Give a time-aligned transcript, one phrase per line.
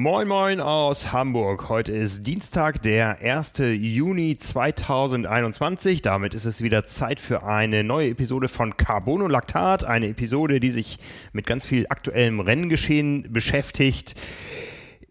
[0.00, 1.68] Moin Moin aus Hamburg.
[1.68, 3.52] Heute ist Dienstag, der 1.
[3.58, 6.00] Juni 2021.
[6.00, 9.84] Damit ist es wieder Zeit für eine neue Episode von Carbonolactat.
[9.84, 10.96] Eine Episode, die sich
[11.34, 14.14] mit ganz viel aktuellem Renngeschehen beschäftigt.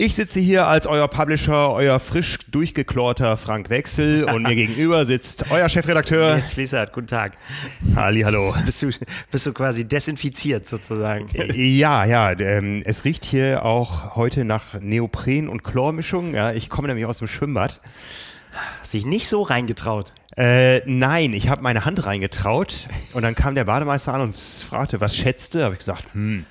[0.02, 5.52] Ich sitze hier als euer Publisher, euer frisch durchgeklorter Frank Wechsel und mir gegenüber sitzt
[5.52, 6.38] euer Chefredakteur.
[6.38, 7.34] Jetzt Fließert, guten Tag.
[7.98, 8.56] Ali, hallo.
[8.66, 8.92] Bist du,
[9.30, 11.28] bist du quasi desinfiziert sozusagen?
[11.54, 16.34] Ja, ja, ähm, es riecht hier auch heute nach Neopren und Chlormischung.
[16.34, 17.82] Ja, ich komme nämlich aus dem Schwimmbad.
[18.80, 20.14] Hast dich nicht so reingetraut?
[20.38, 25.02] Äh, nein, ich habe meine Hand reingetraut und dann kam der Bademeister an und fragte,
[25.02, 25.66] was schätzte?
[25.66, 26.46] Habe ich gesagt, hm,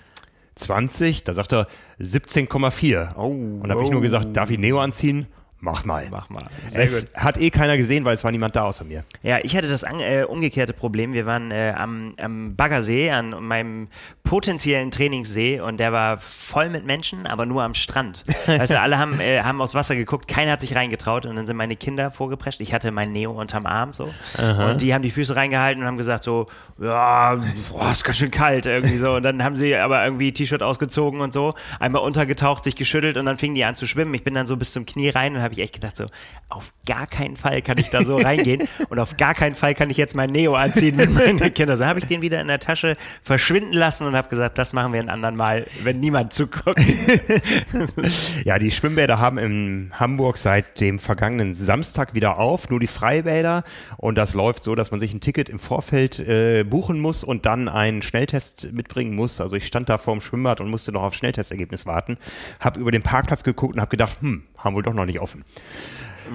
[0.59, 1.25] 20.
[1.25, 1.67] Da sagt er
[2.01, 3.17] 17,4.
[3.17, 5.27] Oh, und da habe ich nur gesagt, darf ich Neo anziehen?
[5.61, 6.07] Mach mal.
[6.11, 6.47] Mach mal.
[6.69, 7.21] Sehr es gut.
[7.21, 9.05] hat eh keiner gesehen, weil es war niemand da außer mir.
[9.23, 11.15] Ja, ich hatte das äh, umgekehrte Problem.
[11.15, 13.89] Wir waren äh, am, am Baggersee, an meinem
[14.23, 18.25] potenziellen Trainingssee und der war voll mit Menschen, aber nur am Strand.
[18.59, 21.57] Also alle haben, äh, haben aufs Wasser geguckt, keiner hat sich reingetraut und dann sind
[21.57, 22.61] meine Kinder vorgeprescht.
[22.61, 24.71] Ich hatte mein Neo unterm Arm so Aha.
[24.71, 26.47] und die haben die Füße reingehalten und haben gesagt so,
[26.81, 27.39] ja,
[27.71, 31.21] boah, ist ganz schön kalt irgendwie so und dann haben sie aber irgendwie T-Shirt ausgezogen
[31.21, 34.15] und so, einmal untergetaucht, sich geschüttelt und dann fingen die an zu schwimmen.
[34.15, 36.07] Ich bin dann so bis zum Knie rein und habe ich echt gedacht so,
[36.51, 39.89] auf gar keinen Fall kann ich da so reingehen und auf gar keinen Fall kann
[39.89, 41.77] ich jetzt mein Neo anziehen mit meinen Kindern.
[41.77, 44.93] So habe ich den wieder in der Tasche verschwinden lassen und habe gesagt, das machen
[44.93, 46.81] wir ein anderen Mal, wenn niemand zuguckt.
[48.45, 53.65] ja, die Schwimmbäder haben in Hamburg seit dem vergangenen Samstag wieder auf, nur die Freibäder
[53.97, 57.47] und das läuft so, dass man sich ein Ticket im Vorfeld äh, buchen muss und
[57.47, 59.41] dann einen Schnelltest mitbringen muss.
[59.41, 62.19] Also ich stand da vor dem Schwimmbad und musste noch auf Schnelltestergebnis warten,
[62.61, 65.45] habe über den Parkplatz geguckt und habe gedacht, hm, haben wohl doch noch nicht offen.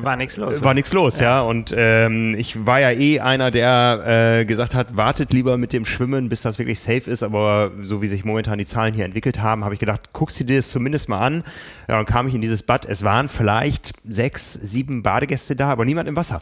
[0.02, 0.64] War nichts los.
[0.64, 1.26] War nichts los, ja.
[1.26, 1.42] ja.
[1.42, 5.86] Und ähm, ich war ja eh einer, der äh, gesagt hat, wartet lieber mit dem
[5.86, 7.24] Schwimmen, bis das wirklich safe ist.
[7.24, 10.46] Aber so wie sich momentan die Zahlen hier entwickelt haben, habe ich gedacht, guckst du
[10.46, 11.44] dir das zumindest mal an.
[11.88, 12.86] Ja, dann kam ich in dieses Bad.
[12.86, 16.42] Es waren vielleicht sechs, sieben Badegäste da, aber niemand im Wasser.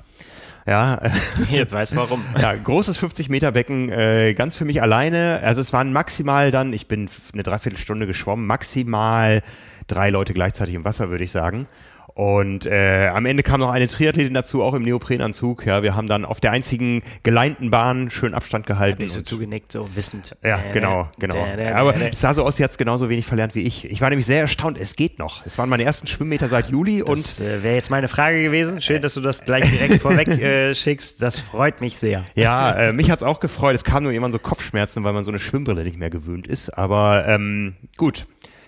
[0.68, 1.02] Ja,
[1.50, 2.24] jetzt weiß warum.
[2.40, 5.40] Ja, großes 50 Meter Becken, äh, ganz für mich alleine.
[5.44, 9.42] Also es waren maximal dann, ich bin eine Dreiviertelstunde geschwommen, maximal
[9.88, 11.68] drei Leute gleichzeitig im Wasser, würde ich sagen.
[12.14, 15.66] Und äh, am Ende kam noch eine Triathletin dazu, auch im Neoprenanzug.
[15.66, 19.00] Ja, wir haben dann auf der einzigen geleinten Bahn schön Abstand gehalten.
[19.00, 20.36] Hab ich so zugenickt, so wissend.
[20.44, 21.38] Ja, äh, genau, genau.
[21.38, 23.90] Äh, Aber es sah so aus, sie hat es genauso wenig verlernt wie ich.
[23.90, 25.46] Ich war nämlich sehr erstaunt, es geht noch.
[25.46, 27.46] Es waren meine ersten Schwimmmeter seit Juli das, und.
[27.46, 28.82] Äh, Wäre jetzt meine Frage gewesen.
[28.82, 31.22] Schön, dass du das gleich direkt vorweg äh, schickst.
[31.22, 32.26] Das freut mich sehr.
[32.36, 33.76] Ja, äh, mich hat's auch gefreut.
[33.76, 36.70] Es kam nur jemand so Kopfschmerzen, weil man so eine Schwimmbrille nicht mehr gewöhnt ist.
[36.78, 38.26] Aber ähm, gut,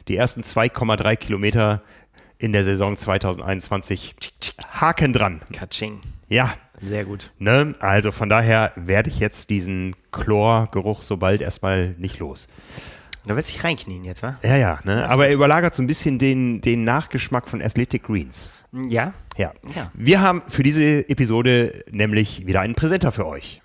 [0.07, 1.81] die ersten 2,3 Kilometer
[2.37, 4.15] in der Saison 2021
[4.71, 5.41] Haken dran.
[5.53, 5.99] Katsching.
[6.27, 6.53] Ja.
[6.77, 7.31] Sehr gut.
[7.39, 7.75] Ne?
[7.79, 12.47] Also von daher werde ich jetzt diesen Chlorgeruch so bald erstmal nicht los.
[13.25, 14.37] Du willst dich reinknien jetzt, wa?
[14.43, 14.79] Ja, ja.
[14.83, 15.09] Ne?
[15.09, 18.49] Aber er überlagert so ein bisschen den, den Nachgeschmack von Athletic Greens.
[18.73, 19.13] Ja.
[19.37, 19.53] Ja.
[19.75, 19.91] ja.
[19.93, 23.61] Wir haben für diese Episode nämlich wieder einen Präsenter für euch.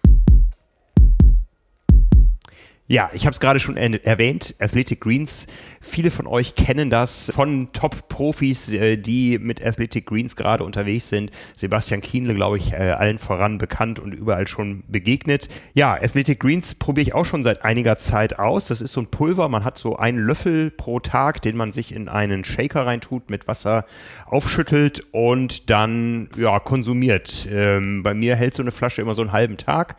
[2.91, 5.47] Ja, ich habe es gerade schon erwähnt, Athletic Greens.
[5.79, 11.31] Viele von euch kennen das von Top-Profis, äh, die mit Athletic Greens gerade unterwegs sind.
[11.55, 15.51] Sebastian Kienle, glaube ich, äh, allen voran bekannt und überall schon begegnet.
[15.75, 18.69] Ja, Athletic Greens probiere ich auch schon seit einiger Zeit aus.
[18.69, 21.95] Das ist so ein Pulver, man hat so einen Löffel pro Tag, den man sich
[21.95, 23.85] in einen Shaker reintut, mit Wasser
[24.25, 27.47] aufschüttelt und dann ja, konsumiert.
[27.53, 29.97] Ähm, bei mir hält so eine Flasche immer so einen halben Tag.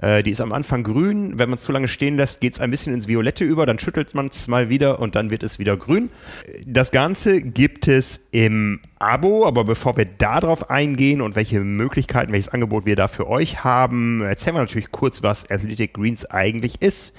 [0.00, 1.38] Äh, die ist am Anfang grün.
[1.38, 3.66] Wenn man es zu lange stehen lässt, geht es ein bisschen ins Violette über.
[3.66, 6.10] Dann schüttelt man es mal wieder und dann wird es wieder grün.
[6.66, 12.48] Das Ganze gibt es im Abo, aber bevor wir darauf eingehen und welche Möglichkeiten, welches
[12.48, 17.16] Angebot wir da für euch haben, erzählen wir natürlich kurz, was Athletic Greens eigentlich ist.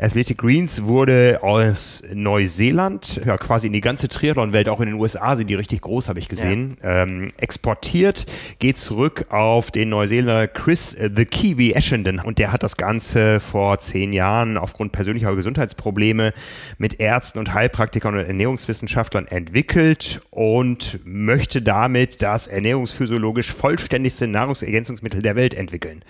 [0.00, 5.36] Athletic Greens wurde aus Neuseeland, ja quasi in die ganze Triathlon-Welt, auch in den USA
[5.36, 7.02] sind die richtig groß, habe ich gesehen, ja.
[7.02, 8.26] ähm, exportiert,
[8.58, 13.40] geht zurück auf den Neuseeländer Chris äh, The Kiwi Ashenden und der hat das Ganze
[13.40, 16.32] vor zehn Jahren aufgrund persönlicher Gesundheitsprobleme
[16.76, 25.36] mit Ärzten und Heilpraktikern und Ernährungswissenschaftlern entwickelt und möchte damit das ernährungsphysiologisch vollständigste Nahrungsergänzungsmittel der
[25.36, 26.02] Welt entwickeln.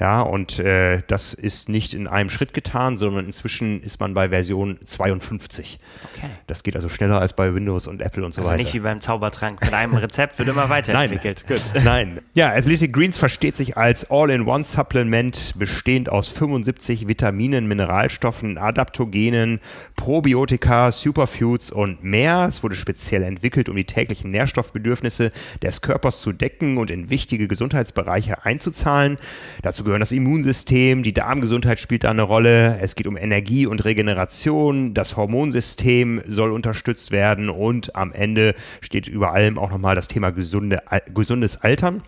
[0.00, 4.28] Ja, und äh, das ist nicht in einem Schritt getan, sondern inzwischen ist man bei
[4.28, 5.78] Version 52.
[6.14, 6.28] Okay.
[6.46, 8.58] Das geht also schneller als bei Windows und Apple und so also weiter.
[8.58, 9.60] Also nicht wie beim Zaubertrank.
[9.62, 11.44] Mit einem Rezept wird immer weiterentwickelt.
[11.48, 11.84] Nein.
[11.84, 12.20] Nein.
[12.34, 19.60] Ja, Athletic Greens versteht sich als All-in-One-Supplement, bestehend aus 75 Vitaminen, Mineralstoffen, Adaptogenen,
[19.96, 22.46] Probiotika, Superfoods und mehr.
[22.50, 25.32] Es wurde speziell entwickelt, um die täglichen Nährstoffbedürfnisse
[25.62, 29.16] des Körpers zu decken und in wichtige Gesundheitsbereiche einzuzahlen.
[29.62, 32.78] Dazu gehören das Immunsystem, die Darmgesundheit spielt da eine Rolle.
[32.80, 34.94] Es geht um Energie und Regeneration.
[34.94, 40.30] Das Hormonsystem soll unterstützt werden und am Ende steht über allem auch nochmal das Thema
[40.30, 40.82] gesunde,
[41.14, 42.02] gesundes Altern.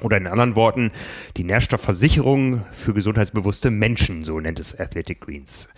[0.00, 0.90] Oder in anderen Worten,
[1.38, 5.68] die Nährstoffversicherung für gesundheitsbewusste Menschen, so nennt es Athletic Greens.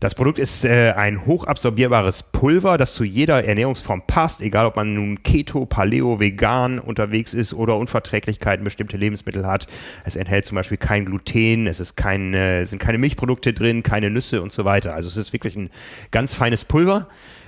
[0.00, 4.94] Das Produkt ist äh, ein hochabsorbierbares Pulver, das zu jeder Ernährungsform passt, egal ob man
[4.94, 9.66] nun Keto, Paleo, Vegan unterwegs ist oder Unverträglichkeiten bestimmte Lebensmittel hat.
[10.06, 14.08] Es enthält zum Beispiel kein Gluten, es ist kein, äh, sind keine Milchprodukte drin, keine
[14.08, 14.94] Nüsse und so weiter.
[14.94, 15.68] Also es ist wirklich ein
[16.10, 17.06] ganz feines Pulver.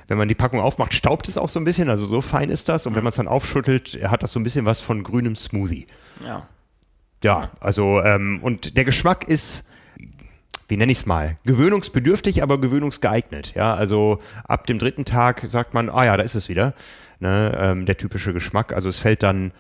[0.09, 2.69] Wenn man die Packung aufmacht, staubt es auch so ein bisschen, also so fein ist
[2.69, 2.87] das.
[2.87, 5.87] Und wenn man es dann aufschüttelt, hat das so ein bisschen was von grünem Smoothie.
[6.23, 6.47] Ja.
[7.25, 9.71] Ja, also ähm, und der Geschmack ist
[10.73, 13.53] wie nenne ich es mal, gewöhnungsbedürftig, aber gewöhnungsgeeignet.
[13.55, 16.73] Ja, also ab dem dritten Tag sagt man, ah ja, da ist es wieder.
[17.21, 18.73] Ne, ähm, der typische Geschmack.
[18.73, 19.53] Also es fällt dann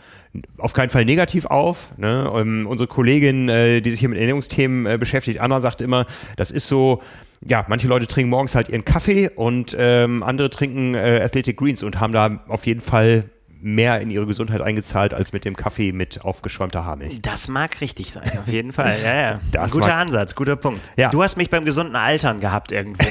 [0.56, 1.90] auf keinen Fall negativ auf.
[1.98, 2.32] Ne?
[2.34, 6.06] Ähm, unsere Kollegin, äh, die sich hier mit Ernährungsthemen äh, beschäftigt, Anna sagt immer,
[6.36, 7.02] das ist so,
[7.46, 11.82] ja, manche Leute trinken morgens halt ihren Kaffee und ähm, andere trinken äh, Athletic Greens
[11.82, 13.24] und haben da auf jeden Fall
[13.62, 17.20] mehr in ihre Gesundheit eingezahlt als mit dem Kaffee mit aufgeschäumter Haarmilch.
[17.22, 18.96] Das mag richtig sein, auf jeden Fall.
[19.02, 19.40] Ja, ja.
[19.52, 20.90] Das guter Ansatz, guter Punkt.
[20.96, 21.10] Ja.
[21.10, 23.06] Du hast mich beim gesunden Altern gehabt irgendwie.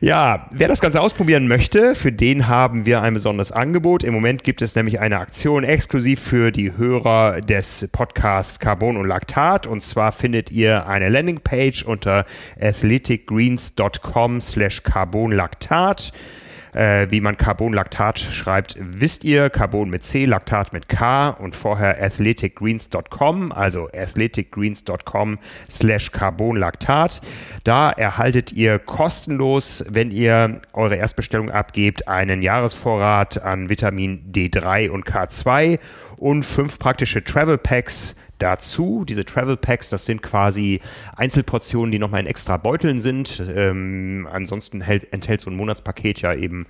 [0.00, 4.04] ja, wer das Ganze ausprobieren möchte, für den haben wir ein besonderes Angebot.
[4.04, 9.06] Im Moment gibt es nämlich eine Aktion exklusiv für die Hörer des Podcasts Carbon und
[9.06, 9.66] Laktat.
[9.66, 12.24] Und zwar findet ihr eine Landingpage unter
[12.60, 16.12] athleticgreens.com slash carbonlaktat.
[16.72, 19.50] Äh, wie man Carbonlaktat schreibt, wisst ihr.
[19.50, 25.38] Carbon mit C, Laktat mit K und vorher athleticgreens.com, also athleticgreens.com
[25.68, 27.20] slash Carbonlaktat.
[27.64, 35.06] Da erhaltet ihr kostenlos, wenn ihr eure Erstbestellung abgebt, einen Jahresvorrat an Vitamin D3 und
[35.06, 35.78] K2
[36.16, 39.04] und fünf praktische Travel Packs dazu.
[39.06, 40.80] Diese Travel Packs, das sind quasi
[41.16, 43.42] Einzelportionen, die nochmal in extra Beuteln sind.
[43.54, 46.66] Ähm, ansonsten hält, enthält so ein Monatspaket ja eben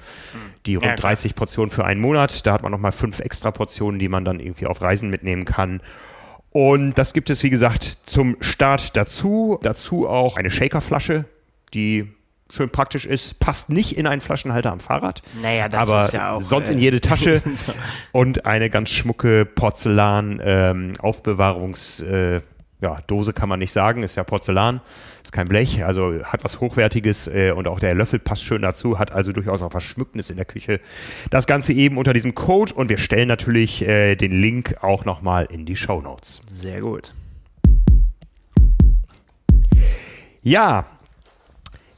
[0.66, 2.46] die rund ja, 30 Portionen für einen Monat.
[2.46, 5.80] Da hat man nochmal fünf extra Portionen, die man dann irgendwie auf Reisen mitnehmen kann.
[6.50, 9.58] Und das gibt es, wie gesagt, zum Start dazu.
[9.62, 11.24] Dazu auch eine Shakerflasche,
[11.72, 12.12] die
[12.52, 15.22] schön praktisch ist, passt nicht in einen Flaschenhalter am Fahrrad.
[15.40, 16.40] Naja, das aber ist ja auch.
[16.40, 17.43] Sonst in äh, jede Tasche.
[18.12, 22.40] und eine ganz schmucke Porzellan-Aufbewahrungs- ähm, äh,
[22.82, 24.81] ja, Dose kann man nicht sagen, ist ja Porzellan,
[25.22, 28.98] ist kein Blech, also hat was Hochwertiges äh, und auch der Löffel passt schön dazu,
[28.98, 30.81] hat also durchaus auch was Schmückendes in der Küche.
[31.31, 35.46] Das Ganze eben unter diesem Code und wir stellen natürlich äh, den Link auch nochmal
[35.48, 36.40] in die Show Notes.
[36.48, 37.14] Sehr gut.
[40.43, 40.87] Ja,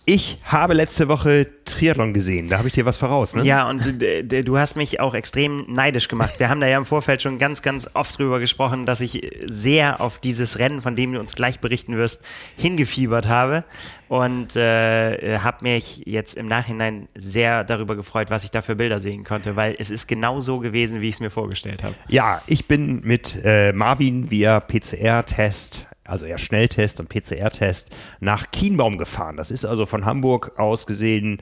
[0.07, 2.49] ich habe letzte Woche Triathlon gesehen.
[2.49, 3.43] Da habe ich dir was voraus, ne?
[3.43, 3.83] Ja, und
[4.31, 6.39] du hast mich auch extrem neidisch gemacht.
[6.39, 10.03] Wir haben da ja im Vorfeld schon ganz, ganz oft drüber gesprochen, dass ich sehr
[10.03, 12.23] auf dieses Rennen, von dem du uns gleich berichten wirst,
[12.57, 13.65] hingefiebert habe.
[14.09, 19.01] Und äh, habe mich jetzt im Nachhinein sehr darüber gefreut, was ich da für Bilder
[19.01, 21.95] sehen konnte, weil es ist genau so gewesen, wie ich es mir vorgestellt habe.
[22.09, 28.99] Ja, ich bin mit äh, Marvin via PCR-Test also eher Schnelltest und PCR-Test, nach Kienbaum
[28.99, 29.37] gefahren.
[29.37, 31.41] Das ist also von Hamburg aus gesehen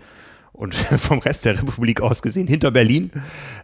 [0.52, 3.10] und vom Rest der Republik aus gesehen hinter Berlin.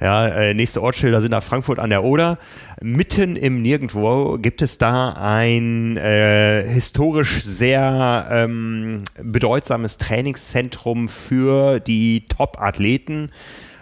[0.00, 2.39] Ja, äh, nächste Ortsschilder sind nach Frankfurt an der Oder.
[2.81, 12.27] Mitten im Nirgendwo gibt es da ein äh, historisch sehr ähm, bedeutsames Trainingszentrum für die
[12.27, 13.31] Top-Athleten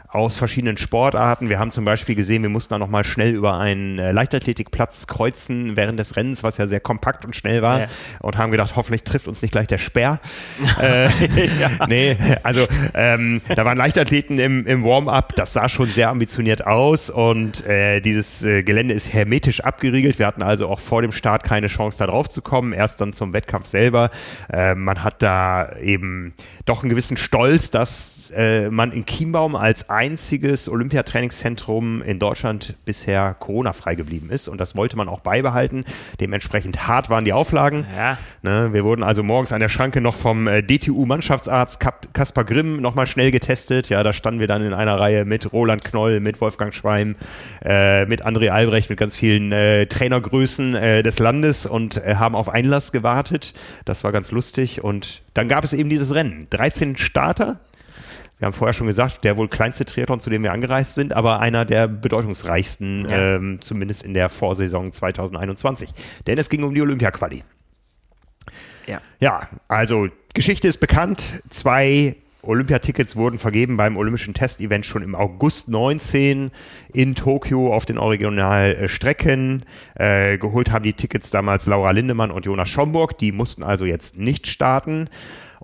[0.08, 1.48] aus verschiedenen Sportarten.
[1.48, 5.76] Wir haben zum Beispiel gesehen, wir mussten da nochmal schnell über einen äh, Leichtathletikplatz kreuzen
[5.76, 7.86] während des Rennens, was ja sehr kompakt und schnell war ja.
[8.20, 10.20] und haben gedacht, hoffentlich trifft uns nicht gleich der Speer.
[10.80, 11.08] äh,
[11.60, 11.86] ja.
[11.88, 17.10] Nee, also ähm, da waren Leichtathleten im, im Warm-up, das sah schon sehr ambitioniert aus
[17.10, 20.18] und äh, dieses äh, Gelände ist hermetisch abgeriegelt.
[20.18, 23.12] Wir hatten also auch vor dem Start keine Chance da drauf zu kommen, erst dann
[23.12, 24.10] zum Wettkampf selber.
[24.52, 26.34] Äh, man hat da eben
[26.64, 33.34] doch einen gewissen Stolz, dass äh, man in Chiembaum als einziges Olympiatrainingszentrum in Deutschland bisher
[33.38, 34.48] Corona-frei geblieben ist.
[34.48, 35.84] Und das wollte man auch beibehalten.
[36.20, 37.86] Dementsprechend hart waren die Auflagen.
[37.96, 38.18] Ja.
[38.42, 41.80] Ne, wir wurden also morgens an der Schranke noch vom äh, DTU-Mannschaftsarzt
[42.12, 43.88] Kaspar Grimm nochmal schnell getestet.
[43.88, 47.16] Ja, da standen wir dann in einer Reihe mit Roland Knoll, mit Wolfgang Schweim,
[47.64, 52.34] äh, mit André Albrecht, mit ganz vielen äh, Trainergrößen äh, des Landes und äh, haben
[52.34, 53.54] auf Einlass gewartet.
[53.84, 54.82] Das war ganz lustig.
[54.84, 56.46] Und dann gab es eben dieses Rennen.
[56.50, 57.60] 13 Starter,
[58.38, 61.40] wir haben vorher schon gesagt, der wohl kleinste Triathlon, zu dem wir angereist sind, aber
[61.40, 63.36] einer der bedeutungsreichsten, ja.
[63.36, 65.90] ähm, zumindest in der Vorsaison 2021.
[66.26, 67.44] Denn es ging um die Olympia-Quali.
[68.86, 69.00] Ja.
[69.20, 71.42] Ja, also Geschichte ist bekannt.
[71.48, 76.50] Zwei Olympiatickets wurden vergeben beim Olympischen Testevent schon im August 19
[76.92, 79.64] in Tokio auf den Originalstrecken.
[79.94, 83.18] Äh, geholt haben die Tickets damals Laura Lindemann und Jonas Schomburg.
[83.18, 85.08] Die mussten also jetzt nicht starten.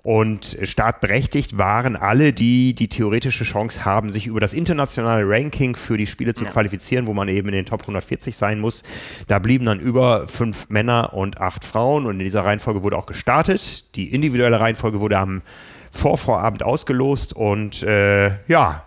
[0.03, 5.95] Und startberechtigt waren alle, die die theoretische Chance haben, sich über das internationale Ranking für
[5.95, 6.51] die Spiele zu ja.
[6.51, 8.83] qualifizieren, wo man eben in den Top 140 sein muss.
[9.27, 13.05] Da blieben dann über fünf Männer und acht Frauen und in dieser Reihenfolge wurde auch
[13.05, 13.95] gestartet.
[13.95, 15.41] Die individuelle Reihenfolge wurde am
[15.89, 18.83] Vorvorabend ausgelost und äh, ja,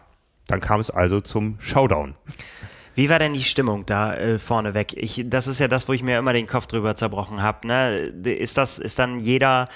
[0.48, 2.14] dann kam es also zum Showdown.
[2.94, 4.92] Wie war denn die Stimmung da äh, vorneweg?
[4.94, 7.66] Ich, das ist ja das, wo ich mir immer den Kopf drüber zerbrochen habe.
[7.66, 7.96] Ne?
[8.24, 9.68] Ist das, ist dann jeder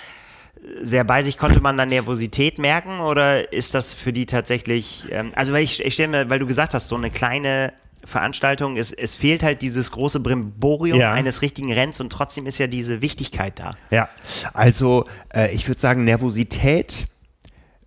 [0.83, 1.39] sehr bei sich.
[1.39, 5.85] Konnte man da Nervosität merken oder ist das für die tatsächlich, ähm, also weil ich,
[5.85, 7.73] ich stelle mir, weil du gesagt hast, so eine kleine
[8.05, 11.13] Veranstaltung, es, es fehlt halt dieses große Brimborium ja.
[11.13, 13.73] eines richtigen Renns und trotzdem ist ja diese Wichtigkeit da.
[13.91, 14.09] Ja,
[14.55, 17.07] also äh, ich würde sagen, Nervosität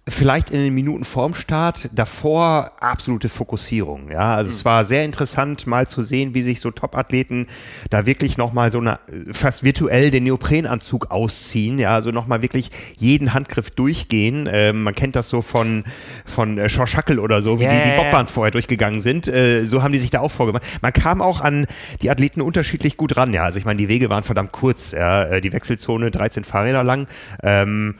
[0.07, 4.11] vielleicht in den Minuten vorm Start, davor absolute Fokussierung.
[4.11, 4.55] Ja, also mhm.
[4.55, 7.47] es war sehr interessant, mal zu sehen, wie sich so Top-Athleten
[7.89, 8.99] da wirklich nochmal so eine,
[9.31, 11.79] fast virtuell den Neoprenanzug ausziehen.
[11.79, 14.49] Ja, also nochmal wirklich jeden Handgriff durchgehen.
[14.51, 15.85] Ähm, man kennt das so von,
[16.25, 17.73] von äh, Schorschackel oder so, wie yeah.
[17.73, 19.29] die die Bobbahn vorher durchgegangen sind.
[19.29, 20.63] Äh, so haben die sich da auch vorgemacht.
[20.81, 21.65] Man kam auch an
[22.01, 23.33] die Athleten unterschiedlich gut ran.
[23.33, 24.91] Ja, also ich meine, die Wege waren verdammt kurz.
[24.91, 27.07] Ja, äh, die Wechselzone 13 Fahrräder lang.
[27.41, 27.95] Ähm,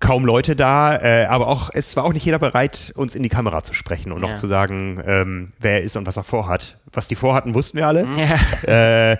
[0.00, 3.22] kaum Leute da, äh, aber aber auch, es war auch nicht jeder bereit, uns in
[3.22, 4.28] die Kamera zu sprechen und ja.
[4.28, 6.78] noch zu sagen, ähm, wer er ist und was er vorhat.
[6.92, 8.06] Was die vorhatten, wussten wir alle.
[8.22, 9.12] Ja.
[9.12, 9.16] Äh,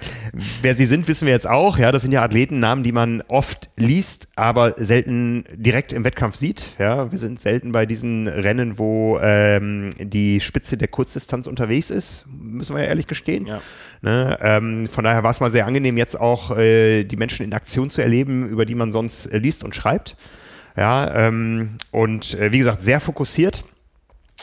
[0.60, 1.78] wer sie sind, wissen wir jetzt auch.
[1.78, 6.66] Ja, das sind ja Athletennamen, die man oft liest, aber selten direkt im Wettkampf sieht.
[6.78, 12.26] Ja, wir sind selten bei diesen Rennen, wo ähm, die Spitze der Kurzdistanz unterwegs ist,
[12.28, 13.46] müssen wir ja ehrlich gestehen.
[13.46, 13.60] Ja.
[14.02, 17.52] Ne, ähm, von daher war es mal sehr angenehm, jetzt auch äh, die Menschen in
[17.54, 20.16] Aktion zu erleben, über die man sonst äh, liest und schreibt.
[20.76, 23.64] Ja, ähm, und äh, wie gesagt, sehr fokussiert.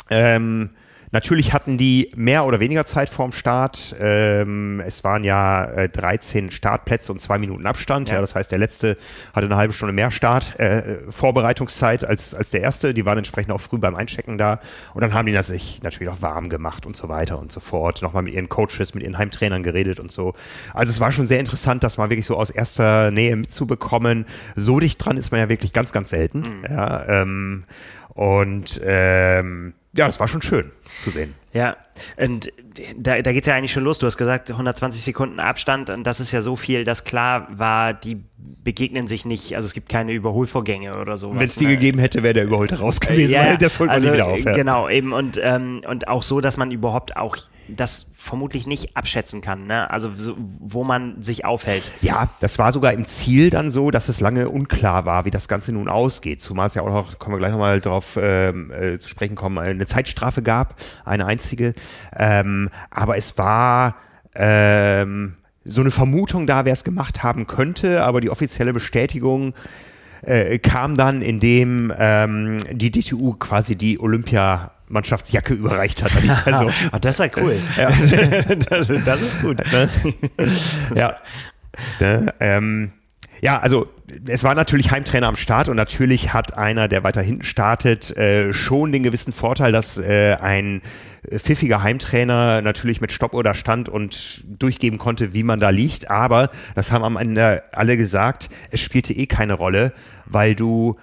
[0.09, 0.71] Ähm,
[1.11, 3.95] Natürlich hatten die mehr oder weniger Zeit vorm Start.
[3.99, 8.09] Ähm, es waren ja äh, 13 Startplätze und zwei Minuten Abstand.
[8.09, 8.15] Ja.
[8.15, 8.21] ja.
[8.21, 8.97] das heißt, der letzte
[9.33, 12.93] hatte eine halbe Stunde mehr Start, äh, Vorbereitungszeit als, als der erste.
[12.93, 14.59] Die waren entsprechend auch früh beim Einchecken da.
[14.93, 18.01] Und dann haben die sich natürlich auch warm gemacht und so weiter und so fort.
[18.01, 20.33] Nochmal mit ihren Coaches, mit ihren Heimtrainern geredet und so.
[20.73, 24.25] Also es war schon sehr interessant, das mal wirklich so aus erster Nähe mitzubekommen.
[24.55, 26.39] So dicht dran ist man ja wirklich ganz, ganz selten.
[26.41, 26.65] Mhm.
[26.69, 27.63] Ja, ähm,
[28.09, 31.33] und ähm, ja, das war schon schön zu sehen.
[31.51, 31.77] Ja,
[32.17, 32.51] und
[32.95, 33.97] da, da geht es ja eigentlich schon los.
[33.97, 37.93] Du hast gesagt, 120 Sekunden Abstand und das ist ja so viel, dass klar war,
[37.93, 38.21] die
[38.63, 39.55] begegnen sich nicht.
[39.55, 41.33] Also es gibt keine Überholvorgänge oder so.
[41.33, 41.71] Wenn es die ne?
[41.71, 43.33] gegeben hätte, wäre der Überholte raus gewesen.
[43.33, 44.39] Ja, das holt man also, wieder auf.
[44.39, 44.53] Ja.
[44.53, 47.37] Genau, eben und, ähm, und auch so, dass man überhaupt auch
[47.75, 49.67] das vermutlich nicht abschätzen kann.
[49.67, 49.89] Ne?
[49.89, 51.83] Also so, wo man sich aufhält.
[52.01, 55.47] Ja, das war sogar im Ziel dann so, dass es lange unklar war, wie das
[55.47, 56.41] Ganze nun ausgeht.
[56.41, 59.57] Zumal es ja auch noch, kommen wir gleich nochmal drauf ähm, äh, zu sprechen kommen,
[59.57, 61.73] eine Zeitstrafe gab, eine einzige.
[62.15, 63.95] Ähm, aber es war
[64.35, 65.35] ähm,
[65.65, 69.53] so eine Vermutung da, wer es gemacht haben könnte, aber die offizielle Bestätigung
[70.21, 76.11] äh, kam dann, indem ähm, die DTU quasi die Olympia Mannschaftsjacke überreicht hat.
[76.45, 77.55] Also, Ach, das ist ja cool.
[77.77, 77.89] Ja.
[78.69, 79.57] das, das, ist gut.
[79.71, 79.89] Ne?
[80.95, 81.15] ja.
[81.99, 82.33] Ne?
[82.39, 82.91] Ähm,
[83.41, 83.87] ja, also
[84.27, 88.51] es war natürlich Heimtrainer am Start und natürlich hat einer, der weiter hinten startet, äh,
[88.53, 90.81] schon den gewissen Vorteil, dass äh, ein
[91.37, 96.09] pfiffiger Heimtrainer natürlich mit Stopp oder stand und durchgeben konnte, wie man da liegt.
[96.09, 99.93] Aber, das haben am Ende alle gesagt, es spielte eh keine Rolle,
[100.25, 100.95] weil du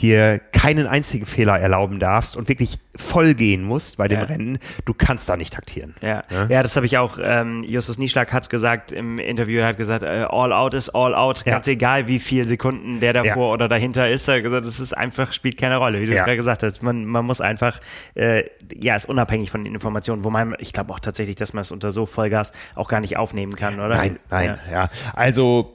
[0.00, 4.24] dir keinen einzigen Fehler erlauben darfst und wirklich voll gehen musst bei dem ja.
[4.24, 5.94] Rennen, du kannst da nicht taktieren.
[6.00, 6.46] Ja, ja?
[6.48, 9.76] ja das habe ich auch, ähm, Justus Nieschlag hat es gesagt im Interview, er hat
[9.76, 13.68] gesagt, äh, all out ist all out, ganz egal wie viele Sekunden der davor oder
[13.68, 16.62] dahinter ist, er hat gesagt, es ist einfach, spielt keine Rolle, wie du gerade gesagt
[16.62, 16.82] hast.
[16.82, 17.80] Man, man muss einfach,
[18.14, 21.62] äh, ja, ist unabhängig von den Informationen, wo man, ich glaube auch tatsächlich, dass man
[21.62, 23.96] es unter so Vollgas auch gar nicht aufnehmen kann, oder?
[23.96, 24.88] Nein, nein, ja.
[25.14, 25.73] Also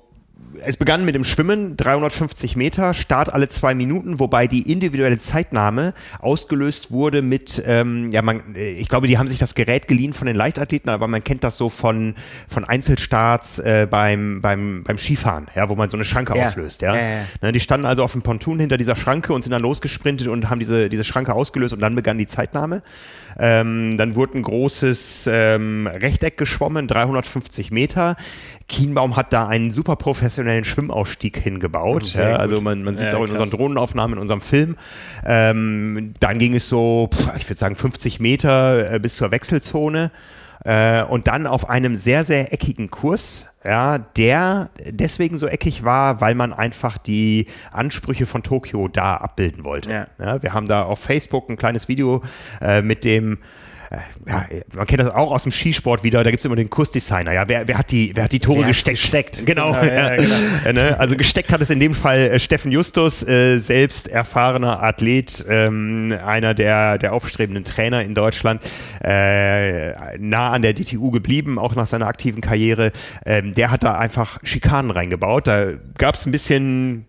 [0.64, 5.94] es begann mit dem Schwimmen, 350 Meter, Start alle zwei Minuten, wobei die individuelle Zeitnahme
[6.20, 10.28] ausgelöst wurde mit, ähm, ja, man, ich glaube, die haben sich das Gerät geliehen von
[10.28, 12.16] den Leichtathleten, aber man kennt das so von,
[12.48, 16.46] von Einzelstarts äh, beim, beim, beim Skifahren, ja, wo man so eine Schranke ja.
[16.46, 16.96] auslöst, ja.
[16.96, 17.26] Ja, ja.
[17.42, 20.50] Ne, die standen also auf dem Ponton hinter dieser Schranke und sind dann losgesprintet und
[20.50, 22.82] haben diese, diese Schranke ausgelöst und dann begann die Zeitnahme.
[23.38, 28.18] Ähm, dann wurde ein großes ähm, Rechteck geschwommen, 350 Meter.
[28.70, 32.14] Kienbaum hat da einen super professionellen Schwimmausstieg hingebaut.
[32.14, 34.78] Ja, also man, man sieht es ja, auch in unseren Drohnenaufnahmen, in unserem Film.
[35.26, 40.12] Ähm, dann ging es so, ich würde sagen, 50 Meter äh, bis zur Wechselzone.
[40.66, 46.22] Äh, und dann auf einem sehr, sehr eckigen Kurs, ja, der deswegen so eckig war,
[46.22, 49.90] weil man einfach die Ansprüche von Tokio da abbilden wollte.
[49.90, 50.08] Ja.
[50.20, 52.22] Ja, wir haben da auf Facebook ein kleines Video
[52.62, 53.40] äh, mit dem
[54.28, 57.34] ja, man kennt das auch aus dem Skisport wieder, da gibt es immer den Kursdesigner.
[57.34, 59.00] Ja, wer, wer, hat die, wer hat die Tore Wer gesteckt?
[59.00, 59.46] gesteckt?
[59.46, 59.72] Genau.
[59.74, 60.36] Genau, ja, ja, genau.
[60.66, 61.00] Äh, ne?
[61.00, 66.16] Also gesteckt hat es in dem Fall äh, Steffen Justus, äh, selbst erfahrener Athlet, ähm,
[66.24, 68.62] einer der, der aufstrebenden Trainer in Deutschland,
[69.04, 72.92] äh, nah an der DTU geblieben, auch nach seiner aktiven Karriere.
[73.26, 75.48] Ähm, der hat da einfach Schikanen reingebaut.
[75.48, 77.06] Da gab es ein bisschen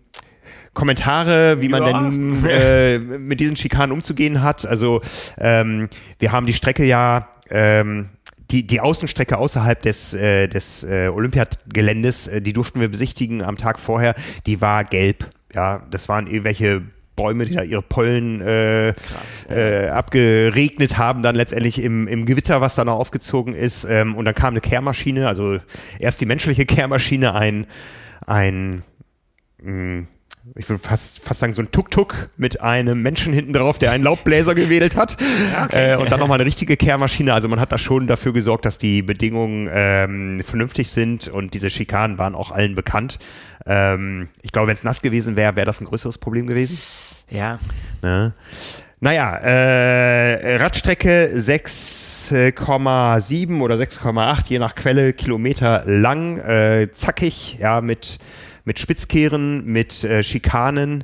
[0.73, 1.91] Kommentare, wie man Ja.
[2.01, 4.65] denn äh, mit diesen Schikanen umzugehen hat.
[4.65, 5.01] Also
[5.37, 8.09] ähm, wir haben die Strecke ja ähm,
[8.51, 13.57] die, die Außenstrecke außerhalb des, äh, des äh, Olympiageländes, äh, die durften wir besichtigen am
[13.57, 15.29] Tag vorher, die war gelb.
[15.53, 16.81] Ja, das waren irgendwelche
[17.17, 19.45] Bäume, die da ihre Pollen äh, Krass.
[19.49, 23.83] äh, abgeregnet haben, dann letztendlich im, im Gewitter, was dann noch aufgezogen ist.
[23.83, 25.59] Ähm, und dann kam eine Kehrmaschine, also
[25.99, 27.67] erst die menschliche Kehrmaschine, ein,
[28.25, 28.83] ein
[29.61, 30.05] mh,
[30.55, 34.03] ich würde fast, fast sagen, so ein Tuk-Tuk mit einem Menschen hinten drauf, der einen
[34.03, 35.17] Laubbläser gewedelt hat.
[35.71, 37.33] Äh, und dann nochmal eine richtige Kehrmaschine.
[37.33, 41.69] Also man hat da schon dafür gesorgt, dass die Bedingungen ähm, vernünftig sind und diese
[41.69, 43.19] Schikanen waren auch allen bekannt.
[43.65, 46.77] Ähm, ich glaube, wenn es nass gewesen wäre, wäre das ein größeres Problem gewesen.
[47.29, 47.59] Ja.
[48.01, 48.33] Ne?
[48.99, 58.19] Naja, äh, Radstrecke 6,7 oder 6,8, je nach Quelle, Kilometer lang, äh, zackig, ja, mit,
[58.65, 61.03] mit Spitzkehren, mit äh, Schikanen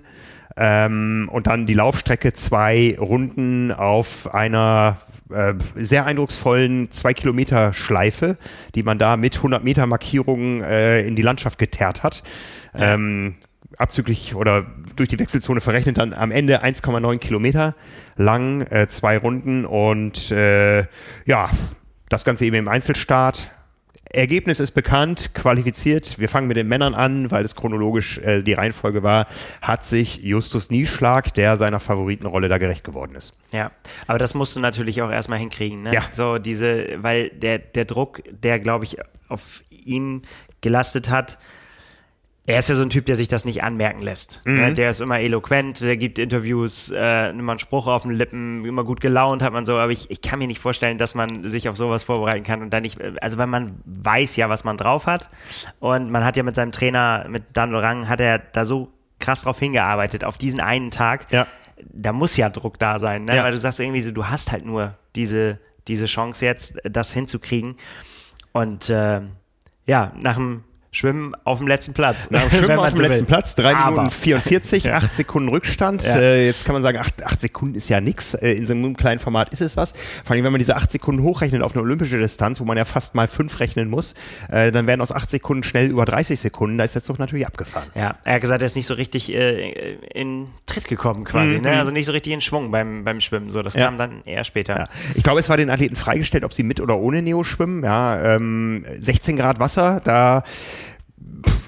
[0.56, 4.98] ähm, und dann die Laufstrecke, zwei Runden auf einer
[5.30, 8.38] äh, sehr eindrucksvollen 2 Kilometer Schleife,
[8.76, 12.24] die man da mit 100 Meter Markierungen äh, in die Landschaft geteert hat.
[12.74, 13.36] Ähm,
[13.78, 17.76] abzüglich oder durch die Wechselzone verrechnet dann am Ende 1,9 Kilometer
[18.16, 20.86] lang, äh, zwei Runden und äh,
[21.26, 21.50] ja,
[22.10, 23.52] das Ganze eben im Einzelstart.
[24.10, 26.20] Ergebnis ist bekannt, qualifiziert.
[26.20, 29.28] Wir fangen mit den Männern an, weil es chronologisch äh, die Reihenfolge war.
[29.62, 33.38] Hat sich Justus Nieschlag, der seiner Favoritenrolle da gerecht geworden ist.
[33.52, 33.72] Ja,
[34.08, 35.94] aber das musst du natürlich auch erstmal hinkriegen, ne?
[35.94, 36.04] Ja.
[36.12, 38.98] So diese, weil der, der Druck, der, glaube ich,
[39.28, 40.22] auf ihm
[40.62, 41.38] gelastet hat,
[42.50, 44.42] er ist ja so ein Typ, der sich das nicht anmerken lässt.
[44.46, 44.56] Mhm.
[44.56, 44.74] Ne?
[44.74, 48.86] Der ist immer eloquent, der gibt Interviews, äh, immer einen Spruch auf den Lippen, immer
[48.86, 51.68] gut gelaunt hat man so, aber ich, ich kann mir nicht vorstellen, dass man sich
[51.68, 55.08] auf sowas vorbereiten kann und dann nicht, also weil man weiß ja, was man drauf
[55.08, 55.30] hat
[55.80, 59.42] und man hat ja mit seinem Trainer, mit Dan Lorang, hat er da so krass
[59.42, 61.48] drauf hingearbeitet, auf diesen einen Tag Ja.
[61.84, 63.36] da muss ja Druck da sein, ne?
[63.36, 63.44] Ja.
[63.44, 67.76] weil du sagst irgendwie so, du hast halt nur diese, diese Chance jetzt, das hinzukriegen.
[68.54, 69.22] Und äh,
[69.86, 72.32] ja, nach dem Schwimmen auf dem letzten Platz.
[72.32, 73.26] Nach dem Schwimmen auf dem letzten will.
[73.26, 76.04] Platz, 3 Aber- Minuten 44, 8 Sekunden Rückstand.
[76.04, 76.16] Ja.
[76.16, 78.34] Äh, jetzt kann man sagen, 8, acht Sekunden ist ja nix.
[78.34, 79.94] Äh, in so einem kleinen Format ist es was.
[80.24, 82.86] Vor allem, wenn man diese 8 Sekunden hochrechnet auf eine olympische Distanz, wo man ja
[82.86, 84.16] fast mal 5 rechnen muss,
[84.50, 86.78] äh, dann werden aus 8 Sekunden schnell über 30 Sekunden.
[86.78, 87.90] Da ist der Zug natürlich abgefahren.
[87.94, 91.78] Ja, er hat gesagt, er ist nicht so richtig äh, in Tritt gekommen quasi, ne?
[91.78, 93.50] also nicht so richtig in Schwung beim, beim Schwimmen.
[93.50, 93.80] So, das Mhm.
[93.82, 93.86] Ja.
[93.88, 94.78] kam dann eher später.
[94.78, 94.84] Ja.
[95.16, 97.84] Ich glaube, es war den Athleten freigestellt, ob sie mit oder ohne Neo schwimmen.
[97.84, 100.44] Ja, ähm, 16 Grad Wasser, da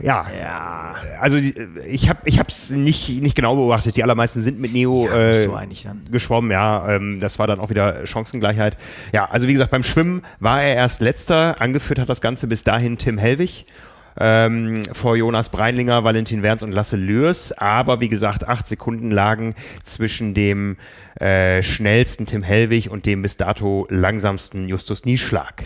[0.01, 1.55] ja, Ja, also die-
[1.88, 3.97] ich habe ich es nicht nicht genau beobachtet.
[3.97, 5.47] Die allermeisten sind mit Neo musst äh,
[6.12, 6.95] geschwommen, ja.
[6.95, 8.77] Ähm, das war dann auch wieder Chancengleichheit.
[9.13, 11.60] Ja, also wie gesagt, beim Schwimmen war er erst letzter.
[11.62, 13.65] Angeführt hat das Ganze bis dahin Tim Hellwig.
[14.21, 17.51] Ähm, vor Jonas Breinlinger, Valentin Werns und Lasse Lürs.
[17.58, 20.75] Aber wie gesagt, acht Sekunden lagen zwischen dem
[21.19, 25.63] äh, schnellsten Tim Hellwig und dem bis dato langsamsten Justus Nieschlag.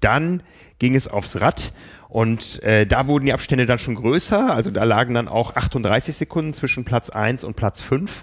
[0.00, 0.42] Dann
[0.78, 1.72] ging es aufs Rad
[2.10, 4.52] und äh, da wurden die Abstände dann schon größer.
[4.52, 8.22] Also da lagen dann auch 38 Sekunden zwischen Platz 1 und Platz 5.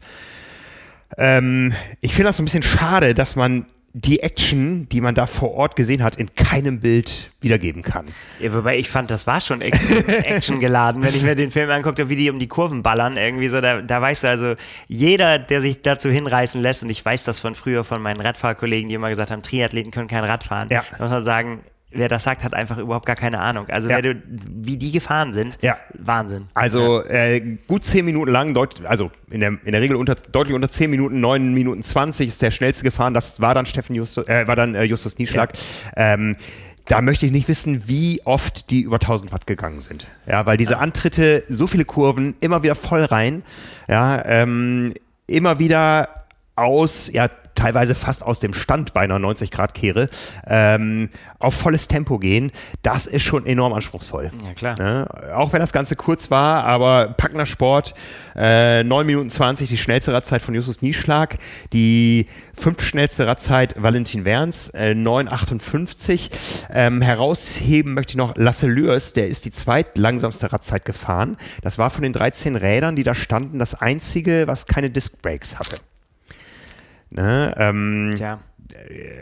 [1.18, 5.26] Ähm, ich finde das so ein bisschen schade, dass man die Action, die man da
[5.26, 8.06] vor Ort gesehen hat, in keinem Bild wiedergeben kann.
[8.40, 12.08] Ja, wobei ich fand, das war schon Action geladen, wenn ich mir den Film anguckte,
[12.10, 14.54] wie die um die Kurven ballern, irgendwie so, da, da weißt du also,
[14.88, 18.90] jeder, der sich dazu hinreißen lässt, und ich weiß das von früher von meinen Radfahrkollegen,
[18.90, 20.84] die immer gesagt haben, Triathleten können kein Rad fahren, Ja.
[20.92, 23.68] da muss man sagen, wer das sagt, hat einfach überhaupt gar keine Ahnung.
[23.70, 24.02] Also, Ja.
[24.02, 25.78] du, wie die gefahren sind, Ja.
[25.94, 26.48] Wahnsinn.
[26.54, 30.54] Also äh, gut zehn Minuten lang, deut also in der, in der Regel unter, deutlich
[30.56, 33.14] unter zehn Minuten, neun Minuten zwanzig ist der schnellste gefahren.
[33.14, 35.54] Das war dann Steffen Justus, äh, war dann äh, Justus Nieschlag.
[35.96, 36.36] Ähm,
[36.90, 40.08] da möchte ich nicht wissen, wie oft die über 1000 Watt gegangen sind.
[40.26, 43.44] Ja, weil diese Antritte, so viele Kurven, immer wieder voll rein.
[43.90, 44.94] Ja, ähm,
[45.26, 46.08] immer wieder
[46.56, 50.10] aus, ja, teilweise fast aus dem Stand bei einer 90 Grad Kehre
[50.46, 52.52] ähm, auf volles Tempo gehen,
[52.84, 54.32] das ist schon enorm anspruchsvoll.
[54.46, 54.76] Ja, klar.
[54.80, 55.08] Ne?
[55.36, 57.94] Auch wenn das Ganze kurz war, aber packender Sport,
[58.36, 61.38] äh, 9 Minuten 20 die schnellste Radzeit von Justus Nieschlag,
[61.74, 66.30] die fünf schnellste Radzeit Valentin Werns, äh, 9,58.
[66.72, 71.38] Ähm, herausheben möchte ich noch Lasse Lürs, der ist die zweitlangsamste Radzeit gefahren.
[71.62, 75.60] Das war von den 13 Rädern, die da standen, das einzige, was keine Disc Brakes
[75.60, 75.78] hatte.
[77.18, 78.38] Ne, ähm, Tja.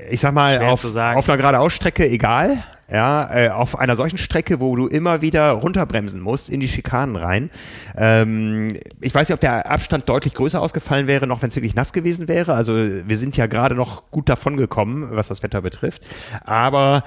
[0.09, 2.61] ich sag mal, Schwer auf, auf einer geradeausstrecke egal.
[2.91, 7.15] Ja, äh, auf einer solchen Strecke, wo du immer wieder runterbremsen musst in die Schikanen
[7.15, 7.49] rein.
[7.97, 11.73] Ähm, ich weiß nicht, ob der Abstand deutlich größer ausgefallen wäre, noch wenn es wirklich
[11.73, 12.53] nass gewesen wäre.
[12.53, 16.05] Also wir sind ja gerade noch gut davon gekommen, was das Wetter betrifft.
[16.43, 17.03] Aber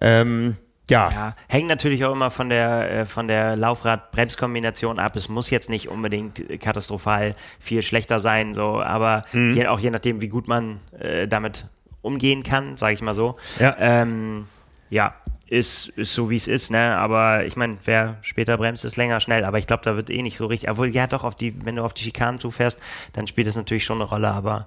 [0.00, 0.56] ähm,
[0.90, 5.16] ja, Ja, hängt natürlich auch immer von der, äh, von der Laufrad-Bremskombination ab.
[5.16, 9.54] Es muss jetzt nicht unbedingt äh, katastrophal viel schlechter sein, so, aber Mhm.
[9.54, 11.66] je, auch je nachdem, wie gut man äh, damit
[12.02, 13.36] umgehen kann, sage ich mal so.
[13.58, 13.74] Ja.
[13.78, 14.46] Ähm,
[14.90, 15.14] ja,
[15.48, 16.96] ist, ist so wie es ist, ne?
[16.96, 19.44] Aber ich meine, wer später bremst, ist länger schnell.
[19.44, 20.70] Aber ich glaube, da wird eh nicht so richtig.
[20.70, 22.80] Obwohl, ja, doch, auf die, wenn du auf die Schikanen zufährst,
[23.12, 24.66] dann spielt das natürlich schon eine Rolle, aber.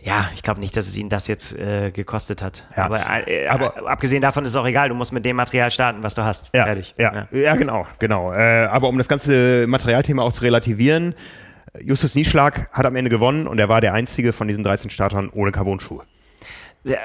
[0.00, 2.66] Ja, ich glaube nicht, dass es ihn das jetzt äh, gekostet hat.
[2.76, 2.84] Ja.
[2.84, 5.70] Aber, äh, Aber- aber abgesehen davon ist es auch egal, du musst mit dem Material
[5.70, 6.50] starten, was du hast.
[6.54, 6.94] Ja, Fertig.
[6.98, 7.54] Ja, ja.
[7.56, 8.32] genau, genau.
[8.32, 11.14] Äh, aber um das ganze Materialthema auch zu relativieren,
[11.80, 15.28] Justus Nieschlag hat am Ende gewonnen und er war der einzige von diesen 13 Startern
[15.30, 16.02] ohne Carbon-Schuhe.
[16.84, 16.98] Ja.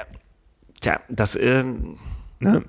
[0.80, 1.98] Tja, das, ähm,
[2.40, 2.62] Ne?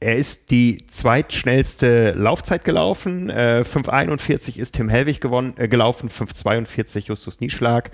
[0.00, 3.30] Er ist die zweitschnellste Laufzeit gelaufen.
[3.30, 7.90] Äh, 5,41 ist Tim Hellwig gewonnen, äh, gelaufen, 5,42 Justus Nieschlag.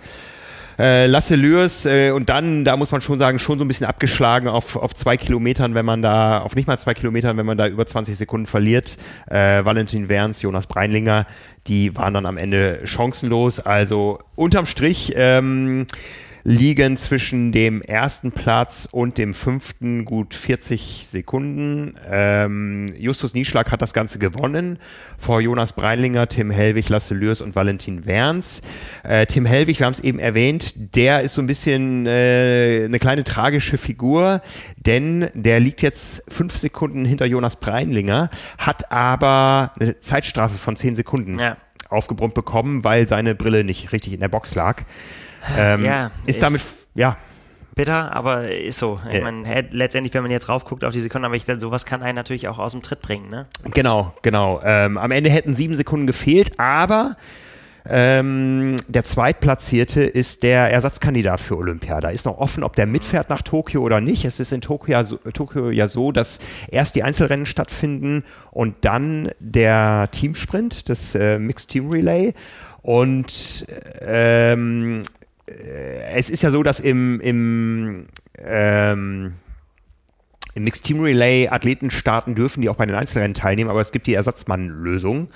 [0.79, 3.87] Äh, Lasse Lürs äh, und dann, da muss man schon sagen, schon so ein bisschen
[3.87, 7.59] abgeschlagen auf, auf zwei Kilometern, wenn man da, auf nicht mal zwei Kilometern, wenn man
[7.59, 8.99] da über 20 Sekunden verliert.
[9.27, 11.27] Äh, Valentin Werns, Jonas Breinlinger,
[11.67, 13.61] die waren dann am Ende chancenlos.
[13.61, 15.87] Also unterm Strich ähm,
[16.47, 21.97] liegen zwischen dem ersten Platz und dem fünften gut 40 Sekunden.
[22.09, 24.79] Ähm, Justus Nieschlag hat das Ganze gewonnen
[25.17, 28.61] vor Jonas Breinlinger, Tim Hellwig, Lasse Lürs und Valentin Werns.
[29.05, 32.99] Äh, Tim Hellwig, wir haben es eben erwähnt, der ist so ein bisschen äh, eine
[32.99, 34.43] kleine tragische Figur,
[34.77, 38.29] denn der liegt jetzt fünf Sekunden hinter Jonas Breinlinger,
[38.59, 41.57] hat aber eine Zeitstrafe von zehn Sekunden Ja.
[41.89, 44.83] aufgebrummt bekommen, weil seine Brille nicht richtig in der Box lag.
[45.57, 46.63] Ähm, Ja, ist ist- damit,
[46.95, 47.17] ja,
[47.75, 49.01] bitter, aber ist so.
[49.11, 49.23] Ich Ja.
[49.25, 52.49] meine, letztendlich, wenn man jetzt raufguckt auf die Sekunden, aber ich, sowas kann einen natürlich
[52.49, 53.47] auch aus dem Tritt bringen, ne?
[53.73, 54.61] genau, genau.
[54.65, 57.17] Ähm, am Ende hätten sieben Sekunden gefehlt, aber
[57.87, 62.01] ähm, der Zweitplatzierte ist der Ersatzkandidat für Olympia.
[62.01, 64.25] Da ist noch offen, ob der mitfährt nach Tokio oder nicht.
[64.25, 68.77] Es ist in Tokio, ja so- Tokio ja so, dass erst die Einzelrennen stattfinden und
[68.87, 72.33] dann der Teamsprint, das äh, Mixed Team Relay.
[72.81, 73.67] Und
[74.01, 78.07] ähm, äh, es ist ja so, dass im, im
[78.43, 79.35] ähm,
[80.55, 83.91] im Mixed Team Relay Athleten starten dürfen, die auch bei den Einzelrennen teilnehmen, aber es
[83.93, 85.29] gibt die Ersatzmann-Lösung.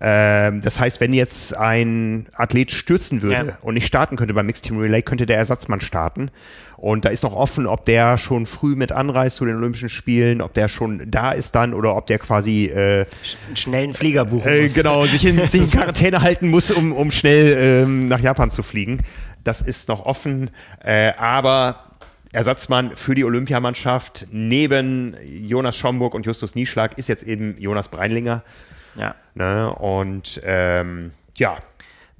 [0.00, 3.58] Ähm, das heißt, wenn jetzt ein Athlet stürzen würde Ja.
[3.60, 6.30] und nicht starten könnte beim Mixed Team Relay, könnte der Ersatzmann starten.
[6.76, 10.40] Und da ist noch offen, ob der schon früh mit anreist zu den Olympischen Spielen,
[10.40, 13.04] ob der schon da ist dann oder ob der quasi äh,
[13.46, 14.74] Einen schnellen Flieger buchen äh, muss.
[14.74, 18.62] genau sich in, sich in Quarantäne halten muss, um, um schnell ähm, nach Japan zu
[18.62, 18.98] fliegen.
[19.44, 20.50] Das ist noch offen,
[20.84, 21.92] äh, aber
[22.32, 28.42] Ersatzmann für die Olympiamannschaft neben Jonas Schomburg und Justus Nieschlag ist jetzt eben Jonas Breinlinger.
[28.94, 29.14] Ja.
[29.34, 29.70] Ne?
[29.74, 31.58] Und ähm, ja,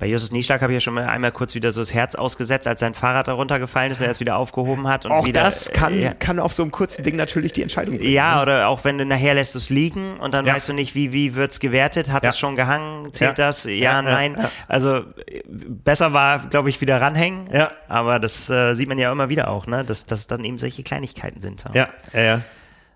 [0.03, 2.67] Bei Justus Nieschlag habe ich ja schon mal einmal kurz wieder so das Herz ausgesetzt,
[2.67, 5.05] als sein Fahrrad da runtergefallen ist und er es wieder aufgehoben hat.
[5.05, 6.13] Und auch wieder, das kann, äh, ja.
[6.13, 8.11] kann auf so einem kurzen Ding natürlich die Entscheidung bringen.
[8.13, 10.57] Ja, oder auch wenn du nachher lässt es liegen und dann Ja.
[10.57, 12.11] weißt du nicht, wie, wie wird es gewertet?
[12.11, 12.31] Hat Ja.
[12.31, 13.15] es schon gehangen?
[13.15, 13.63] Zählt das?
[13.63, 14.37] Ja, nein.
[14.67, 17.49] Also äh, besser war, glaube ich, wieder ranhängen.
[17.53, 17.71] Ja.
[17.87, 19.85] Aber das äh, sieht man ja immer wieder auch, ne?
[19.85, 21.65] dass, dass es dann eben solche Kleinigkeiten sind.
[21.75, 22.41] Ja, ja, ja.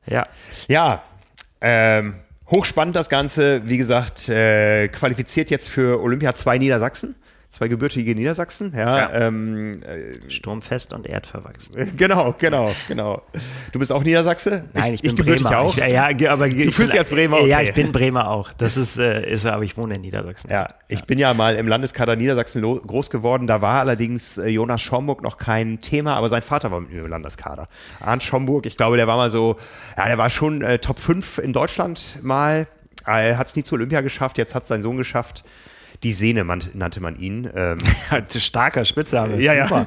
[0.06, 0.26] ja.
[0.66, 1.02] Ja,
[1.60, 2.16] ähm,
[2.50, 3.62] hochspannend das Ganze.
[3.68, 7.16] Wie gesagt, äh, qualifiziert jetzt für Olympia zwei Niedersachsen,
[7.56, 8.72] zwei gebürtige Niedersachsen.
[8.76, 9.12] Ja, Ja.
[9.28, 11.74] Ähm, äh, Sturmfest und erdverwachsen.
[11.96, 13.22] genau, genau, genau.
[13.72, 14.66] Du bist auch Niedersachse?
[14.74, 15.60] Nein, ich, bin gebürtig Bremer.
[15.60, 15.76] auch.
[15.78, 17.68] Ich, ja, aber du fühlst dich als Bremer, Ja, okay.
[17.68, 18.52] ich bin Bremer auch.
[18.52, 20.50] Das ist, äh, ist so, aber ich wohne in Niedersachsen.
[20.50, 23.46] Ja, ich bin ja mal im Landeskader Niedersachsen groß geworden.
[23.46, 27.04] Da war allerdings äh, Jonas Schomburg noch kein Thema, aber sein Vater war mit mir
[27.04, 27.68] im Landeskader.
[28.00, 29.56] Arndt Schomburg, ich glaube, der war mal so,
[29.96, 32.66] ja, der war schon äh, Top 5 in Deutschland mal.
[33.06, 35.42] Er hat es nie zur Olympia geschafft, jetzt hat sein Sohn geschafft.
[36.02, 37.48] Die Sehne man, nannte man ihn.
[37.54, 37.78] Ähm,
[38.28, 39.40] Zu starker Spitzname.
[39.40, 39.86] ja, ja.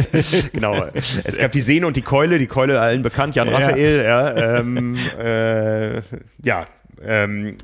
[0.52, 0.86] genau.
[0.94, 3.58] Es gab die Sehne und die Keule, die Keule allen bekannt, Jan Ja.
[3.58, 4.58] Raphael, ja.
[4.58, 6.00] Ähm, äh,
[6.42, 6.66] ja
[7.04, 7.56] ähm,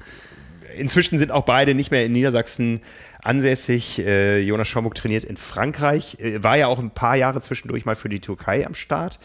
[0.76, 2.80] inzwischen sind auch beide nicht mehr in Niedersachsen
[3.22, 3.98] ansässig.
[4.04, 7.96] Äh, Jonas Schomburg trainiert in Frankreich, äh, war ja auch ein paar Jahre zwischendurch mal
[7.96, 9.18] für die Türkei am Start.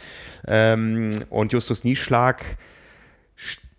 [0.48, 2.44] Ähm, und Justus Nieschlag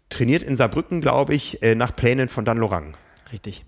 [0.09, 2.97] trainiert in Saarbrücken, glaube ich, äh, nach Plänen von Dan Lorang.
[3.33, 3.65] Richtig.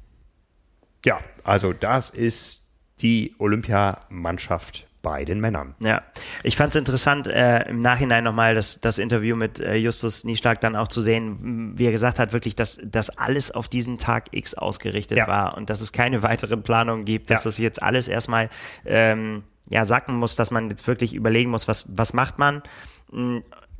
[1.05, 5.75] Ja, also das ist die Olympiamannschaft bei den Männern.
[5.81, 6.03] Ja,
[6.45, 10.61] ich fand es interessant, äh, im Nachhinein nochmal das, das Interview mit äh, Justus Nieschlag
[10.61, 14.29] dann auch zu sehen, wie er gesagt hat, wirklich, dass, dass alles auf diesen Tag
[14.31, 15.27] X ausgerichtet ja.
[15.27, 17.49] war und dass es keine weiteren Planungen gibt, dass ja.
[17.49, 18.49] das jetzt alles erstmal
[18.85, 22.63] ähm, ja, sacken muss, dass man jetzt wirklich überlegen muss, was, was macht man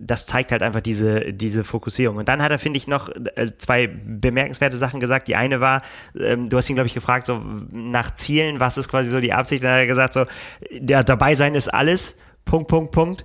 [0.07, 2.17] das zeigt halt einfach diese, diese Fokussierung.
[2.17, 5.29] Und dann hat er, finde ich, noch äh, zwei bemerkenswerte Sachen gesagt.
[5.29, 5.83] Die eine war,
[6.19, 9.33] ähm, du hast ihn, glaube ich, gefragt, so nach Zielen, was ist quasi so die
[9.33, 9.63] Absicht?
[9.63, 10.25] Dann hat er gesagt, so,
[10.71, 12.21] ja, dabei sein ist alles.
[12.45, 13.25] Punkt, Punkt, Punkt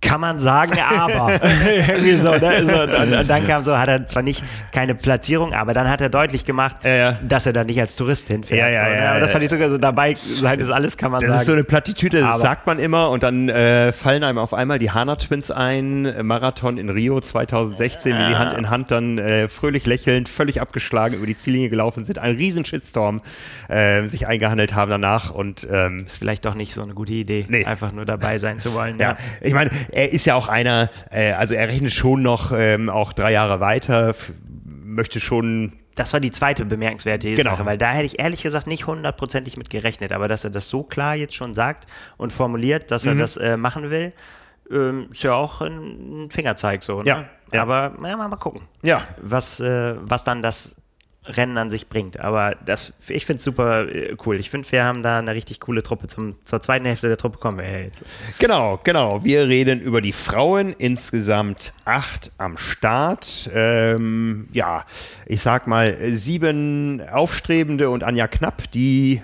[0.00, 1.40] kann man sagen, aber.
[1.88, 2.64] Irgendwie so, ne?
[2.64, 6.00] so und, und, dann kam so, hat er zwar nicht keine Platzierung, aber dann hat
[6.00, 7.18] er deutlich gemacht, ja, ja.
[7.22, 8.60] dass er da nicht als Tourist hinfährt.
[8.60, 8.96] Ja, ja, so, ne?
[8.96, 11.34] ja, aber das fand ich sogar so dabei sein ist alles, kann man das sagen.
[11.34, 14.54] Das ist so eine Plattitüde, das sagt man immer und dann äh, fallen einem auf
[14.54, 19.18] einmal die Hana Twins ein, Marathon in Rio 2016, wie die Hand in Hand dann
[19.18, 23.20] äh, fröhlich lächelnd, völlig abgeschlagen über die Ziellinie gelaufen sind, einen riesen Shitstorm
[23.68, 27.46] äh, sich eingehandelt haben danach und ähm, ist vielleicht doch nicht so eine gute Idee,
[27.48, 27.64] nee.
[27.64, 28.98] einfach nur dabei sein zu wollen.
[28.98, 32.88] ja, ich meine, er ist ja auch einer, äh, also er rechnet schon noch ähm,
[32.88, 34.14] auch drei Jahre weiter,
[34.84, 37.50] möchte schon das war die zweite bemerkenswerte genau.
[37.50, 40.68] Sache, weil da hätte ich ehrlich gesagt nicht hundertprozentig mit gerechnet, aber dass er das
[40.68, 43.18] so klar jetzt schon sagt und formuliert, dass er mhm.
[43.18, 44.14] das äh, machen will,
[44.70, 47.02] ähm, ist ja auch ein Fingerzeig so.
[47.02, 47.08] Ne?
[47.08, 47.62] Ja, ja.
[47.62, 49.02] Aber ja, mal, mal gucken, ja.
[49.20, 50.76] was, äh, was dann das
[51.30, 52.20] Rennen an sich bringt.
[52.20, 54.38] Aber das, ich finde es super äh, cool.
[54.38, 56.08] Ich finde, wir haben da eine richtig coole Truppe.
[56.08, 58.04] Zum, zur zweiten Hälfte der Truppe kommen wir jetzt.
[58.38, 59.24] Genau, genau.
[59.24, 60.74] Wir reden über die Frauen.
[60.78, 63.50] Insgesamt acht am Start.
[63.54, 64.84] Ähm, ja,
[65.26, 69.22] ich sag mal sieben Aufstrebende und Anja Knapp, die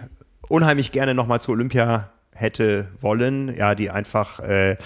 [0.48, 3.54] unheimlich gerne nochmal zu Olympia hätte wollen.
[3.56, 4.40] Ja, die einfach.
[4.40, 4.76] Äh,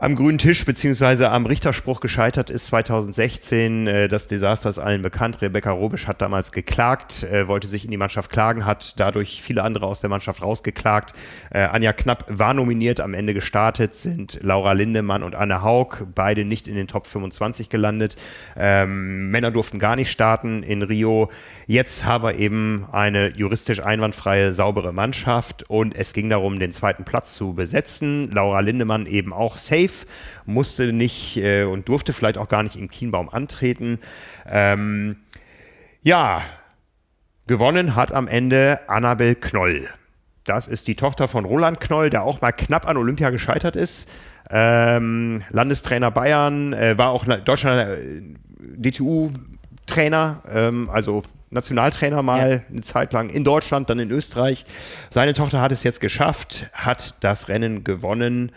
[0.00, 3.86] am grünen Tisch beziehungsweise am Richterspruch gescheitert ist 2016.
[3.86, 5.42] Äh, das Desaster ist allen bekannt.
[5.42, 9.64] Rebecca Robisch hat damals geklagt, äh, wollte sich in die Mannschaft klagen, hat dadurch viele
[9.64, 11.14] andere aus der Mannschaft rausgeklagt.
[11.50, 16.44] Äh, Anja Knapp war nominiert, am Ende gestartet sind Laura Lindemann und Anne Haug, beide
[16.44, 18.16] nicht in den Top 25 gelandet.
[18.56, 21.30] Ähm, Männer durften gar nicht starten in Rio.
[21.66, 27.04] Jetzt haben wir eben eine juristisch einwandfreie, saubere Mannschaft und es ging darum, den zweiten
[27.04, 28.30] Platz zu besetzen.
[28.30, 29.87] Laura Lindemann eben auch safe,
[30.46, 33.98] musste nicht äh, und durfte vielleicht auch gar nicht im Kienbaum antreten.
[34.46, 35.16] Ähm,
[36.02, 36.42] ja,
[37.46, 39.88] gewonnen hat am Ende Annabel Knoll.
[40.44, 44.08] Das ist die Tochter von Roland Knoll, der auch mal knapp an Olympia gescheitert ist.
[44.50, 48.22] Ähm, Landestrainer Bayern, äh, war auch Deutschland äh,
[48.76, 52.60] DTU-Trainer, ähm, also Nationaltrainer mal ja.
[52.70, 54.64] eine Zeit lang in Deutschland, dann in Österreich.
[55.10, 58.52] Seine Tochter hat es jetzt geschafft, hat das Rennen gewonnen.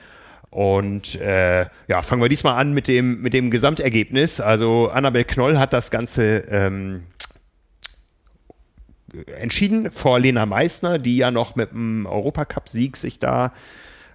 [0.51, 4.41] Und äh, ja, fangen wir diesmal an mit dem, mit dem Gesamtergebnis.
[4.41, 7.03] Also Annabel Knoll hat das Ganze ähm,
[9.39, 13.53] entschieden vor Lena Meissner, die ja noch mit dem Europacup-Sieg sich da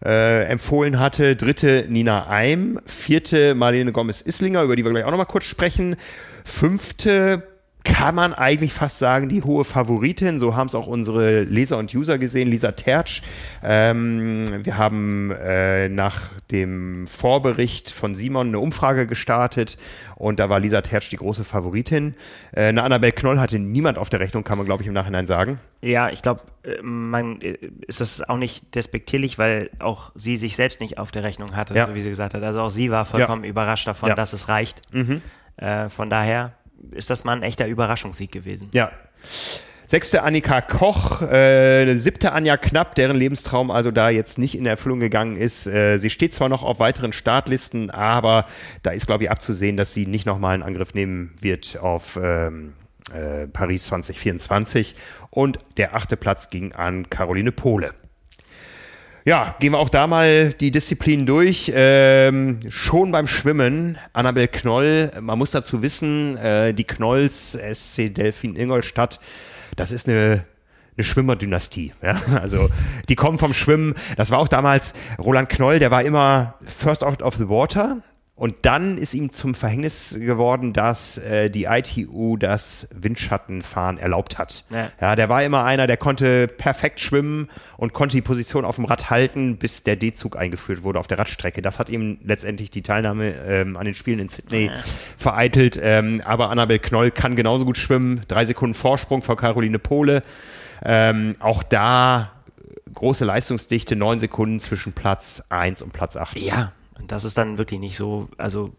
[0.04, 1.36] äh, empfohlen hatte.
[1.36, 5.96] Dritte Nina Eim, vierte Marlene Gomez-Islinger, über die wir gleich auch nochmal kurz sprechen.
[6.44, 7.42] Fünfte
[7.86, 10.40] kann man eigentlich fast sagen, die hohe Favoritin.
[10.40, 12.50] So haben es auch unsere Leser und User gesehen.
[12.50, 13.22] Lisa Tertsch.
[13.62, 19.78] Ähm, wir haben äh, nach dem Vorbericht von Simon eine Umfrage gestartet
[20.16, 22.14] und da war Lisa Tertsch die große Favoritin.
[22.52, 25.26] Äh, eine Annabelle Knoll hatte niemand auf der Rechnung, kann man glaube ich im Nachhinein
[25.26, 25.60] sagen.
[25.80, 30.56] Ja, ich glaube, äh, man äh, ist das auch nicht despektierlich, weil auch sie sich
[30.56, 31.86] selbst nicht auf der Rechnung hatte, ja.
[31.86, 32.42] so wie sie gesagt hat.
[32.42, 33.50] Also auch sie war vollkommen ja.
[33.50, 34.14] überrascht davon, ja.
[34.16, 34.82] dass es reicht.
[34.92, 35.22] Mhm.
[35.56, 36.52] Äh, von daher
[36.90, 38.68] ist das mal ein echter Überraschungssieg gewesen.
[38.72, 38.90] Ja.
[39.88, 44.98] Sechste Annika Koch, äh, siebte Anja Knapp, deren Lebenstraum also da jetzt nicht in Erfüllung
[44.98, 45.68] gegangen ist.
[45.68, 48.46] Äh, sie steht zwar noch auf weiteren Startlisten, aber
[48.82, 52.72] da ist, glaube ich, abzusehen, dass sie nicht nochmal einen Angriff nehmen wird auf ähm,
[53.12, 54.96] äh, Paris 2024.
[55.30, 57.92] Und der achte Platz ging an Caroline Pohle.
[59.26, 61.72] Ja, gehen wir auch da mal die Disziplinen durch.
[61.74, 68.54] Ähm, schon beim Schwimmen, Annabel Knoll, man muss dazu wissen, äh, die Knolls SC Delfin
[68.54, 69.18] Ingolstadt,
[69.74, 70.44] das ist eine
[70.96, 71.90] eine Schwimmerdynastie.
[72.02, 72.20] Ja?
[72.40, 72.70] Also
[73.08, 73.94] die kommen vom Schwimmen.
[74.16, 78.02] Das war auch damals Roland Knoll, der war immer first out of the water
[78.36, 84.64] Und dann ist ihm zum Verhängnis geworden, dass äh, die ITU das Windschattenfahren erlaubt hat.
[84.68, 84.90] Ja.
[85.00, 85.16] ja.
[85.16, 89.08] der war immer einer, der konnte perfekt schwimmen und konnte die Position auf dem Rad
[89.08, 91.62] halten, bis der D-Zug eingeführt wurde auf der Radstrecke.
[91.62, 94.72] Das hat ihm letztendlich die Teilnahme ähm, an den Spielen in Sydney ja.
[95.16, 95.80] vereitelt.
[95.82, 98.20] Ähm, aber Annabel Knoll kann genauso gut schwimmen.
[98.28, 100.20] Drei Sekunden Vorsprung vor Caroline Pohle.
[100.84, 102.32] Ähm, auch da
[102.92, 106.38] große Leistungsdichte, neun Sekunden zwischen Platz 1 und Platz 8.
[106.38, 108.72] Ja, und das ist dann wirklich nicht so, also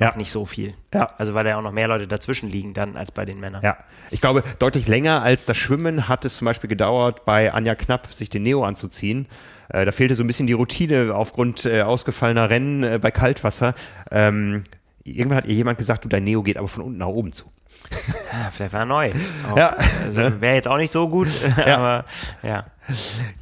[0.00, 0.16] ja.
[0.16, 0.74] nicht so viel.
[0.92, 1.08] Ja.
[1.18, 3.62] Also weil da auch noch mehr Leute dazwischen liegen dann als bei den Männern.
[3.62, 3.76] Ja,
[4.10, 8.12] ich glaube, deutlich länger als das Schwimmen hat es zum Beispiel gedauert, bei Anja Knapp
[8.12, 9.26] sich den Neo anzuziehen.
[9.68, 13.74] Äh, da fehlte so ein bisschen die Routine aufgrund äh, ausgefallener Rennen äh, bei Kaltwasser.
[14.10, 14.64] Ähm,
[15.04, 17.51] irgendwann hat ihr jemand gesagt, du, dein Neo geht aber von unten nach oben zu.
[18.32, 19.12] Ja, vielleicht war er neu.
[19.50, 19.76] Auch, ja.
[20.04, 21.76] Also wäre jetzt auch nicht so gut, ja.
[21.76, 22.04] aber
[22.42, 22.64] ja.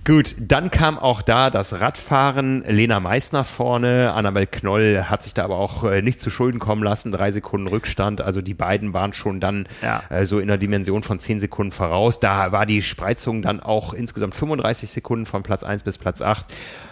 [0.05, 2.63] Gut, dann kam auch da das Radfahren.
[2.67, 6.83] Lena Meissner vorne, Annabel Knoll hat sich da aber auch äh, nicht zu Schulden kommen
[6.83, 7.11] lassen.
[7.11, 8.21] Drei Sekunden Rückstand.
[8.21, 10.03] Also die beiden waren schon dann ja.
[10.11, 12.21] äh, so in der Dimension von zehn Sekunden voraus.
[12.21, 16.45] Da war die Spreizung dann auch insgesamt 35 Sekunden von Platz 1 bis Platz 8.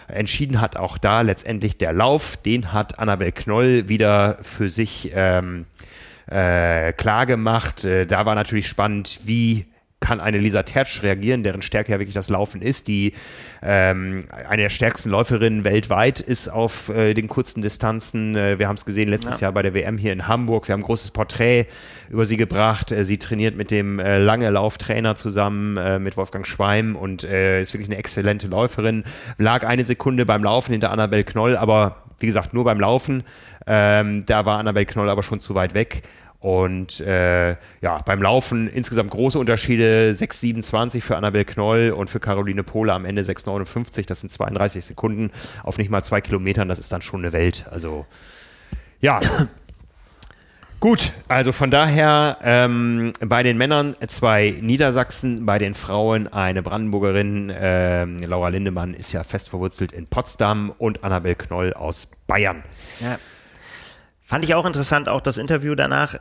[0.07, 2.35] Entschieden hat auch da letztendlich der Lauf.
[2.37, 5.65] Den hat Annabel Knoll wieder für sich ähm,
[6.29, 7.85] äh, klar gemacht.
[7.85, 9.65] Äh, da war natürlich spannend, wie
[9.99, 13.13] kann eine Lisa Tertsch reagieren, deren Stärke ja wirklich das Laufen ist, die
[13.61, 18.35] ähm, eine der stärksten Läuferinnen weltweit ist auf äh, den kurzen Distanzen.
[18.35, 19.47] Äh, wir haben es gesehen letztes ja.
[19.47, 20.67] Jahr bei der WM hier in Hamburg.
[20.67, 21.65] Wir haben ein großes Porträt
[22.09, 22.91] über sie gebracht.
[22.93, 27.61] Äh, sie trainiert mit dem äh, lange Lauftrainer zusammen, äh, mit Wolfgang Schweim und äh,
[27.61, 29.03] ist wirklich eine exzellente Läuferin.
[29.37, 33.23] Lag eine Sekunde beim Laufen hinter Annabel Knoll, aber wie gesagt, nur beim Laufen.
[33.67, 36.03] Ähm, da war Annabel Knoll aber schon zu weit weg.
[36.39, 40.15] Und äh, ja, beim Laufen insgesamt große Unterschiede.
[40.17, 44.07] 6,27 für Annabel Knoll und für Caroline Pohle am Ende 6,59.
[44.07, 45.31] Das sind 32 Sekunden
[45.63, 46.69] auf nicht mal zwei Kilometern.
[46.69, 47.65] Das ist dann schon eine Welt.
[47.69, 48.05] Also
[49.01, 49.19] ja.
[50.79, 57.51] Gut, also von daher ähm, bei den Männern zwei Niedersachsen, bei den Frauen eine Brandenburgerin.
[57.53, 62.63] Ähm, Laura Lindemann ist ja fest verwurzelt in Potsdam und Annabel Knoll aus Bayern.
[63.01, 63.19] Ja.
[64.29, 66.13] Fand ich auch interessant, auch das Interview danach,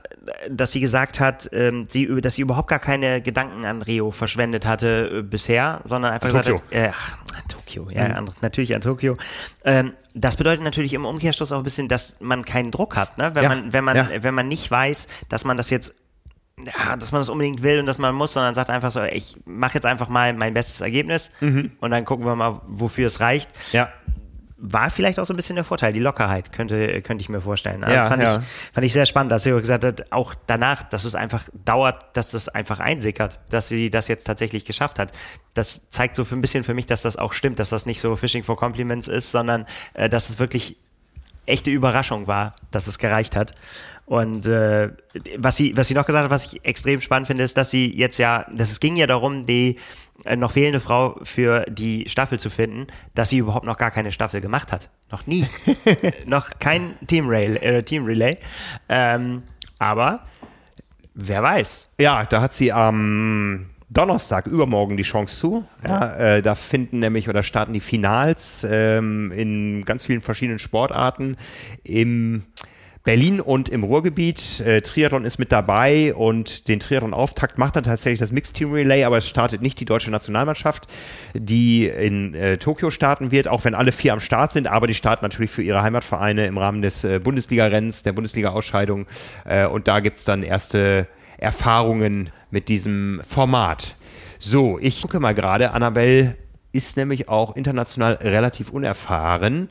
[0.49, 4.65] dass sie gesagt hat, ähm, sie, dass sie überhaupt gar keine Gedanken an Rio verschwendet
[4.65, 6.65] hatte äh, bisher, sondern einfach an gesagt Tokio.
[6.65, 8.15] hat, äh, ach, an Tokio, ja, mhm.
[8.15, 9.15] an, natürlich an Tokio.
[9.63, 13.35] Ähm, das bedeutet natürlich im Umkehrschluss auch ein bisschen, dass man keinen Druck hat, ne?
[13.35, 13.49] wenn ja.
[13.51, 14.09] man, wenn man, ja.
[14.23, 15.95] wenn man nicht weiß, dass man das jetzt
[16.65, 19.37] ja, dass man das unbedingt will und dass man muss, sondern sagt einfach so, ich
[19.45, 21.73] mache jetzt einfach mal mein bestes Ergebnis mhm.
[21.79, 23.51] und dann gucken wir mal, wofür es reicht.
[23.73, 23.93] Ja
[24.61, 27.83] war vielleicht auch so ein bisschen der Vorteil, die Lockerheit, könnte, könnte ich mir vorstellen.
[27.89, 28.39] Ja, fand, ja.
[28.39, 32.17] Ich, fand ich sehr spannend, dass sie gesagt hat, auch danach, dass es einfach dauert,
[32.17, 35.13] dass das einfach einsickert, dass sie das jetzt tatsächlich geschafft hat.
[35.55, 38.01] Das zeigt so für ein bisschen für mich, dass das auch stimmt, dass das nicht
[38.01, 40.77] so Fishing for Compliments ist, sondern äh, dass es wirklich
[41.49, 43.55] echte Überraschung war, dass es gereicht hat.
[44.07, 44.91] Und äh,
[45.37, 47.95] was sie, was sie noch gesagt hat, was ich extrem spannend finde, ist, dass sie
[47.95, 49.77] jetzt ja, dass es ging ja darum, die
[50.25, 54.11] äh, noch fehlende Frau für die Staffel zu finden, dass sie überhaupt noch gar keine
[54.11, 54.91] Staffel gemacht hat.
[55.11, 55.47] Noch nie.
[56.27, 58.39] noch kein Team, Rail, äh, Team Relay.
[58.89, 59.43] Ähm,
[59.79, 60.25] aber
[61.15, 61.91] wer weiß.
[62.01, 65.65] Ja, da hat sie am Donnerstag, übermorgen die Chance zu.
[65.87, 71.37] Ja, äh, da finden nämlich oder starten die Finals ähm, in ganz vielen verschiedenen Sportarten
[71.85, 72.43] im
[73.09, 74.61] Berlin und im Ruhrgebiet.
[74.61, 79.05] Äh, Triathlon ist mit dabei und den Triathlon-Auftakt macht dann tatsächlich das Mixed Team Relay,
[79.05, 80.87] aber es startet nicht die deutsche Nationalmannschaft,
[81.33, 84.95] die in äh, Tokio starten wird, auch wenn alle vier am Start sind, aber die
[84.95, 89.07] starten natürlich für ihre Heimatvereine im Rahmen des äh, Bundesliga-Rennens, der Bundesliga-Ausscheidung
[89.47, 91.07] äh, und da gibt es dann erste
[91.39, 93.97] Erfahrungen mit diesem Format.
[94.39, 96.37] So, ich gucke mal gerade, Annabelle
[96.73, 99.69] ist nämlich auch international relativ unerfahren.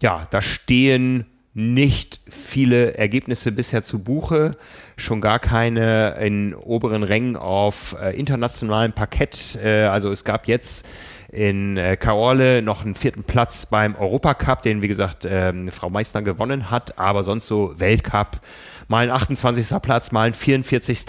[0.00, 4.56] Ja, da stehen nicht viele Ergebnisse bisher zu Buche,
[4.96, 9.58] schon gar keine in oberen Rängen auf äh, internationalem Parkett.
[9.62, 10.86] Äh, also es gab jetzt
[11.30, 16.22] in äh, Kaorle noch einen vierten Platz beim Europacup, den wie gesagt ähm, Frau Meissner
[16.22, 18.40] gewonnen hat, aber sonst so Weltcup,
[18.88, 19.80] mal ein 28.
[19.80, 21.06] Platz, mal ein 44.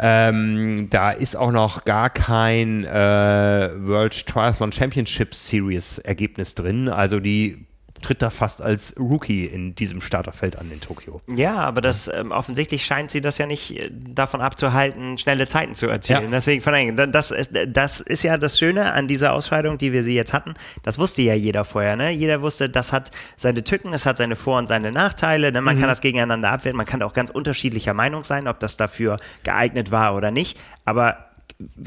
[0.00, 6.88] Ähm, da ist auch noch gar kein äh, World Triathlon Championship Series Ergebnis drin.
[6.88, 7.66] Also die
[8.04, 11.20] tritt da fast als Rookie in diesem Starterfeld an in Tokio.
[11.26, 15.74] Ja, aber das ähm, offensichtlich scheint sie das ja nicht äh, davon abzuhalten, schnelle Zeiten
[15.74, 16.24] zu erzielen.
[16.24, 16.30] Ja.
[16.30, 16.74] Deswegen von
[17.10, 17.34] das,
[17.68, 20.54] das ist ja das Schöne an dieser Ausscheidung, die wir sie jetzt hatten.
[20.82, 21.96] Das wusste ja jeder vorher.
[21.96, 22.10] Ne?
[22.10, 25.50] Jeder wusste, das hat seine Tücken, es hat seine Vor- und seine Nachteile.
[25.50, 25.62] Ne?
[25.62, 25.80] Man mhm.
[25.80, 26.76] kann das gegeneinander abwählen.
[26.76, 30.58] Man kann auch ganz unterschiedlicher Meinung sein, ob das dafür geeignet war oder nicht.
[30.84, 31.33] Aber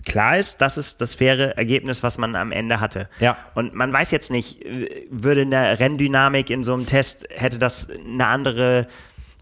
[0.06, 3.10] klar ist, das ist das faire Ergebnis, was man am Ende hatte.
[3.20, 3.38] Ja.
[3.56, 4.64] Und man weiß jetzt nicht,
[5.10, 8.88] würde in der Renndynamik in so einem Test, hätte das eine andere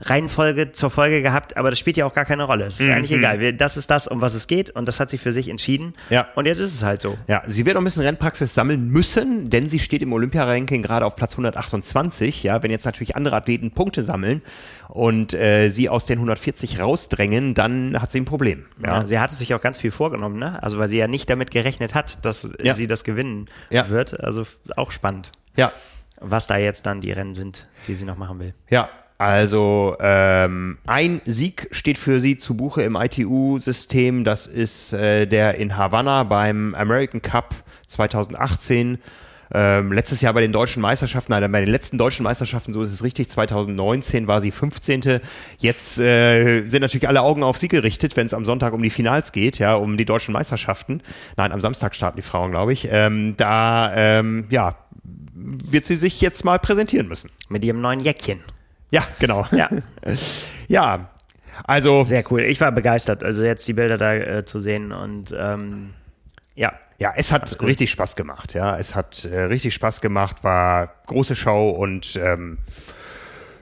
[0.02, 2.66] Reihenfolge zur Folge gehabt, aber das spielt ja auch gar keine Rolle.
[2.66, 2.94] Es ist Mhm.
[2.94, 3.54] eigentlich egal.
[3.54, 5.94] Das ist das, um was es geht und das hat sie für sich entschieden.
[6.10, 6.28] Ja.
[6.36, 7.18] Und jetzt ist es halt so.
[7.28, 11.06] Ja, sie wird auch ein bisschen Rennpraxis sammeln müssen, denn sie steht im Olympia-Ranking gerade
[11.06, 12.44] auf Platz 128.
[12.44, 14.42] Ja, wenn jetzt natürlich andere Athleten Punkte sammeln
[14.90, 18.66] und äh, sie aus den 140 rausdrängen, dann hat sie ein Problem.
[18.84, 19.00] Ja.
[19.02, 20.62] Ja, sie hatte sich auch ganz viel vorgenommen, ne?
[20.62, 22.74] Also weil sie ja nicht damit gerechnet hat, dass Ja.
[22.74, 23.90] sie das gewinnen Ja.
[23.90, 24.20] wird.
[24.20, 25.72] Also auch spannend, ja.
[26.20, 28.54] was da jetzt dann die Rennen sind, die sie noch machen will.
[28.70, 34.24] Ja, also ähm, ein Sieg steht für sie zu Buche im ITU-System.
[34.24, 37.56] Das ist äh, der in Havanna beim American Cup
[37.88, 39.00] 2018.
[39.54, 42.92] Ähm, letztes Jahr bei den deutschen Meisterschaften, nein, bei den letzten deutschen Meisterschaften, so ist
[42.92, 45.22] es richtig, 2019 war sie 15.
[45.60, 48.90] Jetzt äh, sind natürlich alle Augen auf sie gerichtet, wenn es am Sonntag um die
[48.90, 51.02] Finals geht, ja, um die deutschen Meisterschaften.
[51.38, 52.90] Nein, am Samstag starten die Frauen, glaube ich.
[52.92, 54.76] Ähm, da, ähm, ja,
[55.34, 57.30] wird sie sich jetzt mal präsentieren müssen.
[57.48, 58.40] Mit ihrem neuen Jäckchen.
[58.92, 59.46] Ja, genau.
[59.52, 59.70] Ja.
[60.68, 61.10] Ja,
[61.66, 62.42] also Sehr cool.
[62.42, 65.94] Ich war begeistert, also jetzt die Bilder da äh, zu sehen und ähm,
[66.56, 66.74] ja.
[66.98, 68.54] ja, es hat richtig Spaß gemacht.
[68.56, 72.58] Ja, es hat äh, richtig Spaß gemacht, war große Show und ähm,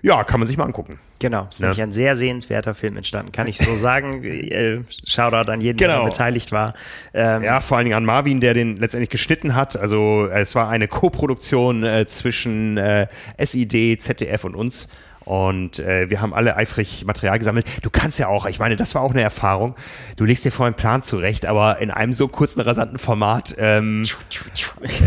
[0.01, 0.99] ja, kann man sich mal angucken.
[1.19, 1.67] Genau, ist Ja.
[1.67, 4.23] nämlich ein sehr sehenswerter Film entstanden, kann ich so sagen.
[4.23, 5.99] Äh, Shoutout an jeden, der Genau.
[5.99, 6.73] daran beteiligt war.
[7.13, 9.75] Ähm, Ja, vor allen Dingen an Marvin, der den letztendlich geschnitten hat.
[9.77, 13.07] Also äh, es war eine Co-Produktion äh, zwischen äh,
[13.39, 14.87] SID, ZDF und uns.
[15.25, 17.65] Und äh, wir haben alle eifrig Material gesammelt.
[17.81, 19.75] Du kannst ja auch, ich meine, das war auch eine Erfahrung.
[20.17, 24.03] Du legst dir vorher einen Plan zurecht, aber in einem so kurzen, rasanten Format, ähm,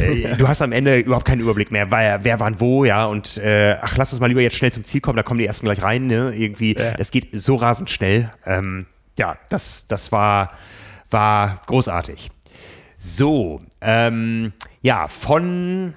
[0.00, 3.04] äh, du hast am Ende überhaupt keinen Überblick mehr, wer, wer wann wo, ja.
[3.04, 5.46] Und äh, ach, lass uns mal lieber jetzt schnell zum Ziel kommen, da kommen die
[5.46, 6.32] ersten gleich rein, ne?
[6.34, 6.94] Irgendwie, Ja.
[6.98, 8.30] es geht so rasend schnell.
[8.46, 8.86] Ähm,
[9.18, 10.52] ja, das, das war,
[11.10, 12.30] war großartig.
[12.98, 15.94] So, ähm, ja, von,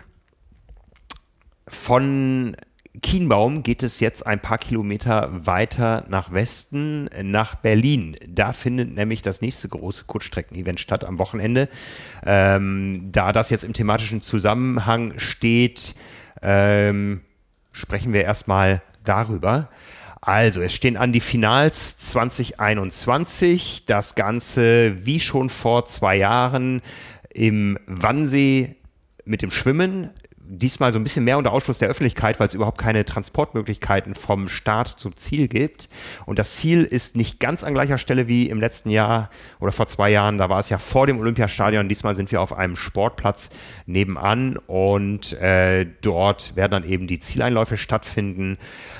[1.67, 2.55] von
[3.01, 8.15] Kienbaum geht es jetzt ein paar Kilometer weiter nach Westen, nach Berlin.
[8.27, 11.69] Da findet nämlich das nächste große Kurzstrecken-Event statt am Wochenende.
[12.25, 15.95] Ähm, da das jetzt im thematischen Zusammenhang steht,
[16.41, 17.21] ähm,
[17.71, 19.69] sprechen wir erstmal darüber.
[20.21, 23.85] Also, es stehen an die Finals 2021.
[23.85, 26.81] Das Ganze wie schon vor zwei Jahren
[27.29, 28.75] im Wannsee
[29.25, 30.09] mit dem Schwimmen.
[30.51, 34.49] Diesmal so ein bisschen mehr unter Ausschluss der Öffentlichkeit, weil es überhaupt keine Transportmöglichkeiten vom
[34.49, 35.89] Start zum Ziel gibt.
[36.25, 39.29] Und das Ziel ist nicht ganz an gleicher Stelle wie im letzten Jahr
[39.59, 40.39] oder vor zwei Jahren.
[40.39, 41.87] Da war es ja vor dem Olympiastadion.
[41.87, 43.51] Diesmal sind wir auf einem Sportplatz
[43.85, 48.57] nebenan und äh, dort werden dann eben die Zieleinläufe stattfinden.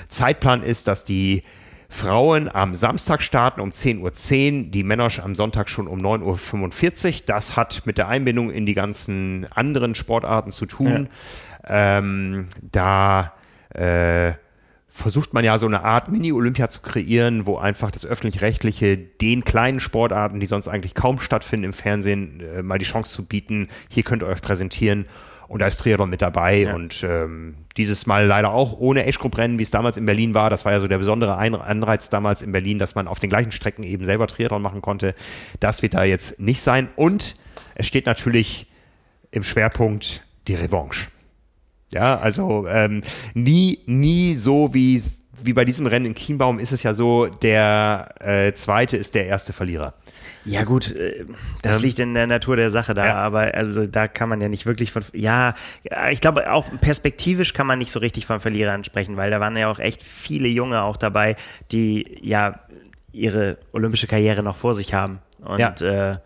[0.08, 1.42] Zeitplan ist, dass die
[1.92, 4.00] Frauen am Samstag starten um 10.10
[4.64, 7.20] Uhr, die Männer am Sonntag schon um 9.45 Uhr.
[7.26, 11.08] Das hat mit der Einbindung in die ganzen anderen Sportarten zu tun.
[11.68, 13.34] Ähm, da
[13.74, 14.32] äh,
[14.88, 19.80] versucht man ja so eine Art Mini-Olympia zu kreieren, wo einfach das öffentlich-rechtliche den kleinen
[19.80, 24.04] Sportarten, die sonst eigentlich kaum stattfinden im Fernsehen, äh, mal die Chance zu bieten, hier
[24.04, 25.06] könnt ihr euch präsentieren.
[25.50, 26.74] Und da ist Triathlon mit dabei Ja.
[26.76, 30.48] und ähm, dieses Mal leider auch ohne Age-Group-Rennen, wie es damals in Berlin war.
[30.48, 33.50] Das war ja so der besondere Anreiz damals in Berlin, dass man auf den gleichen
[33.50, 35.12] Strecken eben selber Triathlon machen konnte.
[35.58, 36.86] Das wird da jetzt nicht sein.
[36.94, 37.34] Und
[37.74, 38.66] es steht natürlich
[39.32, 41.08] im Schwerpunkt die Revanche.
[41.90, 43.02] Ja, also ähm,
[43.34, 45.02] nie, nie so wie,
[45.42, 49.26] wie bei diesem Rennen in Kienbaum ist es ja so, der äh, Zweite ist der
[49.26, 49.94] erste Verlierer.
[50.44, 51.24] Ja gut, äh,
[51.62, 53.14] das Ähm, liegt in der Natur der Sache da, Ja.
[53.16, 57.52] aber also da kann man ja nicht wirklich von, ja, ja, ich glaube auch perspektivisch
[57.52, 60.48] kann man nicht so richtig von Verlierern sprechen, weil da waren ja auch echt viele
[60.48, 61.34] Junge auch dabei,
[61.72, 62.60] die ja
[63.12, 65.74] ihre olympische Karriere noch vor sich haben und Ja.
[66.12, 66.16] äh,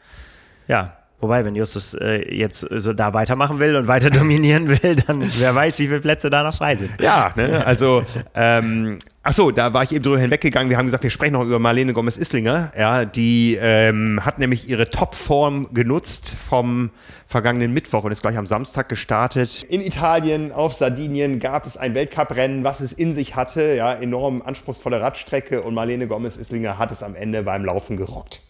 [0.68, 0.96] ja.
[1.20, 5.54] Wobei, wenn Justus äh, jetzt so da weitermachen will und weiter dominieren will, dann wer
[5.54, 6.90] weiß, wie viele Plätze da noch frei sind.
[7.00, 7.64] Ja, ne?
[7.64, 8.04] also,
[8.34, 10.70] ähm, ach so, da war ich eben drüber hinweggegangen.
[10.70, 12.72] Wir haben gesagt, wir sprechen noch über Marlene Gomez-Islinger.
[12.78, 16.90] Ja, die ähm, hat nämlich ihre Topform genutzt vom
[17.26, 19.64] vergangenen Mittwoch und ist gleich am Samstag gestartet.
[19.64, 23.74] In Italien, auf Sardinien, gab es ein Weltcuprennen, was es in sich hatte.
[23.74, 28.40] Ja, enorm anspruchsvolle Radstrecke und Marlene Gomez-Islinger hat es am Ende beim Laufen gerockt.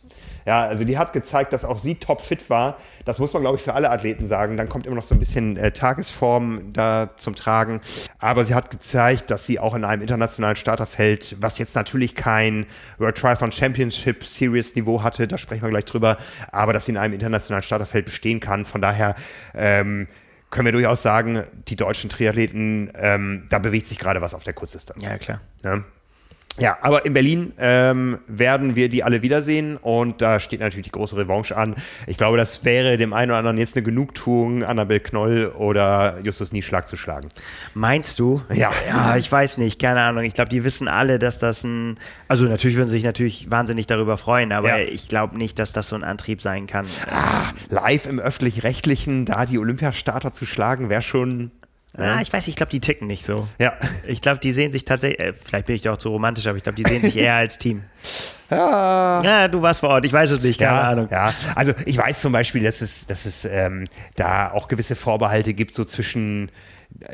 [0.47, 2.77] Ja, also die hat gezeigt, dass auch sie topfit war.
[3.05, 4.57] Das muss man, glaube ich, für alle Athleten sagen.
[4.57, 7.81] Dann kommt immer noch so ein bisschen äh, Tagesform da zum Tragen.
[8.19, 12.67] Aber sie hat gezeigt, dass sie auch in einem internationalen Starterfeld, was jetzt natürlich kein
[12.99, 16.17] World Triathlon Championship Series Niveau hatte, da sprechen wir gleich drüber,
[16.53, 18.65] aber dass sie in einem internationalen Starterfeld bestehen kann.
[18.65, 19.15] Von daher
[19.55, 20.09] ähm,
[20.51, 24.53] können wir durchaus sagen, die deutschen Triathleten, ähm, da bewegt sich gerade was auf der
[24.53, 25.03] Kurzdistanz.
[25.03, 25.41] Ja, klar.
[25.65, 25.85] Ja.
[26.61, 30.93] Ja, aber in Berlin ähm, werden wir die alle wiedersehen und da steht natürlich die
[30.93, 31.75] große Revanche an.
[32.07, 36.53] Ich glaube, das wäre dem einen oder anderen jetzt eine Genugtuung, Annabel Knoll oder Justus
[36.53, 37.29] Nieschlag zu schlagen.
[37.75, 38.41] Meinst du?
[38.53, 38.71] Ja.
[38.89, 40.23] Ja, ich weiß nicht, keine Ahnung.
[40.23, 41.97] Ich glaube, die wissen alle, dass das ein,
[42.29, 44.79] also natürlich würden sie sich natürlich wahnsinnig darüber freuen, aber Ja.
[44.79, 46.87] ich glaube nicht, dass das so ein Antrieb sein kann.
[47.11, 51.51] Ah, live im öffentlich-rechtlichen, da die Olympiastarter zu schlagen, wäre schon.
[51.97, 53.47] Ah, ich weiß, ich glaube, die ticken nicht so.
[53.59, 53.75] Ja.
[54.07, 56.63] Ich glaube, die sehen sich tatsächlich, äh, vielleicht bin ich doch zu romantisch, aber ich
[56.63, 57.83] glaube, die sehen sich eher als Team.
[58.51, 59.23] Ja.
[59.25, 61.09] Ja, du warst vor Ort, ich weiß es nicht, keine ja, Ahnung.
[61.11, 63.87] Ja, also ich weiß zum Beispiel, dass es, dass es ähm,
[64.17, 66.51] da auch gewisse Vorbehalte gibt, so zwischen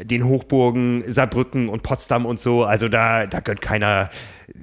[0.02, 2.64] den Hochburgen Saarbrücken und Potsdam und so.
[2.64, 4.10] Also da, da gönnt keiner.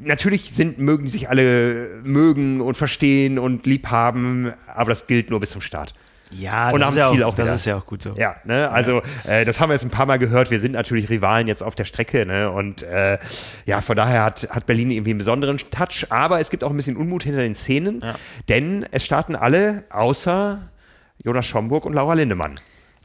[0.02, 5.40] Natürlich sind, mögen sich alle mögen und verstehen und lieb haben, aber das gilt nur
[5.40, 5.94] bis zum Start.
[6.32, 8.14] Ja, Und das, ist ja, Ziel auch, auch das ist ja auch gut so.
[8.18, 10.52] Ja, ne, also äh, das haben wir jetzt ein paar Mal gehört.
[10.52, 12.52] Wir sind natürlich Rivalen jetzt auf der Strecke, ne?
[12.52, 13.18] Und äh,
[13.66, 16.76] ja, von daher hat, hat Berlin irgendwie einen besonderen Touch, aber es gibt auch ein
[16.78, 18.16] bisschen Unmut hinter den Szenen, Ja.
[18.50, 20.60] denn es starten alle außer
[21.24, 22.60] Jonas Schomburg und Laura Lindemann.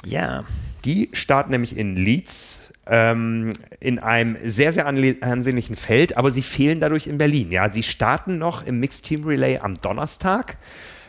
[0.05, 0.41] Ja.
[0.85, 6.81] Die starten nämlich in Leeds ähm, in einem sehr, sehr ansehnlichen Feld, aber sie fehlen
[6.81, 7.53] dadurch in Berlin.
[7.53, 10.57] Ja, sie starten noch im Mixed Team Relay am Donnerstag.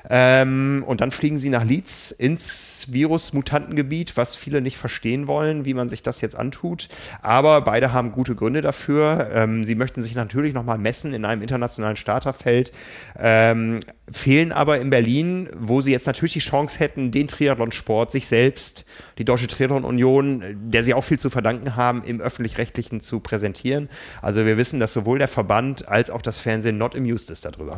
[0.10, 5.74] Ähm, und dann fliegen sie nach Leeds ins Virus-Mutantengebiet, was viele nicht verstehen wollen, wie
[5.74, 6.90] man sich das jetzt antut.
[7.22, 9.30] Aber beide haben gute Gründe dafür.
[9.34, 12.72] Ähm, sie möchten sich natürlich nochmal messen in einem internationalen Starterfeld,
[13.18, 13.80] ähm,
[14.12, 18.86] fehlen aber in Berlin, wo sie jetzt natürlich die Chance hätten, den Triathlonsport, sich selbst,
[19.18, 23.90] die Deutsche Triathlon Union, der sie auch viel zu verdanken haben, im öffentlich-rechtlichen zu präsentieren.
[24.22, 27.76] Also wir wissen, dass sowohl der Verband als auch das Fernsehen not amused ist darüber.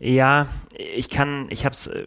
[0.00, 2.04] Ja, ich kann, ich hab's, äh,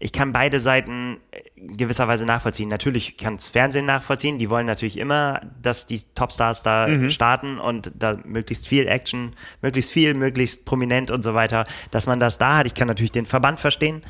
[0.00, 1.18] ich kann beide Seiten
[1.56, 2.68] gewisserweise nachvollziehen.
[2.68, 4.38] Natürlich kann das Fernsehen nachvollziehen.
[4.38, 9.30] Die wollen natürlich immer, dass die Topstars da starten und da möglichst viel Action,
[9.62, 12.66] möglichst viel, möglichst prominent und so weiter, dass man das da hat.
[12.66, 14.02] Ich kann natürlich den Verband verstehen.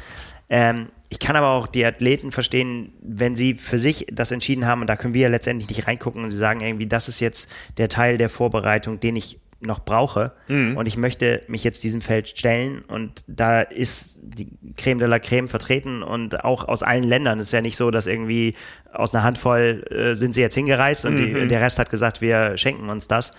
[0.48, 4.80] Ähm, ich kann aber auch die Athleten verstehen, wenn sie für sich das entschieden haben
[4.80, 7.50] und da können wir ja letztendlich nicht reingucken und sie sagen irgendwie, das ist jetzt
[7.76, 10.32] der Teil der Vorbereitung, den ich noch brauche
[10.76, 15.18] und ich möchte mich jetzt diesem Feld stellen und da ist die Creme de la
[15.18, 17.38] Creme vertreten und auch aus allen Ländern.
[17.38, 18.54] Es ist ja nicht so, dass irgendwie
[18.92, 22.56] aus einer Handvoll äh, sind sie jetzt hingereist und die, der Rest hat gesagt, wir
[22.56, 23.32] schenken uns das.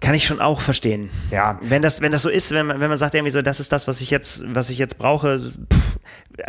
[0.00, 1.10] Kann ich schon auch verstehen.
[1.30, 1.58] Ja.
[1.60, 3.70] Wenn das, wenn das so ist, wenn man, wenn man sagt irgendwie so, das ist
[3.70, 5.98] das, was ich jetzt, was ich jetzt brauche, pff,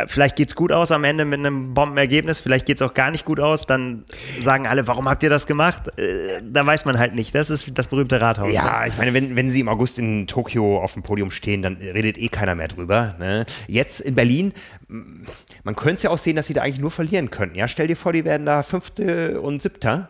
[0.07, 3.41] vielleicht geht's gut aus am Ende mit einem Bombenergebnis, vielleicht geht's auch gar nicht gut
[3.41, 4.05] aus, dann
[4.39, 5.97] sagen alle, warum habt ihr das gemacht?
[5.99, 7.35] Äh, da weiß man halt nicht.
[7.35, 8.55] Das ist das berühmte Rathaus.
[8.55, 11.75] Ja, ich meine, wenn, wenn sie im August in Tokio auf dem Podium stehen, dann
[11.75, 13.15] redet eh keiner mehr drüber.
[13.19, 13.45] Ne?
[13.67, 14.53] Jetzt in Berlin,
[14.87, 17.55] man könnte es ja auch sehen, dass sie da eigentlich nur verlieren könnten.
[17.57, 20.09] Ja, stell dir vor, die werden da Fünfte und Siebter.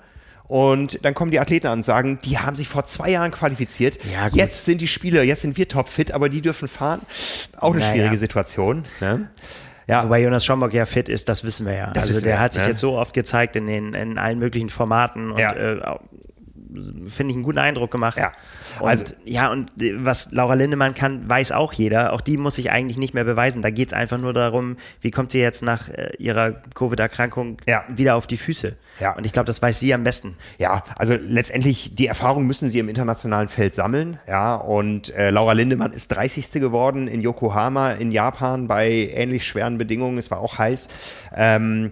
[0.51, 3.97] Und dann kommen die Athleten an und sagen, die haben sich vor zwei Jahren qualifiziert.
[4.11, 6.99] Ja, jetzt sind die Spieler, jetzt sind wir topfit, aber die dürfen fahren.
[7.55, 7.93] Auch eine Naja.
[7.93, 8.83] schwierige Situation.
[8.99, 9.29] Ne?
[9.87, 11.91] Ja, Wobei Jonas Schomburg ja fit ist, das wissen wir ja.
[11.93, 12.67] Das also der wir, hat sich ne?
[12.67, 15.53] jetzt so oft gezeigt in, den, in allen möglichen Formaten und Ja.
[15.53, 15.79] äh,
[17.05, 18.17] finde ich einen guten Eindruck gemacht.
[18.17, 18.31] Ja.
[18.79, 22.13] Und, Also- ja, und was Laura Lindemann kann, weiß auch jeder.
[22.13, 23.61] Auch die muss sich eigentlich nicht mehr beweisen.
[23.61, 27.83] Da geht es einfach nur darum, wie kommt sie jetzt nach äh, ihrer Covid-Erkrankung Ja.
[27.89, 28.75] wieder auf die Füße.
[28.99, 29.13] Ja.
[29.15, 30.37] Und ich glaube, das weiß sie am besten.
[30.59, 34.19] Ja, also letztendlich die Erfahrung müssen sie im internationalen Feld sammeln.
[34.27, 36.51] Ja, und äh, Laura Lindemann ist 30.
[36.53, 40.17] geworden in Yokohama in Japan bei ähnlich schweren Bedingungen.
[40.17, 40.89] Es war auch heiß.
[41.35, 41.91] Ähm,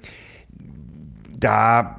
[1.37, 1.98] da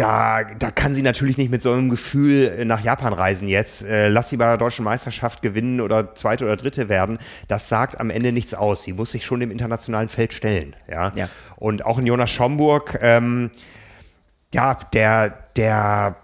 [0.00, 3.82] da, da kann sie natürlich nicht mit so einem Gefühl nach Japan reisen jetzt.
[3.82, 7.18] Äh, lass sie bei der deutschen Meisterschaft gewinnen oder zweite oder dritte werden.
[7.48, 8.82] Das sagt am Ende nichts aus.
[8.82, 10.74] Sie muss sich schon dem internationalen Feld stellen.
[10.88, 11.12] Ja.
[11.14, 11.28] Ja.
[11.56, 13.50] Und auch in Jonas Schomburg, ähm,
[14.54, 16.16] ja, der, der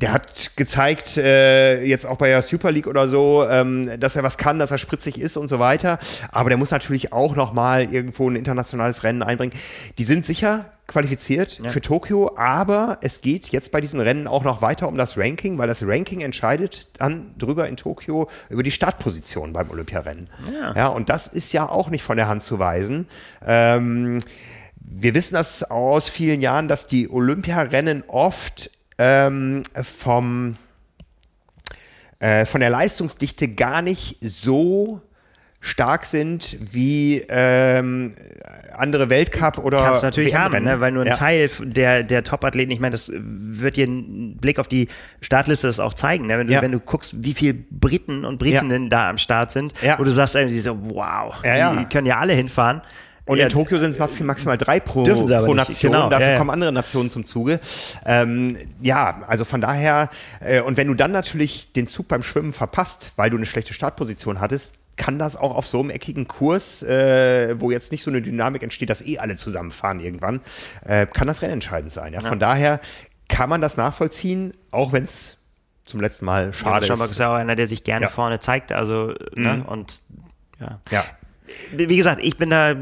[0.00, 4.22] der hat gezeigt, äh, jetzt auch bei der Super League oder so, ähm, dass er
[4.22, 5.98] was kann, dass er spritzig ist und so weiter.
[6.30, 9.52] Aber der muss natürlich auch nochmal irgendwo ein internationales Rennen einbringen.
[9.98, 14.62] Die sind sicher qualifiziert für Tokio, aber es geht jetzt bei diesen Rennen auch noch
[14.62, 19.52] weiter um das Ranking, weil das Ranking entscheidet dann drüber in Tokio über die Startposition
[19.52, 20.30] beim Olympiarennen.
[20.50, 20.72] Ja.
[20.74, 23.06] ja und das ist ja auch nicht von der Hand zu weisen.
[23.46, 24.20] Ähm,
[24.76, 30.56] wir wissen das aus vielen Jahren, dass die Olympiarennen oft ähm, vom,
[32.18, 35.00] äh, von der Leistungsdichte gar nicht so
[35.60, 38.14] stark sind wie ähm,
[38.76, 40.74] andere Weltcup oder Kannst du natürlich haben, WM-Rennen.
[40.76, 40.80] ne?
[40.80, 41.14] weil nur ein ja.
[41.14, 44.86] Teil der, der Top-Athleten, ich meine, das wird dir ein Blick auf die
[45.20, 46.38] Startliste das auch zeigen, ne?
[46.38, 46.62] wenn, du, Ja.
[46.62, 49.98] wenn du guckst, wie viele Briten und Britinnen da am Start sind, Ja.
[49.98, 51.74] wo du sagst irgendwie so, wow, Ja, ja.
[51.76, 52.80] die können ja alle hinfahren.
[53.28, 55.68] Und Ja, in Tokio sind es max- maximal drei pro, Dürfen sie aber pro nicht,
[55.68, 55.92] Nation.
[55.92, 56.38] genau, Dafür ja, ja.
[56.38, 57.60] kommen andere Nationen zum Zuge.
[58.04, 60.10] Ähm, ja, also von daher,
[60.40, 63.74] äh, und wenn du dann natürlich den Zug beim Schwimmen verpasst, weil du eine schlechte
[63.74, 68.10] Startposition hattest, kann das auch auf so einem eckigen Kurs, äh, wo jetzt nicht so
[68.10, 70.40] eine Dynamik entsteht, dass eh alle zusammenfahren irgendwann,
[70.84, 72.14] äh, kann das rennentscheidend sein.
[72.14, 72.20] Ja?
[72.20, 72.80] Von daher
[73.28, 75.36] kann man das nachvollziehen, auch wenn es
[75.84, 77.12] zum letzten Mal schade Schambach ist.
[77.12, 78.10] ist ja auch einer, der sich gerne Ja.
[78.10, 78.72] vorne zeigt.
[78.72, 79.62] Also, ne?
[79.66, 80.02] und
[80.60, 80.80] ja.
[80.90, 81.04] Ja.
[81.76, 82.74] Wie gesagt, ich bin da,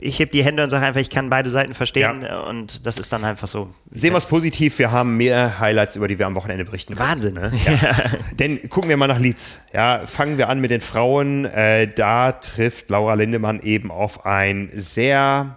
[0.00, 3.12] ich heb die Hände und sage einfach, ich kann beide Seiten verstehen und das ist
[3.12, 3.72] dann einfach so.
[3.90, 7.08] Sehen wir es positiv, wir haben mehr Highlights, über die wir am Wochenende berichten können.
[7.08, 7.34] Wahnsinn.
[7.34, 7.52] Ne?
[8.38, 9.60] Denn gucken wir mal nach Leeds.
[9.72, 11.44] Ja, fangen wir an mit den Frauen.
[11.46, 15.56] Äh, da trifft Laura Lindemann eben auf ein sehr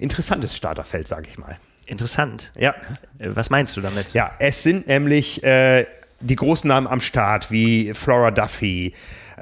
[0.00, 1.56] interessantes Starterfeld, sage ich mal.
[1.86, 2.52] Interessant.
[2.58, 2.74] Ja,
[3.18, 4.14] Äh, Was meinst du damit?
[4.14, 5.86] ja, es sind nämlich äh,
[6.20, 8.94] die großen Namen am Start, wie Flora Duffy,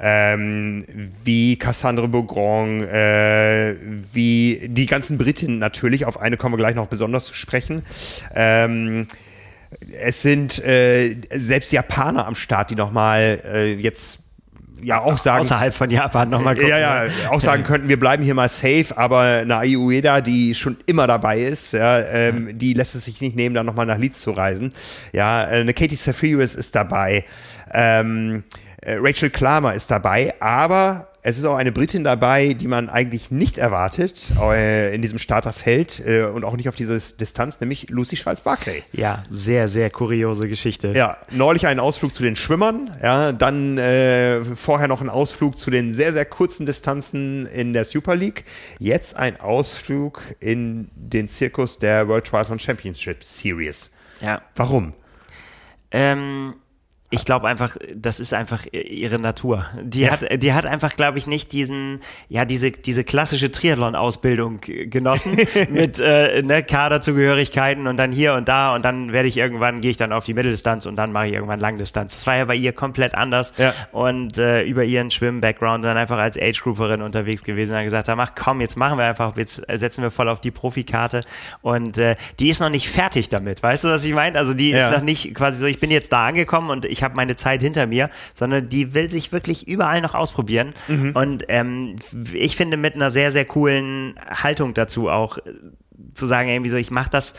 [0.05, 0.83] ähm,
[1.23, 3.75] wie Cassandre Beaugrand, äh,
[4.11, 7.83] wie die ganzen Britinnen natürlich, auf eine kommen wir gleich noch besonders zu sprechen.
[8.35, 9.07] Ähm,
[9.97, 14.19] es sind äh, selbst Japaner am Start, die nochmal äh, jetzt
[14.83, 16.69] ja auch sagen, Außerhalb von Japan nochmal gucken.
[16.69, 20.53] ja, ja, auch sagen könnten, wir bleiben hier mal safe, aber eine Ai Ueda, die
[20.53, 23.97] schon immer dabei ist, ja, ähm, die lässt es sich nicht nehmen, dann nochmal nach
[23.97, 24.73] Leeds zu reisen.
[25.13, 27.23] Ja, äh, eine Katie Safiris ist dabei,
[27.73, 32.89] ähm, äh, Rachel Klamer ist dabei, aber es ist auch eine Britin dabei, die man
[32.89, 37.89] eigentlich nicht erwartet äh, in diesem Starterfeld äh, und auch nicht auf diese Distanz, nämlich
[37.89, 38.83] Lucy Charles-Barclay.
[38.91, 40.91] Ja, sehr, sehr kuriose Geschichte.
[40.93, 45.71] Ja, neulich einen Ausflug zu den Schwimmern, ja, dann äh, vorher noch einen Ausflug zu
[45.71, 48.43] den sehr, sehr kurzen Distanzen in der Super League.
[48.79, 53.95] Jetzt ein Ausflug in den Zirkus der World Triathlon Championship Series.
[54.19, 54.41] ja.
[54.55, 54.91] Warum?
[55.95, 56.55] Ähm,
[57.13, 59.67] ich glaube einfach, das ist einfach ihre Natur.
[59.83, 65.37] Die hat, die hat einfach, glaube ich, nicht diesen, ja, diese, diese klassische Triathlon-Ausbildung genossen
[65.69, 69.91] mit äh, ne, Kaderzugehörigkeiten und dann hier und da und dann werde ich irgendwann, gehe
[69.91, 72.15] ich dann auf die Mitteldistanz und dann mache ich irgendwann Langdistanz.
[72.15, 73.73] Das war ja bei ihr komplett anders Ja.
[73.91, 78.19] und äh, über ihren Schwimm-Background dann einfach als Age-Grouperin unterwegs gewesen und dann gesagt haben,
[78.19, 81.21] ach komm, jetzt machen wir einfach, jetzt setzen wir voll auf die Profikarte
[81.61, 84.39] und äh, die ist noch nicht fertig damit, weißt du, was ich meine?
[84.39, 84.87] Also die Ja.
[84.87, 87.61] ist noch nicht quasi so, ich bin jetzt da angekommen und ich habe meine Zeit
[87.61, 90.71] hinter mir, sondern die will sich wirklich überall noch ausprobieren.
[91.13, 91.95] Und ähm,
[92.33, 95.41] ich finde mit einer sehr, sehr coolen Haltung dazu auch äh,
[96.13, 97.35] zu sagen, irgendwie so, ich mache das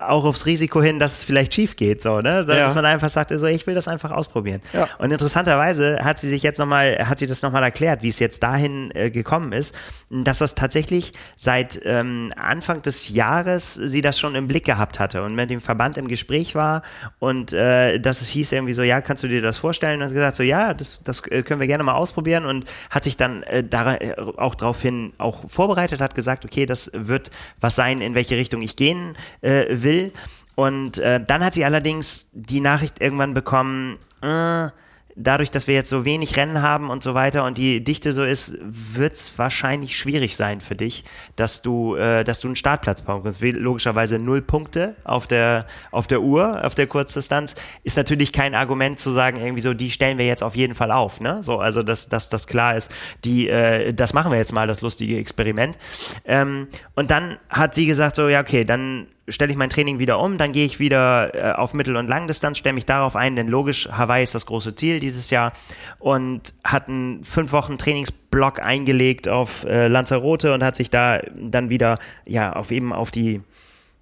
[0.00, 2.44] auch aufs Risiko hin, dass es vielleicht schief geht, so, ne?
[2.44, 2.74] Dass Ja.
[2.74, 4.60] man einfach sagt, so, ich will das einfach ausprobieren.
[4.72, 4.88] Ja.
[4.98, 8.42] Und interessanterweise hat sie sich jetzt nochmal, hat sie das nochmal erklärt, wie es jetzt
[8.42, 9.74] dahin äh, gekommen ist,
[10.10, 15.22] dass das tatsächlich seit ähm, Anfang des Jahres sie das schon im Blick gehabt hatte
[15.22, 16.82] und mit dem Verband im Gespräch war
[17.18, 20.00] und äh, dass es hieß irgendwie so, ja, kannst du dir das vorstellen?
[20.00, 23.04] Und hat gesagt, so, ja, das, das äh, können wir gerne mal ausprobieren und hat
[23.04, 27.30] sich dann äh, da, äh, auch daraufhin auch vorbereitet, hat gesagt, okay, das wird
[27.60, 30.12] was sein, in welche Richtung ich gehen äh, will.
[30.54, 34.68] Und äh, dann hat sie allerdings die Nachricht irgendwann bekommen, äh,
[35.16, 38.24] dadurch, dass wir jetzt so wenig Rennen haben und so weiter und die Dichte so
[38.24, 41.04] ist, wird es wahrscheinlich schwierig sein für dich,
[41.36, 43.40] dass du, äh, dass du einen Startplatz bekommst.
[43.40, 48.98] Logischerweise null Punkte auf der, auf der Uhr, auf der Kurzdistanz, ist natürlich kein Argument
[48.98, 51.20] zu sagen, irgendwie so, die stellen wir jetzt auf jeden Fall auf.
[51.20, 51.42] Ne?
[51.42, 52.92] So, also, dass, dass das klar ist,
[53.24, 55.78] die, äh, das machen wir jetzt mal, das lustige Experiment.
[56.24, 60.20] Ähm, und dann hat sie gesagt, so, ja, okay, dann stelle ich mein Training wieder
[60.20, 63.48] um, dann gehe ich wieder äh, auf Mittel- und Langdistanz, stelle mich darauf ein, denn
[63.48, 65.52] logisch, Hawaii ist das große Ziel dieses Jahr
[65.98, 71.70] und hat einen fünf Wochen Trainingsblock eingelegt auf äh, Lanzarote und hat sich da dann
[71.70, 73.40] wieder, ja, auf eben auf die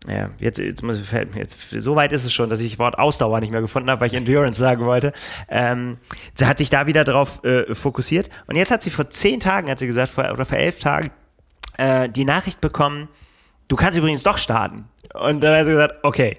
[0.06, 1.00] ja, jetzt, jetzt muss
[1.34, 4.06] jetzt, so weit ist es schon, dass ich Wort Ausdauer nicht mehr gefunden habe, weil
[4.06, 5.12] ich Endurance sagen wollte.
[5.48, 5.98] Ähm,
[6.34, 8.28] sie hat sich da wieder drauf äh, fokussiert.
[8.46, 11.10] Und jetzt hat sie vor zehn Tagen, hat sie gesagt, vor, oder vor elf Tagen,
[11.78, 13.08] äh, die Nachricht bekommen,
[13.66, 14.84] du kannst übrigens doch starten.
[15.14, 16.36] Und dann hat sie gesagt, okay,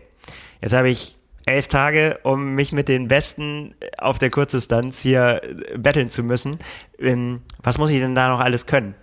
[0.62, 5.78] jetzt habe ich elf Tage, um mich mit den Besten auf der Kurzdistanz hier äh,
[5.78, 6.60] betteln zu müssen.
[7.00, 8.96] Ähm, was muss ich denn da noch alles können?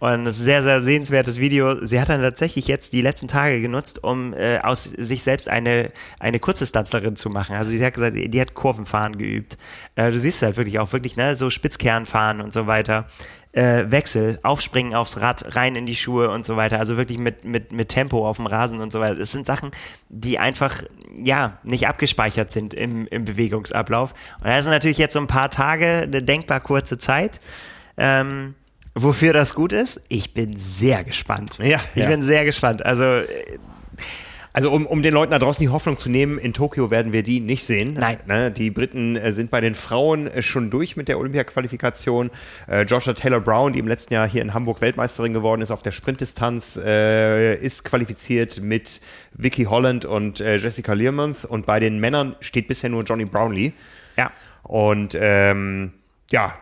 [0.00, 1.86] Und das ist ein sehr, sehr sehenswertes Video.
[1.86, 5.92] Sie hat dann tatsächlich jetzt die letzten Tage genutzt, um äh, aus sich selbst eine,
[6.18, 7.54] eine Kurzdistanzlerin zu machen.
[7.54, 9.56] Also sie hat gesagt, die hat Kurvenfahren geübt.
[9.94, 13.06] Äh, du siehst halt wirklich auch wirklich, ne, so Spitzkernfahren und so weiter.
[13.52, 16.78] Äh, Wechsel, aufspringen aufs Rad, rein in die Schuhe und so weiter.
[16.78, 19.16] Also wirklich mit, mit, mit Tempo auf dem Rasen und so weiter.
[19.16, 19.72] Das sind Sachen,
[20.08, 20.82] die einfach,
[21.22, 24.14] ja, nicht abgespeichert sind im, im Bewegungsablauf.
[24.38, 27.40] Und da ist natürlich jetzt so ein paar Tage, eine denkbar kurze Zeit.
[27.98, 28.54] Ähm,
[28.94, 30.02] Wofür das gut ist?
[30.08, 31.58] Ich bin sehr gespannt.
[31.58, 32.08] Ja, ich ja.
[32.08, 32.84] bin sehr gespannt.
[32.84, 33.26] Also, äh,
[34.54, 37.22] Also um, um den Leuten da draußen die Hoffnung zu nehmen, in Tokio werden wir
[37.22, 37.94] die nicht sehen.
[37.94, 38.18] Nein.
[38.26, 42.30] Ne, die Briten äh, sind bei den Frauen äh, schon durch mit der Olympia-Qualifikation.
[42.66, 45.82] Äh, Georgia Taylor Brown, die im letzten Jahr hier in Hamburg Weltmeisterin geworden ist auf
[45.82, 49.00] der Sprintdistanz, äh, ist qualifiziert mit
[49.32, 51.46] Vicky Holland und äh, Jessica Learmonth.
[51.46, 53.72] Und bei den Männern steht bisher nur Johnny Brownlee.
[54.18, 54.30] Ja.
[54.64, 55.94] Und ähm,
[56.30, 56.54] ja,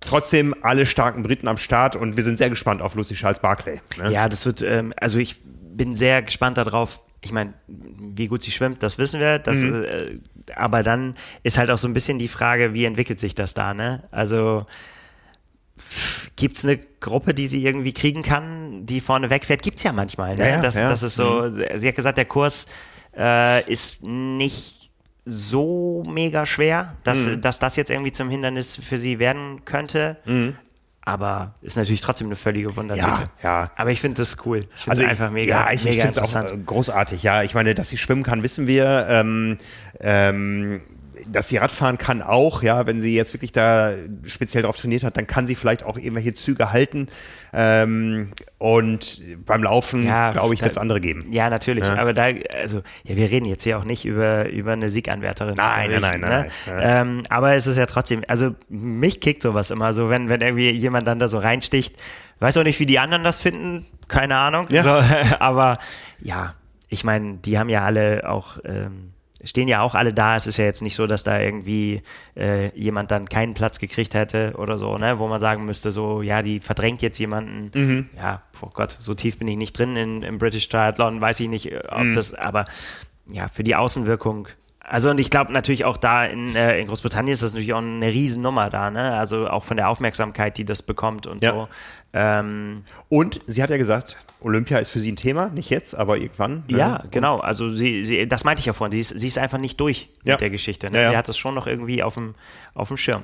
[0.00, 3.80] trotzdem alle starken Briten am Start und wir sind sehr gespannt auf Lucy Charles Barclay.
[3.98, 4.12] Ne?
[4.12, 7.02] Ja, das wird, ähm, also ich bin sehr gespannt darauf.
[7.26, 9.38] Ich meine, wie gut sie schwimmt, das wissen wir.
[9.40, 9.84] Das, Mhm.
[9.84, 10.18] äh,
[10.54, 13.74] aber dann ist halt auch so ein bisschen die Frage, wie entwickelt sich das da,
[13.74, 14.04] ne?
[14.12, 14.64] Also
[16.36, 19.62] gibt es eine Gruppe, die sie irgendwie kriegen kann, die vorne wegfährt?
[19.62, 20.36] Gibt es ja manchmal.
[20.36, 20.44] Ne?
[20.48, 20.84] Ja, ja, das, ja.
[20.84, 20.88] Mhm.
[20.88, 22.66] das ist so, sie hat gesagt, der Kurs
[23.16, 24.90] äh, ist nicht
[25.24, 27.40] so mega schwer, dass, Mhm.
[27.40, 30.16] dass das jetzt irgendwie zum Hindernis für sie werden könnte.
[31.06, 33.06] Aber ist natürlich trotzdem eine völlige Wundertüte.
[33.06, 33.70] Ja, ja.
[33.76, 34.66] Aber ich finde das cool.
[34.76, 36.62] Ich Also ich, einfach mega, ja, ich, ich mega finde es auch interessant.
[36.62, 37.22] äh, großartig.
[37.22, 39.06] Ja, ich meine, dass sie schwimmen kann, wissen wir.
[39.08, 39.56] Ähm,
[40.00, 40.80] ähm,
[41.30, 43.92] dass sie Radfahren kann auch, ja, wenn sie jetzt wirklich da
[44.26, 47.08] speziell drauf trainiert hat, dann kann sie vielleicht auch irgendwelche Züge halten.
[47.52, 51.26] Ähm, und beim Laufen, Ja, glaube ich, wird es andere geben.
[51.30, 51.84] Ja, natürlich.
[51.84, 51.96] Ja.
[51.96, 55.54] Aber da, also, ja, wir reden jetzt hier auch nicht über, über eine Sieganwärterin.
[55.56, 56.48] Nein, Wirklich, nein, nein, ne?
[56.66, 57.06] nein, nein.
[57.06, 60.70] Ähm, aber es ist ja trotzdem, also mich kickt sowas immer so, wenn, wenn irgendwie
[60.70, 61.96] jemand dann da so reinsticht.
[62.38, 64.66] Weiß auch nicht, wie die anderen das finden, keine Ahnung.
[64.70, 64.82] Ja.
[64.82, 64.90] So,
[65.38, 65.78] aber
[66.20, 66.54] ja,
[66.88, 68.58] ich meine, die haben ja alle auch.
[68.64, 69.12] Ähm,
[69.44, 70.36] Stehen ja auch alle da.
[70.36, 72.02] Es ist ja jetzt nicht so, dass da irgendwie
[72.36, 75.18] äh, jemand dann keinen Platz gekriegt hätte oder so, ne?
[75.18, 77.70] wo man sagen müsste, so, ja, die verdrängt jetzt jemanden.
[77.74, 78.08] Mhm.
[78.16, 81.48] Ja, oh Gott, so tief bin ich nicht drin in, im British Triathlon, weiß ich
[81.48, 82.14] nicht, äh, ob Mhm.
[82.14, 82.64] das, aber
[83.28, 84.48] ja, für die Außenwirkung.
[84.80, 87.78] Also und ich glaube natürlich auch da in, äh, in Großbritannien ist das natürlich auch
[87.78, 89.16] eine Riesennummer da, ne?
[89.18, 91.52] Also auch von der Aufmerksamkeit, die das bekommt und Ja.
[91.52, 91.66] so.
[92.12, 96.18] Ähm, Und sie hat ja gesagt, Olympia ist für sie ein Thema, nicht jetzt, aber
[96.18, 96.64] irgendwann.
[96.68, 96.78] ne?
[96.78, 97.38] ja, genau.
[97.38, 98.92] Also sie, sie, das meinte ich ja vorhin.
[98.92, 100.34] Sie ist, sie ist einfach nicht durch Ja.
[100.34, 100.90] mit der Geschichte.
[100.90, 100.98] Ne?
[100.98, 101.10] Ja, ja.
[101.10, 102.34] Sie hat das schon noch irgendwie auf dem,
[102.74, 103.22] auf dem Schirm.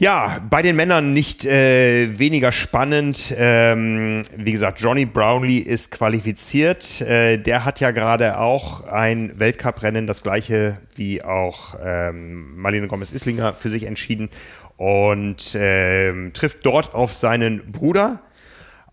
[0.00, 3.34] Ja, bei den Männern nicht äh, weniger spannend.
[3.36, 7.00] Ähm, wie gesagt, Johnny Brownlee ist qualifiziert.
[7.00, 13.54] Äh, der hat ja gerade auch ein Weltcuprennen, das gleiche wie auch ähm, Marlene Gomez-Islinger,
[13.54, 14.28] für sich entschieden
[14.76, 18.20] und ähm, trifft dort auf seinen Bruder.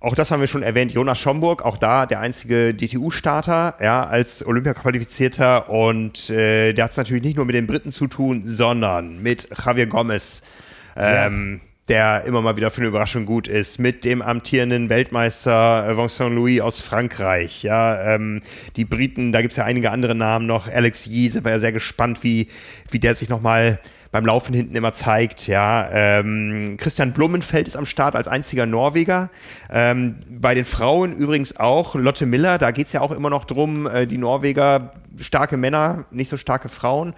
[0.06, 4.46] Auch das haben wir schon erwähnt, Jonas Schomburg, auch da der einzige DTU-Starter, ja, als
[4.46, 5.68] Olympia-Qualifizierter.
[5.72, 9.50] Und äh, der hat es natürlich nicht nur mit den Briten zu tun, sondern mit
[9.66, 10.44] Javier Gomez,
[10.96, 15.98] ähm, der immer mal wieder für eine Überraschung gut ist, mit dem amtierenden Weltmeister äh,
[15.98, 18.44] Vincent Louis aus Frankreich, ja, ähm,
[18.76, 21.60] die Briten, da gibt es ja einige andere Namen noch, Alex Yee, sind wir ja
[21.60, 22.50] sehr gespannt, wie,
[22.92, 23.80] wie der sich nochmal
[24.16, 25.90] beim Laufen hinten immer zeigt, ja.
[25.92, 29.30] Ähm, Christian Blumenfeld ist am Start als einziger Norweger.
[29.70, 33.44] Ähm, bei den Frauen übrigens auch Lotte Miller, da geht es ja auch immer noch
[33.44, 37.14] drum, äh, die Norweger, starke Männer, nicht so starke Frauen.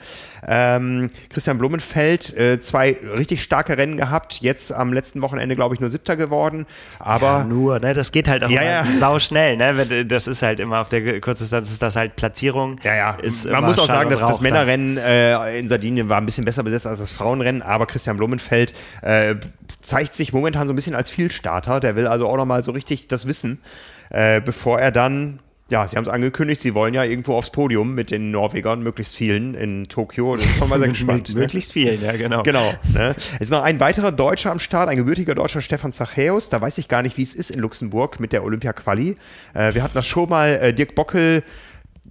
[0.45, 5.81] Ähm, Christian Blumenfeld, äh, zwei richtig starke Rennen gehabt, jetzt am letzten Wochenende, glaube ich,
[5.81, 6.65] nur siebter geworden.
[6.99, 7.93] Aber Ja, nur, ne?
[7.93, 8.85] Das geht halt auch Ja, ja.
[8.87, 9.73] sau schnell, ne?
[9.77, 12.77] Wenn- Das ist halt immer auf der Kurzdistanz ist das halt Platzierung.
[12.83, 13.15] Ja, ja.
[13.21, 14.41] Ist Man muss auch sagen, dass das.
[14.41, 18.73] Männerrennen äh, in Sardinien war ein bisschen besser besetzt als das Frauenrennen, aber Christian Blumenfeld
[19.01, 19.35] äh,
[19.81, 21.79] zeigt sich momentan so ein bisschen als Vielstarter.
[21.79, 23.61] Der will also auch nochmal so richtig das wissen,
[24.09, 27.93] äh, bevor er dann, ja, sie haben es angekündigt, sie wollen ja irgendwo aufs Podium
[27.93, 30.37] mit den Norwegern, möglichst vielen in Tokio.
[30.37, 31.29] Das ist man mal sehr gespannt.
[31.29, 31.41] ne?
[31.41, 32.43] Möglichst vielen, ja, genau.
[32.43, 32.73] Genau.
[32.93, 33.15] Ne?
[33.35, 36.49] Es ist noch ein weiterer Deutscher am Start, ein gebürtiger Deutscher, Stefan Zachäus.
[36.49, 39.17] Da weiß ich gar nicht, wie es ist in Luxemburg mit der Olympia-Quali.
[39.53, 41.43] Äh, wir hatten das schon mal, äh, Dirk Bockel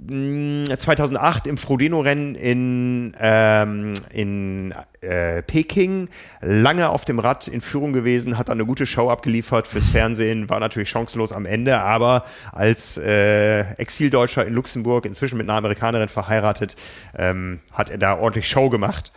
[0.09, 6.09] 2008 im Frodeno-Rennen in, ähm, in äh, Peking
[6.40, 10.49] lange auf dem Rad in Führung gewesen, hat dann eine gute Show abgeliefert fürs Fernsehen,
[10.51, 16.09] war natürlich chancenlos am Ende, aber als äh, Exildeutscher in Luxemburg, inzwischen mit einer Amerikanerin
[16.09, 16.76] verheiratet,
[17.16, 19.12] ähm, hat er da ordentlich Show gemacht.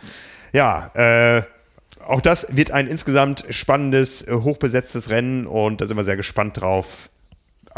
[0.52, 1.42] Ja, äh,
[2.06, 6.60] auch das wird ein insgesamt spannendes, äh, hochbesetztes Rennen und da sind wir sehr gespannt
[6.60, 7.10] drauf.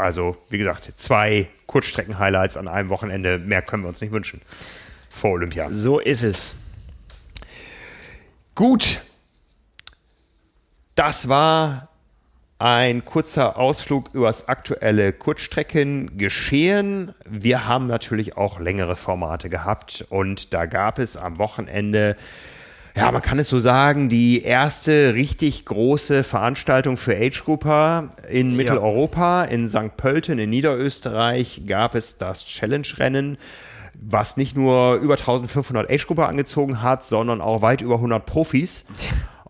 [0.03, 3.39] Also, wie gesagt, zwei Kurzstrecken-Highlights an einem Wochenende.
[3.39, 4.41] Mehr können wir uns nicht wünschen.
[5.09, 5.69] Vor Olympia.
[5.71, 6.57] So ist es.
[8.53, 8.99] Gut.
[10.95, 11.87] Das war
[12.59, 17.15] ein kurzer Ausflug übers aktuelle Kurzstreckengeschehen.
[17.25, 22.17] Wir haben natürlich auch längere Formate gehabt und da gab es am Wochenende
[22.95, 29.45] ja, man kann es so sagen, die erste richtig große Veranstaltung für Age-Grupper in Mitteleuropa.
[29.45, 29.97] In St.
[29.97, 33.37] Pölten in Niederösterreich gab es das Challenge-Rennen,
[33.99, 38.85] was nicht nur über 1500 Age-Grupper angezogen hat, sondern auch weit über 100 Profis.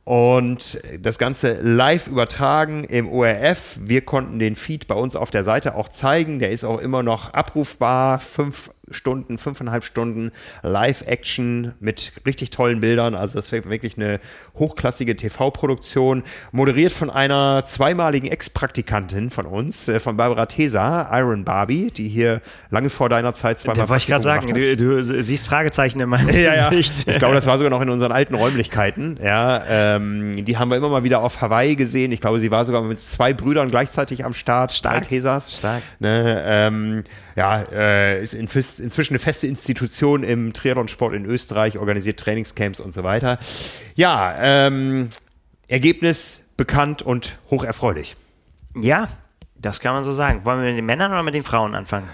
[0.06, 3.78] und das Ganze live übertragen im ORF.
[3.82, 6.39] Wir konnten den Feed bei uns auf der Seite auch zeigen.
[6.39, 8.20] Der ist auch immer noch abrufbar.
[8.20, 10.32] Fünf Stunden, fünfeinhalb Stunden
[10.62, 13.16] Live-Action mit richtig tollen Bildern.
[13.16, 14.20] Also das wäre wirklich eine
[14.56, 21.92] hochklassige TV-Produktion, moderiert von einer zweimaligen Ex-Praktikantin von uns, äh, von Barbara Tesa, Iron Barbie,
[21.92, 25.48] die hier lange vor deiner Zeit zweimal Da wollte ich gerade sagen, du, du, siehst
[25.48, 27.08] Fragezeichen in meinem ja, Gesicht.
[27.08, 27.14] Ja.
[27.14, 29.18] Ich glaube, das war sogar noch in unseren alten Räumlichkeiten.
[29.24, 29.64] Ja,
[29.96, 32.12] ähm, die haben wir immer mal wieder auf Hawaii gesehen.
[32.12, 34.74] Ich glaube, sie war sogar mit zwei Brüdern gleichzeitig am Start.
[34.74, 35.04] Stark.
[35.04, 35.58] Tesas.
[35.58, 35.84] Stark.
[36.00, 37.04] Ne, ähm,
[37.36, 42.94] ja, äh, ist in, inzwischen eine feste Institution im Triathlonsport in Österreich, organisiert Trainingscamps und
[42.94, 43.40] so weiter.
[43.96, 45.10] Ja, ähm,
[45.68, 48.16] Ergebnis bekannt und hocherfreulich.
[48.76, 49.08] Ja,
[49.56, 50.46] das kann man so sagen.
[50.46, 52.10] Wollen wir mit den Männern oder mit den Frauen anfangen?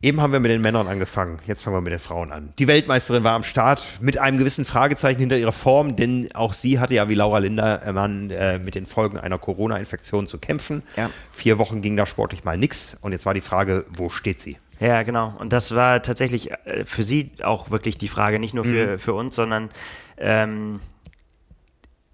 [0.00, 2.52] Eben haben wir mit den Männern angefangen, jetzt fangen wir mit den Frauen an.
[2.60, 6.78] Die Weltmeisterin war am Start mit einem gewissen Fragezeichen hinter ihrer Form, denn auch sie
[6.78, 10.84] hatte ja wie Laura Lindermann äh, mit den Folgen einer Corona-Infektion zu kämpfen.
[10.96, 11.10] Ja.
[11.32, 14.56] Vier Wochen ging da sportlich mal nichts und jetzt war die Frage, wo steht sie?
[14.78, 15.34] Ja, genau.
[15.36, 18.98] Und das war tatsächlich äh, für sie auch wirklich die Frage, nicht nur für, mhm.
[19.00, 19.68] für uns, sondern
[20.16, 20.78] ähm,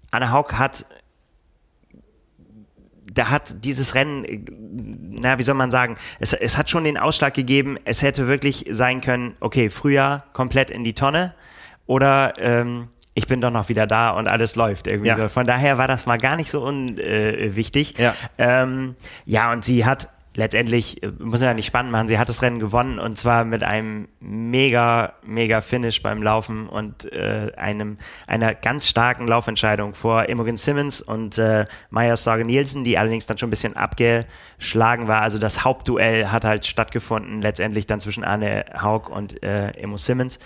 [0.09, 0.87] Anne Haug hat
[3.15, 4.45] da hat dieses Rennen,
[5.21, 8.65] na, wie soll man sagen, es, es hat schon den Ausschlag gegeben, es hätte wirklich
[8.69, 11.33] sein können, okay, Frühjahr komplett in die Tonne
[11.87, 15.15] oder ähm, ich bin doch noch wieder da und alles läuft irgendwie ja.
[15.15, 15.29] so.
[15.29, 17.97] Von daher war das mal gar nicht so unwichtig.
[17.97, 18.15] Äh, ja.
[18.37, 18.95] Ähm,
[19.25, 22.41] ja, und sie hat letztendlich, äh, muss man ja nicht spannend machen, sie hat das
[22.41, 27.95] Rennen gewonnen und zwar mit einem mega, mega Finish beim Laufen und äh, einem,
[28.27, 33.37] einer ganz starken Laufentscheidung vor Imogen Simmons und äh, Maya Sorge Nielsen, die allerdings dann
[33.37, 35.21] schon ein bisschen abgeschlagen war.
[35.21, 40.39] Also das Hauptduell hat halt stattgefunden, letztendlich dann zwischen Anne Haug und äh, Imo Simmons.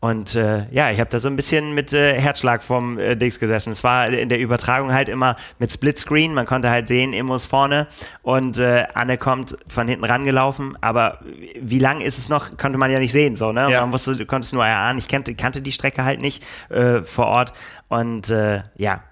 [0.00, 3.40] Und äh, ja, ich habe da so ein bisschen mit äh, Herzschlag vom äh, Dings
[3.40, 3.72] gesessen.
[3.72, 6.32] Es war in der Übertragung halt immer mit Splitscreen.
[6.34, 7.88] Man konnte halt sehen, Immos vorne
[8.22, 10.78] und äh, Anne kommt von hinten rangelaufen.
[10.80, 11.18] Aber
[11.60, 13.34] wie lang ist es noch, konnte man ja nicht sehen.
[13.34, 13.72] So, ne?
[13.72, 13.80] Ja.
[13.80, 15.00] Man wusste, du konntest nur erahnen.
[15.00, 17.52] Ich kannte, kannte die Strecke halt nicht äh, vor Ort.
[17.88, 19.02] Und äh, ja,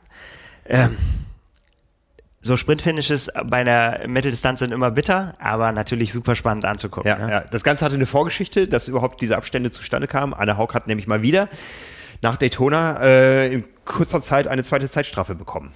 [0.65, 0.87] äh,
[2.47, 7.09] so Sprintfinishes bei einer Mitteldistanz sind immer bitter, aber natürlich super spannend anzugucken.
[7.09, 7.31] Ja, ne?
[7.31, 7.41] ja.
[7.51, 10.33] Das Ganze hatte eine Vorgeschichte, dass überhaupt diese Abstände zustande kamen.
[10.33, 11.49] Anne Haug hat nämlich mal wieder
[12.23, 15.73] nach Daytona äh, in kurzer Zeit eine zweite Zeitstrafe bekommen.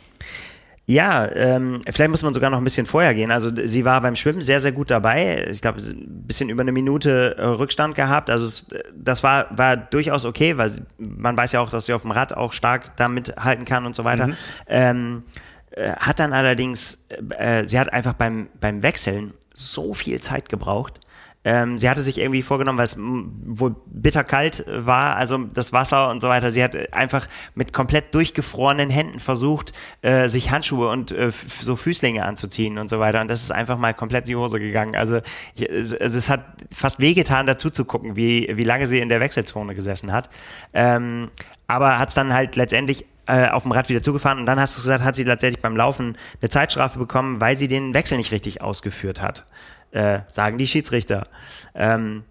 [0.86, 3.30] Ja, ähm, vielleicht muss man sogar noch ein bisschen vorher gehen.
[3.30, 5.46] Also sie war beim Schwimmen sehr, sehr gut dabei.
[5.48, 8.28] Ich glaube, ein bisschen über eine Minute äh, Rückstand gehabt.
[8.28, 11.92] Also es, das war, war durchaus okay, weil sie, man weiß ja auch, dass sie
[11.92, 14.28] auf dem Rad auch stark damit halten kann und so weiter.
[14.28, 14.36] Mhm.
[14.66, 15.22] Ähm,
[15.70, 17.06] äh, hat dann allerdings,
[17.38, 21.00] äh, sie hat einfach beim, beim Wechseln so viel Zeit gebraucht.
[21.42, 26.20] Ähm, sie hatte sich irgendwie vorgenommen, weil es wohl bitterkalt war, also das Wasser und
[26.20, 26.50] so weiter.
[26.50, 32.26] Sie hat einfach mit komplett durchgefrorenen Händen versucht, äh, sich Handschuhe und äh, so Füßlinge
[32.26, 33.22] anzuziehen und so weiter.
[33.22, 34.94] Und das ist einfach mal komplett in die Hose gegangen.
[34.94, 35.20] Also,
[35.54, 39.20] ich, also es hat fast wehgetan, dazu zu gucken, wie, wie lange sie in der
[39.20, 40.28] Wechselzone gesessen hat.
[40.74, 41.30] Ähm,
[41.66, 44.76] aber hat es dann halt letztendlich äh, auf dem Rad wieder zugefahren und dann hast
[44.76, 48.32] du gesagt, hat sie tatsächlich beim Laufen eine Zeitstrafe bekommen, weil sie den Wechsel nicht
[48.32, 49.46] richtig ausgeführt hat,
[49.92, 51.28] äh, sagen die Schiedsrichter.
[51.74, 52.24] Ähm,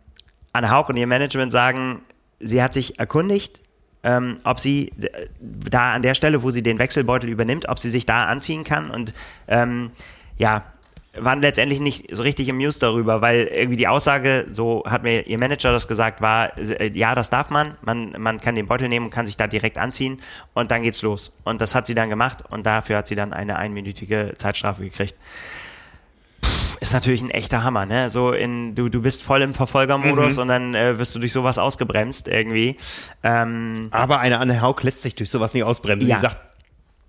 [0.52, 2.02] Anne Haug und ihr Management sagen,
[2.40, 3.62] sie hat sich erkundigt,
[4.04, 7.90] ähm, ob sie äh, da an der Stelle, wo sie den Wechselbeutel übernimmt, ob sie
[7.90, 9.14] sich da anziehen kann und
[9.48, 9.92] ähm,
[10.38, 10.64] ja,
[11.22, 15.38] waren letztendlich nicht so richtig amused darüber, weil irgendwie die Aussage, so hat mir ihr
[15.38, 19.08] Manager das gesagt, war, äh, ja, das darf man, man, man kann den Beutel nehmen
[19.08, 20.20] und kann sich da direkt anziehen
[20.54, 21.38] und dann geht's los.
[21.44, 25.16] Und das hat sie dann gemacht und dafür hat sie dann eine einminütige Zeitstrafe gekriegt.
[26.42, 26.50] Puh,
[26.80, 28.10] ist natürlich ein echter Hammer, ne?
[28.10, 30.42] So in, du, du bist voll im Verfolgermodus mhm.
[30.42, 32.78] und dann äh, wirst du durch sowas ausgebremst irgendwie.
[33.24, 36.10] Ähm, Aber eine Anne Haug lässt sich durch sowas nicht ausbremsen.
[36.10, 36.18] Ja.
[36.18, 36.49] Sie sagt,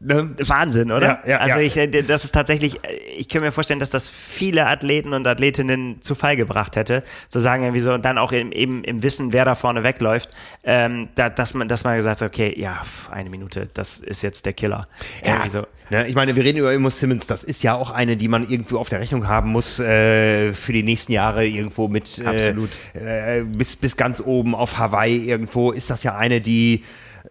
[0.02, 0.30] Ne?
[0.38, 1.20] Wahnsinn, oder?
[1.26, 2.80] Ja, ja, also ich, äh, das ist tatsächlich,
[3.18, 7.38] ich kann mir vorstellen, dass das viele Athleten und Athletinnen zu Fall gebracht hätte, zu
[7.38, 10.30] sagen irgendwie so und dann auch im, eben im Wissen, wer da vorne wegläuft,
[10.64, 12.80] ähm, da, dass man, dass man gesagt hat, okay, ja,
[13.10, 14.86] eine Minute, das ist jetzt der Killer.
[15.22, 15.66] Ja, so.
[15.90, 18.48] ne, ich meine, wir reden über Imo Simmons, das ist ja auch eine, die man
[18.48, 22.54] irgendwo auf der Rechnung haben muss äh, für die nächsten Jahre irgendwo mit äh,
[22.94, 26.84] äh, bis bis ganz oben auf Hawaii irgendwo ist das ja eine, die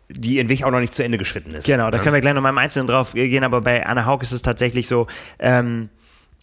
[0.10, 1.66] die ihren Weg auch noch nicht zu Ende geschritten ist.
[1.66, 4.22] Genau, da können wir gleich noch mal im Einzelnen drauf gehen, aber bei Anna Haug
[4.22, 5.08] ist es tatsächlich so,
[5.38, 5.90] ähm,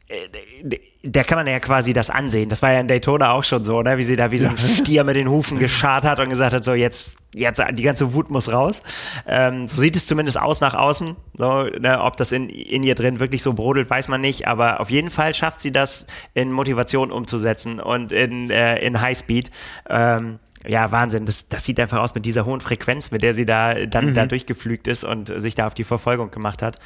[0.08, 2.48] äh, der kann man ja quasi das ansehen.
[2.48, 3.98] Das war ja in Daytona auch schon so, ne?
[3.98, 6.64] wie sie da wie so ein Stier mit den Hufen geschart hat und gesagt hat,
[6.64, 8.82] so jetzt, jetzt die ganze Wut muss raus.
[9.26, 11.16] Ähm, so sieht es zumindest aus nach außen.
[11.34, 12.00] So, ne?
[12.02, 14.46] Ob das in, in ihr drin wirklich so brodelt, weiß man nicht.
[14.46, 19.50] Aber auf jeden Fall schafft sie das in Motivation umzusetzen und in, äh, in Highspeed.
[19.88, 21.26] Ähm, ja, Wahnsinn.
[21.26, 24.14] Das, das sieht einfach aus mit dieser hohen Frequenz, mit der sie da dann mhm.
[24.14, 26.78] da durchgeflügt ist und sich da auf die Verfolgung gemacht hat.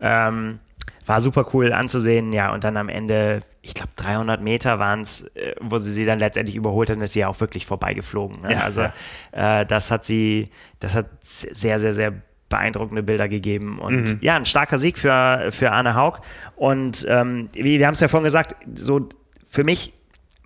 [0.00, 0.60] Ähm,
[1.06, 5.22] war super cool anzusehen, ja, und dann am Ende, ich glaube 300 Meter waren es,
[5.34, 8.42] äh, wo sie sie dann letztendlich überholt hat, ist sie ja auch wirklich vorbeigeflogen.
[8.42, 8.52] Ne?
[8.52, 9.60] Ja, also ja.
[9.60, 12.12] Äh, das hat sie, das hat sehr, sehr, sehr
[12.48, 14.18] beeindruckende Bilder gegeben und mhm.
[14.20, 16.20] ja, ein starker Sieg für, für Arne Haug
[16.56, 19.06] und ähm, wie wir haben es ja vorhin gesagt, so
[19.48, 19.92] für mich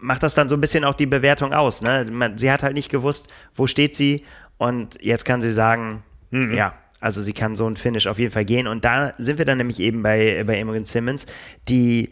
[0.03, 1.81] macht das dann so ein bisschen auch die Bewertung aus.
[1.81, 2.07] Ne?
[2.11, 4.25] Man, sie hat halt nicht gewusst, wo steht sie
[4.59, 6.53] und jetzt kann sie sagen, mhm.
[6.53, 8.67] ja, also sie kann so ein Finish auf jeden Fall gehen.
[8.67, 11.27] Und da sind wir dann nämlich eben bei, bei Imogen Simmons,
[11.69, 12.11] die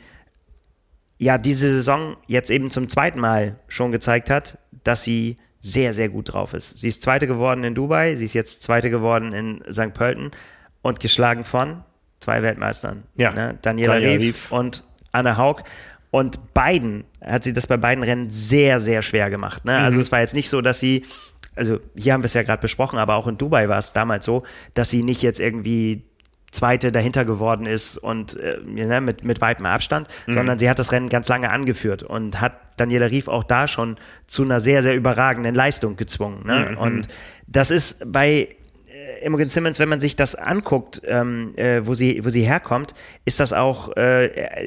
[1.18, 6.08] ja diese Saison jetzt eben zum zweiten Mal schon gezeigt hat, dass sie sehr, sehr
[6.08, 6.80] gut drauf ist.
[6.80, 9.92] Sie ist Zweite geworden in Dubai, sie ist jetzt Zweite geworden in St.
[9.92, 10.30] Pölten
[10.80, 11.84] und geschlagen von
[12.18, 13.02] zwei Weltmeistern.
[13.14, 13.32] Ja.
[13.32, 13.58] Ne?
[13.60, 15.62] Daniela, Rief, und Anne Haug.
[16.10, 19.64] Und beiden hat sie das bei beiden Rennen sehr, sehr schwer gemacht.
[19.64, 19.76] Ne?
[19.76, 20.02] Also mhm.
[20.02, 21.04] Es war jetzt nicht so, dass sie
[21.56, 24.24] also hier haben wir es ja gerade besprochen, aber auch in Dubai war es damals
[24.24, 24.44] so,
[24.74, 26.04] dass sie nicht jetzt irgendwie
[26.50, 30.32] Zweite dahinter geworden ist und äh, ne, mit, mit weitem Abstand, mhm.
[30.32, 33.96] sondern sie hat das Rennen ganz lange angeführt und hat Daniela Rief auch da schon
[34.26, 36.44] zu einer sehr, sehr überragenden Leistung gezwungen.
[36.46, 36.70] Ne?
[36.72, 36.78] Mhm.
[36.78, 37.08] Und
[37.46, 38.48] das ist bei
[39.22, 42.94] Imogen Simmons, wenn man sich das anguckt, ähm, äh, wo, sie, wo sie herkommt,
[43.24, 44.26] ist das auch äh,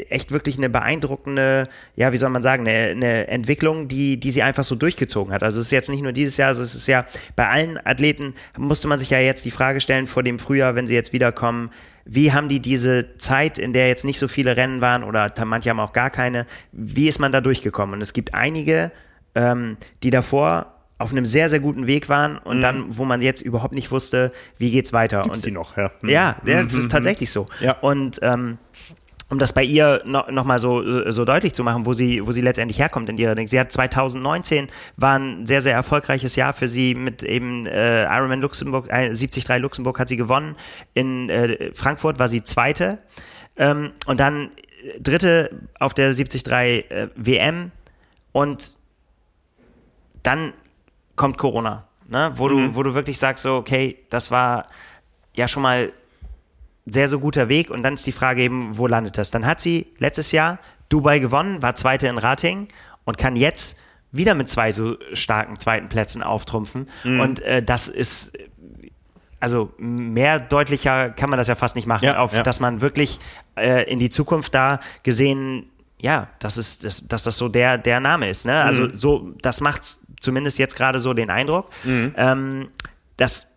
[0.10, 4.43] echt wirklich eine beeindruckende, ja, wie soll man sagen, eine, eine, Entwicklung, die, die sie
[4.43, 5.43] einfach so durchgezogen hat.
[5.43, 8.34] Also es ist jetzt nicht nur dieses Jahr, also es ist ja bei allen Athleten,
[8.58, 11.70] musste man sich ja jetzt die Frage stellen vor dem Frühjahr, wenn sie jetzt wiederkommen,
[12.06, 15.70] wie haben die diese Zeit, in der jetzt nicht so viele Rennen waren oder manche
[15.70, 17.95] haben auch gar keine, wie ist man da durchgekommen?
[17.95, 18.91] Und es gibt einige,
[19.36, 22.62] ähm, die davor auf einem sehr, sehr guten Weg waren und mhm.
[22.62, 25.22] dann, wo man jetzt überhaupt nicht wusste, wie geht's weiter.
[25.24, 25.91] Gibt's und die noch, ja.
[26.02, 26.10] Mhm.
[26.10, 26.89] Ja, das ist mhm.
[26.89, 27.48] tatsächlich so.
[27.60, 27.78] Ja.
[27.82, 28.58] Und ähm,
[29.30, 32.32] um das bei ihr noch, noch mal so, so deutlich zu machen, wo sie, wo
[32.32, 33.48] sie letztendlich herkommt in ihrer Ding.
[33.48, 38.41] Sie hat 2019 war ein sehr, sehr erfolgreiches Jahr für sie mit eben äh, Ironman
[38.41, 40.56] Luxemburg, äh, 73 Luxemburg hat sie gewonnen.
[40.94, 43.00] In äh, Frankfurt war sie Zweite.
[43.58, 44.52] Ähm, und dann
[45.00, 47.72] Dritte auf der 73 äh, WM
[48.34, 48.78] und
[50.22, 50.54] dann
[51.24, 52.34] kommt Corona, ne?
[52.36, 52.49] wo, mhm.
[52.49, 54.67] du, wo du wirklich sagst, so, okay, das war
[55.34, 55.93] ja schon mal
[56.86, 59.32] sehr, so guter Weg und dann ist die Frage eben, wo landet das?
[59.32, 60.59] Dann hat sie letztes Jahr
[60.89, 62.67] Dubai gewonnen, war Zweite in Rating
[63.05, 63.80] und kann jetzt
[64.11, 66.89] wieder mit zwei so starken zweiten Plätzen auftrumpfen.
[67.05, 67.19] Mhm.
[67.21, 68.38] Und äh, das ist,
[69.39, 72.43] also mehr deutlicher kann man das ja fast nicht machen, ja, auf, ja.
[72.43, 73.17] dass man wirklich
[73.55, 75.69] äh, in die Zukunft da gesehen,
[75.99, 78.45] ja, das ist, das, dass das so der, der Name ist.
[78.45, 78.61] Ne?
[78.61, 78.95] Also mhm.
[78.97, 81.69] so, das macht's zumindest jetzt gerade so den Eindruck.
[81.84, 82.13] Mhm.
[82.17, 82.69] Ähm,
[83.17, 83.51] dass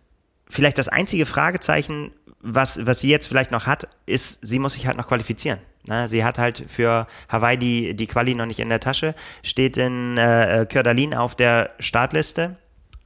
[0.49, 4.87] vielleicht das einzige Fragezeichen, was, was sie jetzt vielleicht noch hat, ist, sie muss sich
[4.87, 5.59] halt noch qualifizieren.
[5.87, 9.77] Na, sie hat halt für Hawaii die, die Quali noch nicht in der Tasche, steht
[9.77, 12.57] in äh, Kördalin auf der Startliste,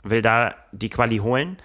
[0.04, 1.58] will da die Quali holen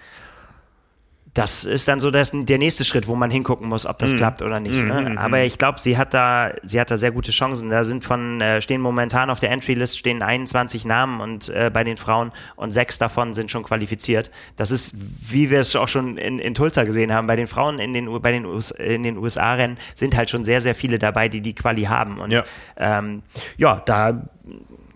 [1.37, 4.17] das ist dann so das, der nächste Schritt, wo man hingucken muss, ob das mhm.
[4.17, 4.73] klappt oder nicht.
[4.73, 4.87] Mhm.
[4.87, 5.01] Ne?
[5.01, 7.69] Mhm, Aber ich glaube, sie hat da, sie hat da sehr gute Chancen.
[7.69, 11.83] Da sind von, äh, stehen momentan auf der Entry-List stehen 21 Namen und äh, bei
[11.83, 14.31] den Frauen und sechs davon sind schon qualifiziert.
[14.55, 14.95] Das ist,
[15.31, 18.19] wie wir es auch schon in, in Tulsa gesehen haben, bei den Frauen in den,
[18.19, 21.53] bei den, US, in den USA-Rennen sind halt schon sehr, sehr viele dabei, die die
[21.53, 22.19] Quali haben.
[22.19, 22.45] Und ja,
[22.77, 23.21] ähm,
[23.57, 24.27] ja da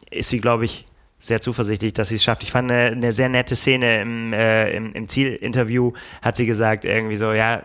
[0.09, 0.87] ist sie, glaube ich,
[1.21, 2.43] sehr zuversichtlich, dass sie es schafft.
[2.43, 6.83] Ich fand eine, eine sehr nette Szene im, äh, im, im Zielinterview, hat sie gesagt,
[6.83, 7.61] irgendwie so, ja,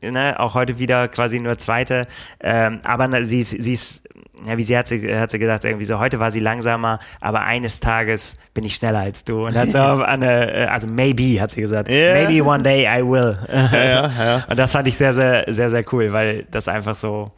[0.00, 2.06] äh, ne, auch heute wieder quasi nur Zweite,
[2.40, 4.08] ähm, aber sie, sie ist,
[4.46, 7.40] ja, wie sie hat sie, hat sie gedacht, irgendwie so, heute war sie langsamer, aber
[7.40, 9.46] eines Tages bin ich schneller als du.
[9.46, 12.14] Und hat so eine, äh, also maybe, hat sie gesagt, yeah.
[12.14, 13.36] maybe one day I will.
[13.52, 14.44] Ja, ja, ja.
[14.48, 17.28] Und das fand ich sehr, sehr, sehr, sehr cool, weil das einfach so,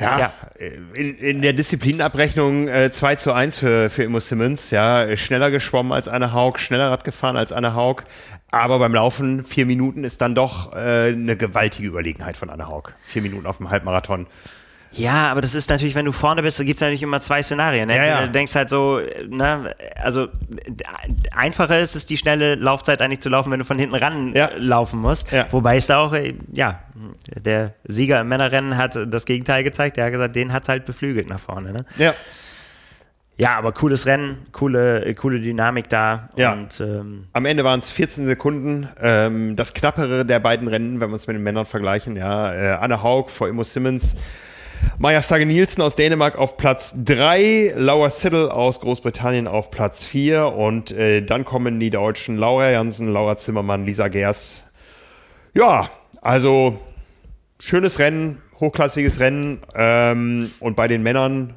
[0.00, 0.32] ja, ja.
[0.94, 5.92] In, in, der Disziplinabrechnung äh, 2 zu 1 für, für Immo Simmons, ja, schneller geschwommen
[5.92, 8.02] als Anne Haug, schneller Rad gefahren als Anne Haug,
[8.50, 12.92] aber beim Laufen vier Minuten ist dann doch äh, eine gewaltige Überlegenheit von Anne Haug.
[13.02, 14.26] Vier Minuten auf dem Halbmarathon.
[14.92, 17.42] Ja, aber das ist natürlich, wenn du vorne bist, da gibt es natürlich immer zwei
[17.42, 17.86] Szenarien.
[17.86, 17.96] Ne?
[17.96, 18.26] Ja, ja.
[18.26, 20.28] Du denkst halt so, ne, also
[21.30, 24.50] einfacher ist es, die schnelle Laufzeit eigentlich zu laufen, wenn du von hinten ran ja.
[24.56, 25.32] laufen musst.
[25.50, 26.80] Wobei es da auch, äh, ja,
[27.36, 29.96] der Sieger im Männerrennen hat das Gegenteil gezeigt.
[29.96, 31.72] Der hat gesagt, den hat es halt beflügelt nach vorne.
[31.72, 31.84] Ne?
[31.96, 32.14] Ja.
[33.40, 36.28] Ja, aber cooles Rennen, coole, coole Dynamik da.
[36.36, 36.52] Ja.
[36.52, 38.86] Und, ähm, Am Ende waren es 14 Sekunden.
[39.00, 42.16] Ähm, das knappere der beiden Rennen, wenn wir uns mit den Männern vergleichen.
[42.16, 44.18] Ja, äh, Anne Haug vor Immo Simmons
[44.98, 50.46] Maja Sage Nielsen aus Dänemark auf Platz 3, Laura Siddle aus Großbritannien auf Platz 4
[50.46, 54.70] und äh, dann kommen die Deutschen Laura Jansen, Laura Zimmermann, Lisa Gers.
[55.54, 56.78] Ja, also
[57.58, 61.54] schönes Rennen, hochklassiges Rennen ähm, und bei den Männern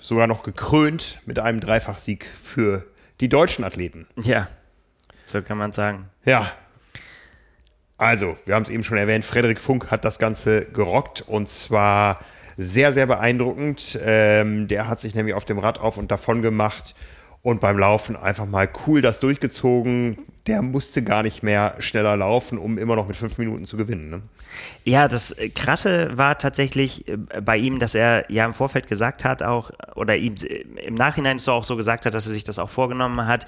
[0.00, 2.84] sogar noch gekrönt mit einem Dreifachsieg für
[3.20, 4.06] die deutschen Athleten.
[4.20, 4.48] Ja,
[5.26, 6.10] so kann man sagen.
[6.24, 6.52] Ja.
[7.96, 12.18] Also, wir haben es eben schon erwähnt, Frederik Funk hat das Ganze gerockt und zwar
[12.56, 13.98] sehr, sehr beeindruckend.
[14.04, 16.94] Ähm, der hat sich nämlich auf dem Rad auf und davon gemacht
[17.42, 20.18] und beim Laufen einfach mal cool das durchgezogen.
[20.46, 24.10] Der musste gar nicht mehr schneller laufen, um immer noch mit fünf Minuten zu gewinnen.
[24.10, 24.22] Ne?
[24.84, 29.42] Ja, das Krasse war tatsächlich äh, bei ihm, dass er ja im Vorfeld gesagt hat,
[29.42, 30.34] auch, oder ihm
[30.84, 33.46] im Nachhinein so auch so gesagt hat, dass er sich das auch vorgenommen hat.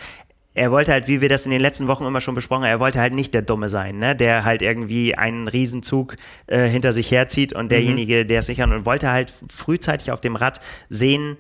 [0.57, 2.81] Er wollte halt, wie wir das in den letzten Wochen immer schon besprochen haben, er
[2.81, 4.17] wollte halt nicht der Dumme sein, ne?
[4.17, 8.29] der halt irgendwie einen Riesenzug äh, hinter sich herzieht und derjenige, mhm.
[8.29, 11.37] der es sichern und wollte halt frühzeitig auf dem Rad sehen,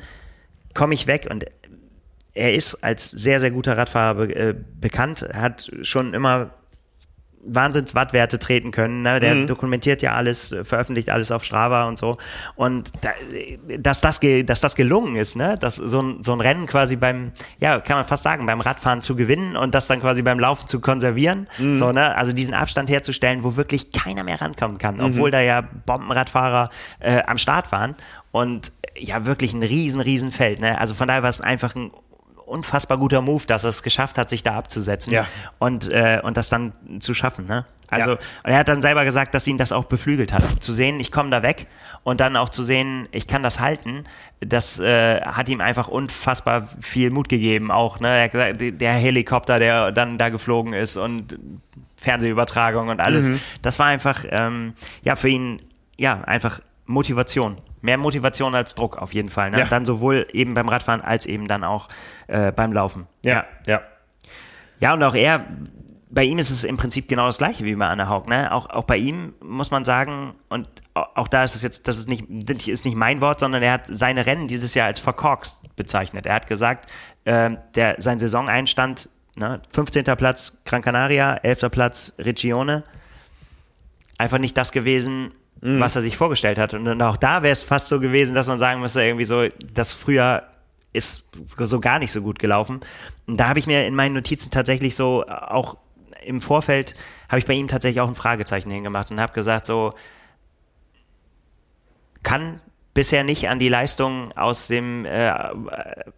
[0.74, 1.46] komme ich weg und
[2.34, 6.50] er ist als sehr, sehr guter Radfahrer be äh, bekannt, hat schon immer
[7.46, 9.02] Wahnsinns-Wattwerte treten können.
[9.02, 9.20] Ne?
[9.20, 9.46] Der mhm.
[9.46, 12.16] dokumentiert ja alles, veröffentlicht alles auf Strava und so.
[12.54, 13.10] Und da,
[13.78, 15.56] dass, das dass das gelungen ist, ne?
[15.58, 19.02] dass so ein, so ein Rennen quasi beim, ja, kann man fast sagen, beim Radfahren
[19.02, 21.46] zu gewinnen und das dann quasi beim Laufen zu konservieren.
[21.58, 21.74] Mhm.
[21.74, 22.16] So, ne?
[22.16, 25.04] Also diesen Abstand herzustellen, wo wirklich keiner mehr rankommen kann, mhm.
[25.04, 26.70] obwohl da ja Bombenradfahrer
[27.00, 27.94] äh, am Start waren.
[28.32, 30.60] Und ja, wirklich ein riesen, riesen Feld.
[30.60, 30.78] Ne?
[30.78, 31.90] Also von daher war es einfach ein
[32.46, 35.26] unfassbar guter Move, dass er es geschafft hat, sich da abzusetzen ja.
[35.58, 37.46] und, äh, und das dann zu schaffen.
[37.46, 37.66] Ne?
[37.90, 38.18] Also ja.
[38.44, 40.62] er hat dann selber gesagt, dass ihn das auch beflügelt hat.
[40.62, 41.66] Zu sehen, ich komme da weg
[42.02, 44.04] und dann auch zu sehen, ich kann das halten,
[44.40, 47.70] das äh, hat ihm einfach unfassbar viel Mut gegeben.
[47.70, 48.28] Auch ne?
[48.28, 51.38] der Helikopter, der dann da geflogen ist und
[51.96, 53.30] Fernsehübertragung und alles.
[53.30, 53.40] Mhm.
[53.62, 54.24] Das war einfach
[55.02, 55.58] ja für ihn
[55.96, 59.50] ja einfach Motivation mehr Motivation als Druck auf jeden Fall.
[59.50, 59.60] Ne?
[59.60, 59.66] Ja.
[59.66, 61.88] Dann sowohl eben beim Radfahren als eben dann auch
[62.26, 63.06] äh, beim Laufen.
[63.24, 63.82] Ja, ja.
[64.78, 65.46] Ja, und auch er,
[66.10, 68.28] bei ihm ist es im Prinzip genau das gleiche wie bei Anna Haug.
[68.28, 68.52] Ne?
[68.52, 72.08] Auch, auch bei ihm muss man sagen, und auch da ist es jetzt, das ist
[72.08, 75.76] nicht, das ist nicht mein Wort, sondern er hat seine Rennen dieses Jahr als verkorkst
[75.76, 76.26] bezeichnet.
[76.26, 76.90] Er hat gesagt,
[77.24, 80.04] äh, der, sein Saisoneinstand, ne, 15.
[80.16, 81.70] Platz Gran Canaria, 11.
[81.70, 82.82] Platz Regione,
[84.18, 85.32] einfach nicht das gewesen,
[85.66, 85.80] mhm.
[85.80, 86.74] was er sich vorgestellt hat.
[86.74, 89.92] Und auch da wäre es fast so gewesen, dass man sagen müsste, irgendwie so, das
[89.92, 90.44] früher
[90.92, 92.80] ist so gar nicht so gut gelaufen.
[93.26, 95.76] Und da habe ich mir in meinen Notizen tatsächlich so auch
[96.24, 96.94] im Vorfeld
[97.28, 99.92] habe ich bei ihm tatsächlich auch ein Fragezeichen hingemacht und habe gesagt so
[102.22, 102.60] kann
[102.94, 105.32] bisher nicht an die Leistung aus dem äh,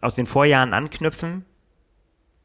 [0.01, 1.45] aus den Vorjahren anknüpfen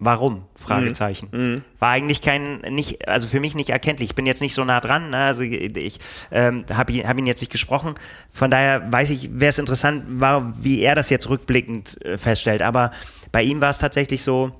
[0.05, 0.43] Warum?
[0.55, 1.29] Fragezeichen.
[1.31, 1.39] Mhm.
[1.39, 1.61] mhm.
[1.79, 4.11] War eigentlich kein, nicht, also für mich nicht erkenntlich.
[4.11, 5.17] Ich bin jetzt nicht so nah dran, ne?
[5.17, 5.99] also ich
[6.31, 7.95] ähm, habe ihn, hab ihn jetzt nicht gesprochen.
[8.31, 12.61] Von daher weiß ich, wäre es interessant, war, wie er das jetzt rückblickend äh, feststellt.
[12.61, 12.91] Aber
[13.31, 14.53] bei ihm war es tatsächlich so,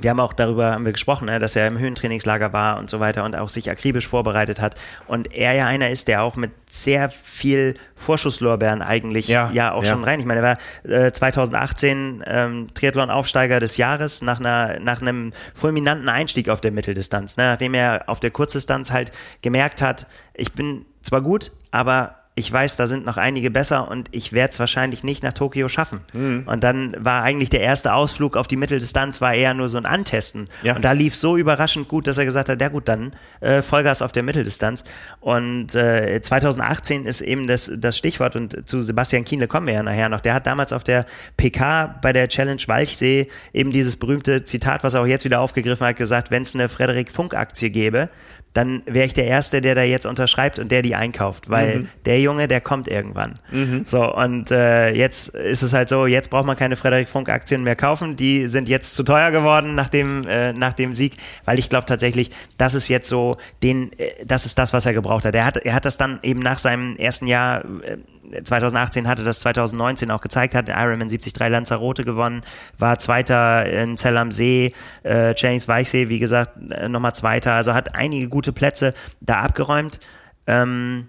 [0.00, 3.00] wir haben auch darüber haben wir gesprochen, ne, dass er im Höhentrainingslager war und so
[3.00, 4.74] weiter und auch sich akribisch vorbereitet hat.
[5.06, 9.84] Und er ja einer ist, der auch mit sehr viel Vorschusslorbeeren eigentlich ja, ja auch
[9.84, 9.90] ja.
[9.90, 10.20] schon rein.
[10.20, 16.08] Ich meine, er war äh, 2018 ähm, Triathlon-Aufsteiger des Jahres nach, einer, nach einem fulminanten
[16.08, 20.84] Einstieg auf der Mitteldistanz, ne, nachdem er auf der Kurzdistanz halt gemerkt hat, ich bin
[21.02, 25.02] zwar gut, aber ich weiß, da sind noch einige besser und ich werde es wahrscheinlich
[25.02, 26.00] nicht nach Tokio schaffen.
[26.12, 26.42] Mhm.
[26.44, 29.86] Und dann war eigentlich der erste Ausflug auf die Mitteldistanz war eher nur so ein
[29.86, 30.46] Antesten.
[30.62, 30.76] Ja.
[30.76, 34.02] Und da lief so überraschend gut, dass er gesagt hat, ja gut, dann äh, Vollgas
[34.02, 34.84] auf der Mitteldistanz.
[35.20, 39.82] Und äh, 2018 ist eben das, das Stichwort und zu Sebastian Kienle kommen wir ja
[39.82, 40.20] nachher noch.
[40.20, 41.06] Der hat damals auf der
[41.38, 45.86] PK bei der Challenge Walchsee eben dieses berühmte Zitat, was er auch jetzt wieder aufgegriffen
[45.86, 48.10] hat, gesagt, wenn es eine Frederik Funk Aktie gäbe,
[48.56, 51.88] dann wäre ich der Erste, der da jetzt unterschreibt und der die einkauft, weil mhm.
[52.06, 53.38] der Junge, der kommt irgendwann.
[53.50, 53.82] Mhm.
[53.84, 57.62] So, und äh, jetzt ist es halt so, jetzt braucht man keine Frederik Funk Aktien
[57.62, 61.58] mehr kaufen, die sind jetzt zu teuer geworden nach dem, äh, nach dem Sieg, weil
[61.58, 65.24] ich glaube tatsächlich, das ist jetzt so, den, äh, das ist das, was er gebraucht
[65.24, 65.34] hat.
[65.34, 67.98] Er hat, er hat das dann eben nach seinem ersten Jahr äh,
[68.42, 72.42] 2018 hatte das 2019 auch gezeigt, hat Ironman 73 Lanzarote gewonnen,
[72.78, 74.72] war Zweiter in Zell am See,
[75.04, 80.00] äh, James Weichsee, wie gesagt, äh, nochmal Zweiter, also hat einige gute Plätze da abgeräumt.
[80.46, 81.08] Ähm,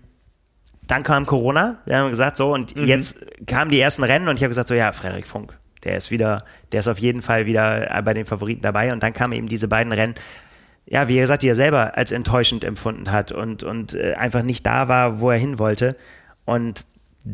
[0.88, 2.86] dann kam Corona, wir haben gesagt, so, und mhm.
[2.86, 6.12] jetzt kamen die ersten Rennen und ich habe gesagt, so, ja, Frederik Funk, der ist
[6.12, 9.48] wieder, der ist auf jeden Fall wieder bei den Favoriten dabei und dann kamen eben
[9.48, 10.16] diese beiden Rennen,
[10.90, 14.66] ja, wie gesagt, die er selber als enttäuschend empfunden hat und, und äh, einfach nicht
[14.66, 15.98] da war, wo er hin wollte.
[16.46, 16.86] Und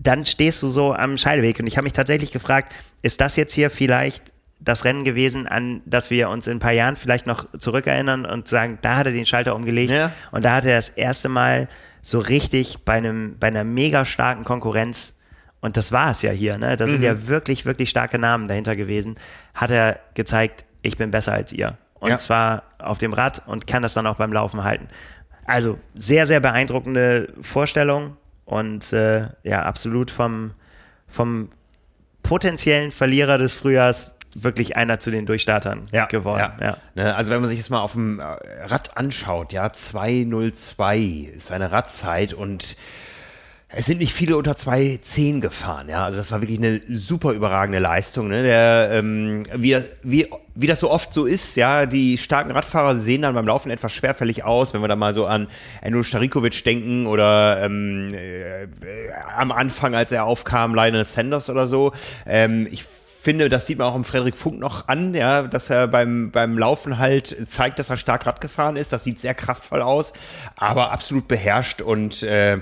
[0.02, 1.60] dann stehst du so am Scheideweg.
[1.60, 5.82] Und ich habe mich tatsächlich gefragt, ist das jetzt hier vielleicht das Rennen gewesen, an
[5.86, 9.12] das wir uns in ein paar Jahren vielleicht noch zurückerinnern und sagen, da hat er
[9.12, 10.12] den Schalter umgelegt ja.
[10.32, 11.68] und da hat er das erste Mal
[12.02, 15.20] so richtig bei einem, bei einer mega starken Konkurrenz
[15.60, 16.76] und das war es ja hier, ne?
[16.76, 17.06] Da sind mhm.
[17.06, 19.16] ja wirklich, wirklich starke Namen dahinter gewesen.
[19.54, 21.78] Hat er gezeigt, ich bin besser als ihr.
[22.00, 22.18] Und ja.
[22.18, 24.90] zwar auf dem Rad und kann das dann auch beim Laufen halten.
[25.46, 30.52] Also sehr, sehr beeindruckende Vorstellung und äh, ja, absolut vom,
[31.08, 31.50] vom
[32.22, 36.54] potenziellen Verlierer des Frühjahrs wirklich einer zu den Durchstartern ja, geworden.
[36.60, 36.68] Ja.
[36.68, 36.78] Ja.
[36.96, 40.98] Ne, also wenn man sich das mal auf dem äh, Rad anschaut, ja, 202
[41.36, 42.76] ist seine Radzeit und
[43.76, 46.06] es sind nicht viele unter 2,10 gefahren, ja.
[46.06, 48.28] Also das war wirklich eine super überragende Leistung.
[48.28, 48.44] Ne?
[48.44, 53.24] Der, ähm, wie, wie, wie das so oft so ist, ja, die starken Radfahrer sehen
[53.24, 55.48] dann beim Laufen etwas schwerfällig aus, wenn wir da mal so an
[55.82, 58.68] Enno Starikovic denken oder ähm, äh,
[59.36, 61.94] am Anfang, als er aufkam, Lionel Sanders oder so.
[62.28, 62.86] Ähm, ich
[63.24, 66.58] finde, das sieht man auch im Frederik Funk noch an, ja, dass er beim, beim
[66.58, 68.94] Laufen halt zeigt, dass er stark Rad gefahren ist.
[68.94, 70.14] Das sieht sehr kraftvoll aus,
[70.58, 72.60] aber absolut beherrscht und äh,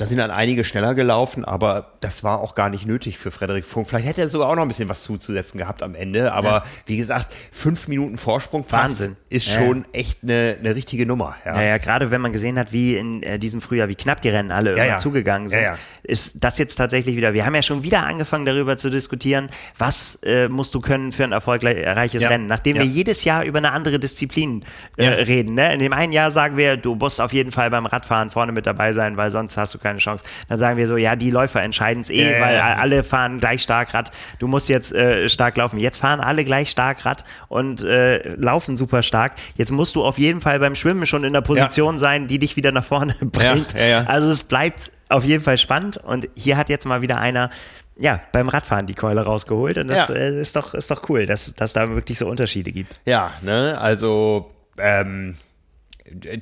[0.00, 3.66] da sind dann einige schneller gelaufen, aber das war auch gar nicht nötig für Frederik
[3.66, 3.86] Funk.
[3.86, 6.32] Vielleicht hätte er sogar auch noch ein bisschen was zuzusetzen gehabt am Ende.
[6.32, 6.64] Aber ja.
[6.86, 9.18] wie gesagt, fünf Minuten Vorsprung Wahnsinn.
[9.28, 9.60] ist ja.
[9.60, 11.36] schon echt eine, eine richtige Nummer.
[11.44, 11.54] Ja.
[11.56, 14.30] ja, ja, gerade wenn man gesehen hat, wie in äh, diesem Frühjahr, wie knapp die
[14.30, 15.66] Rennen alle immer zugegangen sind,
[16.02, 17.34] ist das jetzt tatsächlich wieder.
[17.34, 21.24] Wir haben ja schon wieder angefangen, darüber zu diskutieren, was äh, musst du können für
[21.24, 24.64] ein erfolgreiches Rennen, nachdem wir jedes Jahr über eine andere Disziplin
[24.96, 25.52] äh, reden.
[25.56, 25.74] Ne?
[25.74, 28.66] In dem einen Jahr sagen wir, du musst auf jeden Fall beim Radfahren vorne mit
[28.66, 30.24] dabei sein, weil sonst hast du keine keine Chance.
[30.48, 32.76] Dann sagen wir so, ja, die Läufer entscheiden es eh, ja, weil ja.
[32.76, 34.10] alle fahren gleich stark Rad.
[34.38, 35.78] Du musst jetzt äh, stark laufen.
[35.78, 39.32] Jetzt fahren alle gleich stark Rad und äh, laufen super stark.
[39.56, 41.98] Jetzt musst du auf jeden Fall beim Schwimmen schon in der Position ja.
[41.98, 43.74] sein, die dich wieder nach vorne bringt.
[43.74, 47.50] Also es bleibt auf jeden Fall spannend und hier hat jetzt mal wieder einer
[47.98, 50.14] ja, beim Radfahren die Keule rausgeholt und das ja.
[50.14, 52.98] äh, ist, doch, ist doch cool, dass, dass da wirklich so Unterschiede gibt.
[53.04, 55.36] Ja, ne, also ähm,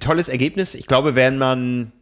[0.01, 0.75] tolles Ergebnis.
[0.75, 1.93] Ich glaube, wenn man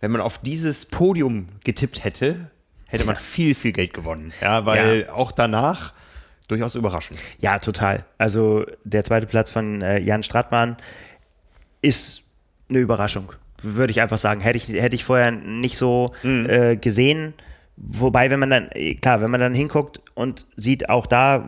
[0.00, 2.50] wenn man auf dieses Podium getippt hätte,
[2.86, 4.32] hätte man viel, viel Geld gewonnen.
[4.40, 5.12] Ja, weil ja.
[5.12, 5.92] auch danach
[6.48, 7.20] durchaus überraschend.
[7.40, 8.04] Ja, total.
[8.16, 10.76] Also der zweite Platz von äh, Jan Stratmann
[11.82, 12.24] ist
[12.68, 14.40] eine Überraschung, würde ich einfach sagen.
[14.40, 16.48] Hätte ich, hätte ich vorher nicht so mhm.
[16.48, 17.34] äh, gesehen.
[17.80, 18.70] Wobei, wenn man dann,
[19.00, 21.46] klar, wenn man dann hinguckt und sieht auch da,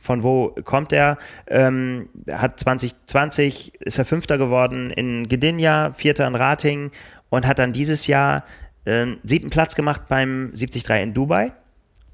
[0.00, 1.18] von wo kommt er,
[1.48, 6.92] ähm, hat 2020, ist er Fünfter geworden in Gdynia, Vierter in Rating,
[7.30, 8.44] und hat dann dieses Jahr
[8.84, 11.52] äh, siebten Platz gemacht beim 73 in Dubai.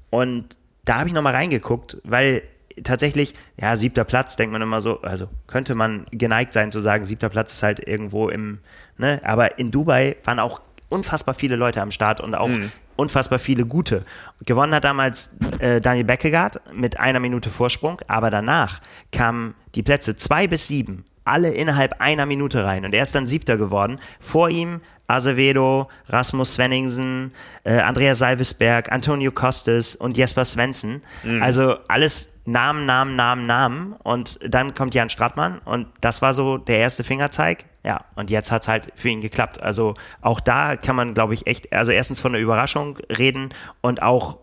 [0.09, 2.43] Und da habe ich nochmal reingeguckt, weil
[2.83, 7.05] tatsächlich, ja, siebter Platz, denkt man immer so, also könnte man geneigt sein zu sagen,
[7.05, 8.59] siebter Platz ist halt irgendwo im,
[8.97, 12.71] ne, aber in Dubai waren auch unfassbar viele Leute am Start und auch mhm.
[12.95, 14.03] unfassbar viele gute.
[14.45, 18.79] Gewonnen hat damals äh, Daniel Beckegaard mit einer Minute Vorsprung, aber danach
[19.11, 23.27] kamen die Plätze zwei bis sieben alle innerhalb einer Minute rein und er ist dann
[23.27, 23.99] siebter geworden.
[24.19, 24.81] Vor ihm
[25.13, 27.33] Azevedo, Rasmus Svenningsen,
[27.63, 31.01] äh, Andreas Salvesberg, Antonio Costes und Jesper Svensson.
[31.23, 31.41] Mhm.
[31.41, 33.93] Also alles Namen, Namen, Namen, Namen.
[34.03, 37.65] Und dann kommt Jan Stratmann und das war so der erste Fingerzeig.
[37.83, 39.61] Ja, und jetzt hat es halt für ihn geklappt.
[39.61, 43.49] Also auch da kann man, glaube ich, echt, also erstens von einer Überraschung reden
[43.81, 44.39] und auch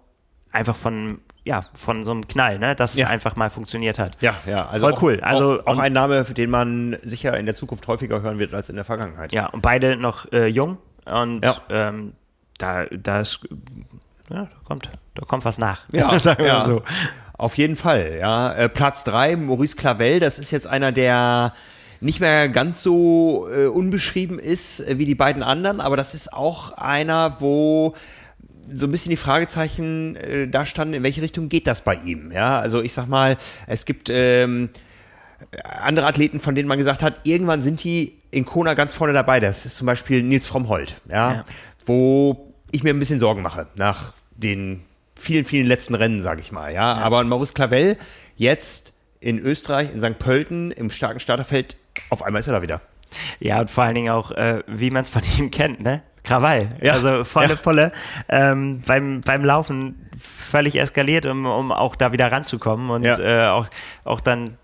[0.52, 2.75] einfach von ja, von so einem Knall, ne?
[2.75, 3.07] dass ja.
[3.07, 4.21] es einfach mal funktioniert hat.
[4.21, 5.21] Ja, ja, also voll auch, cool.
[5.23, 8.55] Also auch, auch ein Name, für den man sicher in der Zukunft häufiger hören wird
[8.55, 9.33] als in der Vergangenheit.
[9.33, 11.57] Ja, und beide noch äh, jung und ja.
[11.71, 12.12] ähm,
[12.59, 13.41] da, da ist,
[14.29, 15.83] ja, da kommt, da kommt was nach.
[15.93, 16.61] Ja, sagen wir ja.
[16.61, 16.83] so.
[17.33, 18.53] Auf jeden Fall, ja.
[18.53, 21.55] Äh, Platz 3, Maurice Clavel, das ist jetzt einer, der
[22.01, 26.33] nicht mehr ganz so äh, unbeschrieben ist äh, wie die beiden anderen, aber das ist
[26.33, 27.95] auch einer, wo
[28.72, 32.32] so ein bisschen die Fragezeichen äh, da standen, in welche Richtung geht das bei ihm?
[32.32, 33.36] Ja, also ich sag mal,
[33.66, 34.70] es gibt ähm,
[35.64, 39.40] andere Athleten, von denen man gesagt hat, irgendwann sind die in Kona ganz vorne dabei.
[39.40, 41.44] Das ist zum Beispiel Nils Frommholt, ja, ja.
[41.86, 44.82] wo ich mir ein bisschen Sorgen mache nach den
[45.16, 46.72] vielen, vielen letzten Rennen, sage ich mal.
[46.72, 47.02] Ja, ja.
[47.02, 47.97] aber Maurice Clavel
[48.36, 50.18] jetzt in Österreich, in St.
[50.18, 51.76] Pölten, im starken Starterfeld,
[52.09, 52.80] auf einmal ist er da wieder.
[53.38, 56.02] Ja, und vor allen Dingen auch, äh, wie man es von ihm kennt, ne?
[56.24, 56.68] Krawall.
[56.82, 56.94] Ja.
[56.94, 57.56] Also volle ja.
[57.56, 57.92] Pulle.
[58.28, 63.18] Ähm, beim, beim Laufen völlig eskaliert, um, um auch da wieder ranzukommen und ja.
[63.18, 63.68] äh, auch,
[64.05, 64.56] auch dann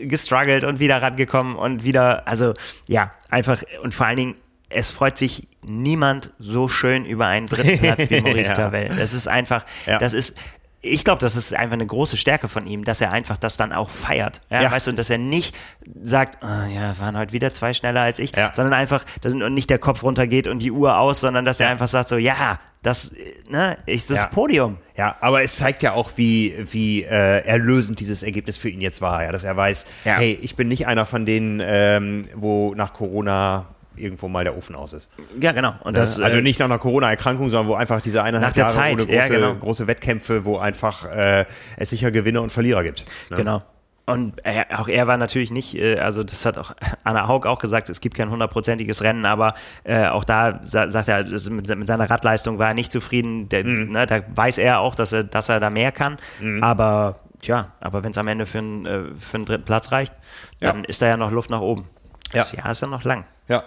[0.00, 2.54] gestruggelt und wieder rangekommen und wieder, also
[2.88, 4.34] ja, einfach und vor allen Dingen,
[4.68, 8.54] es freut sich niemand so schön über einen dritten Platz wie Maurice ja.
[8.54, 8.88] Clavel.
[8.96, 9.98] Das ist einfach, ja.
[9.98, 10.36] das ist,
[10.84, 13.72] ich glaube, das ist einfach eine große Stärke von ihm, dass er einfach das dann
[13.72, 14.40] auch feiert.
[14.50, 14.70] Ja, ja.
[14.70, 15.56] Weißt du, und dass er nicht
[16.02, 18.52] sagt, oh, ja, waren heute wieder zwei schneller als ich, ja.
[18.52, 21.86] sondern einfach, dass nicht der Kopf runtergeht und die Uhr aus, sondern dass er einfach
[21.86, 23.14] sagt so, ja, das,
[23.48, 24.78] ne, ist das Podium.
[24.96, 29.00] Ja, aber es zeigt ja auch, wie, wie äh, erlösend dieses Ergebnis für ihn jetzt
[29.00, 32.92] war, ja, dass er weiß, hey, ich bin nicht einer von denen, ähm, wo nach
[32.92, 35.10] Corona irgendwo mal der Ofen aus ist.
[35.40, 35.74] Ja, genau.
[35.84, 38.94] Und das, also äh, nicht nach einer Corona-Erkrankung, sondern wo einfach diese eineinhalb Jahre Zeit.
[38.94, 39.54] ohne große, ja, genau.
[39.54, 41.44] große Wettkämpfe, wo einfach äh,
[41.76, 43.04] es sicher Gewinner und Verlierer gibt.
[43.30, 43.36] Ne?
[43.36, 43.62] Genau.
[44.04, 46.74] Und er, auch er war natürlich nicht, äh, also das hat auch
[47.04, 49.54] Anna Haug auch gesagt, es gibt kein hundertprozentiges Rennen, aber
[49.84, 53.48] äh, auch da sa sagt er, mit, mit, seiner Radleistung war er nicht zufrieden.
[53.48, 53.92] Der, mhm.
[53.92, 56.16] ne, da weiß er auch, dass er, dass er da mehr kann.
[56.40, 56.62] Mhm.
[56.62, 60.14] Aber Tja, aber wenn es am Ende für, ein, äh, für einen dritten Platz reicht,
[60.60, 60.88] dann ja.
[60.88, 61.88] ist da ja noch Luft nach oben.
[62.32, 62.38] Ja.
[62.38, 63.24] Das Jahr ist ja noch lang.
[63.48, 63.64] Ja.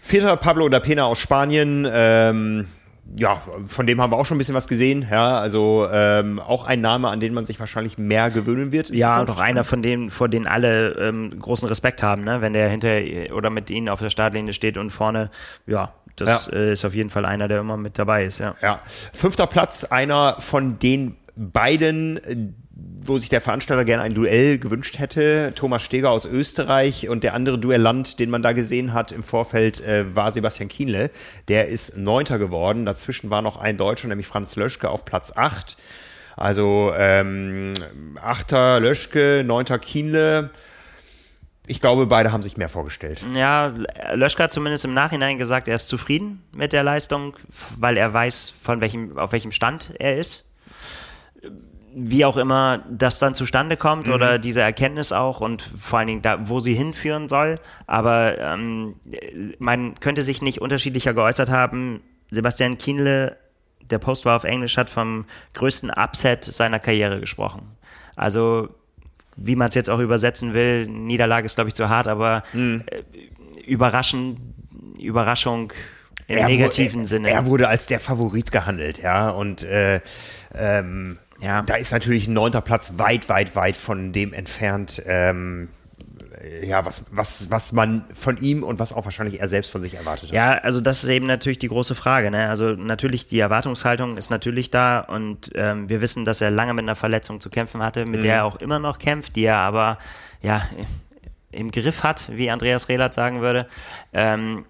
[0.00, 1.88] Vierter Pablo da Pena aus Spanien.
[1.90, 2.66] Ähm,
[3.16, 5.06] ja, von dem haben wir auch schon ein bisschen was gesehen.
[5.10, 8.90] Ja, also ähm, auch ein Name, an den man sich wahrscheinlich mehr gewöhnen wird.
[8.90, 12.40] Ja, und auch einer von denen, vor denen alle ähm, großen Respekt haben, ne?
[12.40, 13.00] wenn der hinter
[13.34, 15.30] oder mit ihnen auf der Startlinie steht und vorne,
[15.66, 16.52] ja, das ja.
[16.52, 18.38] Äh, ist auf jeden Fall einer, der immer mit dabei ist.
[18.38, 18.54] Ja.
[18.62, 18.80] ja.
[19.12, 25.52] Fünfter Platz, einer von den beiden, wo sich der Veranstalter gerne ein Duell gewünscht hätte.
[25.54, 29.80] Thomas Steger aus Österreich und der andere Duellant, den man da gesehen hat im Vorfeld,
[29.80, 31.10] äh, war Sebastian Kienle.
[31.48, 32.84] Der ist Neunter geworden.
[32.84, 35.76] Dazwischen war noch ein Deutscher, nämlich Franz Löschke auf Platz 8.
[36.36, 37.74] Also ähm,
[38.20, 40.50] Achter Löschke, Neunter Kienle.
[41.66, 43.22] Ich glaube, beide haben sich mehr vorgestellt.
[43.34, 43.72] Ja,
[44.14, 47.36] Löschke hat zumindest im Nachhinein gesagt, er ist zufrieden mit der Leistung,
[47.76, 50.51] weil er weiß, von welchem, auf welchem Stand er ist
[51.94, 54.14] wie auch immer das dann zustande kommt mhm.
[54.14, 57.58] oder diese Erkenntnis auch und vor allen Dingen da, wo sie hinführen soll.
[57.86, 58.96] Aber ähm,
[59.58, 62.00] man könnte sich nicht unterschiedlicher geäußert haben.
[62.30, 63.36] Sebastian Kienle,
[63.90, 67.62] der Post war auf Englisch, hat vom größten Upset seiner Karriere gesprochen.
[68.16, 68.68] Also
[69.36, 72.84] wie man es jetzt auch übersetzen will, Niederlage ist glaube ich zu hart, aber mhm.
[72.86, 73.02] äh,
[73.66, 74.54] überraschen,
[74.98, 75.72] Überraschung
[76.26, 77.30] im er negativen er, Sinne.
[77.30, 80.00] Er wurde als der Favorit gehandelt, ja und äh,
[80.54, 81.62] ähm ja.
[81.62, 85.68] Da ist natürlich ein neunter Platz weit, weit, weit von dem entfernt, ähm,
[86.62, 89.94] ja, was, was, was man von ihm und was auch wahrscheinlich er selbst von sich
[89.94, 90.34] erwartet hat.
[90.34, 92.30] Ja, also das ist eben natürlich die große Frage.
[92.30, 92.48] Ne?
[92.48, 96.84] Also natürlich, die Erwartungshaltung ist natürlich da und ähm, wir wissen, dass er lange mit
[96.84, 98.24] einer Verletzung zu kämpfen hatte, mit mhm.
[98.24, 99.98] der er auch immer noch kämpft, die er aber
[100.42, 100.62] ja
[101.52, 103.68] im Griff hat, wie Andreas Rehlert sagen würde.
[104.12, 104.64] Ähm,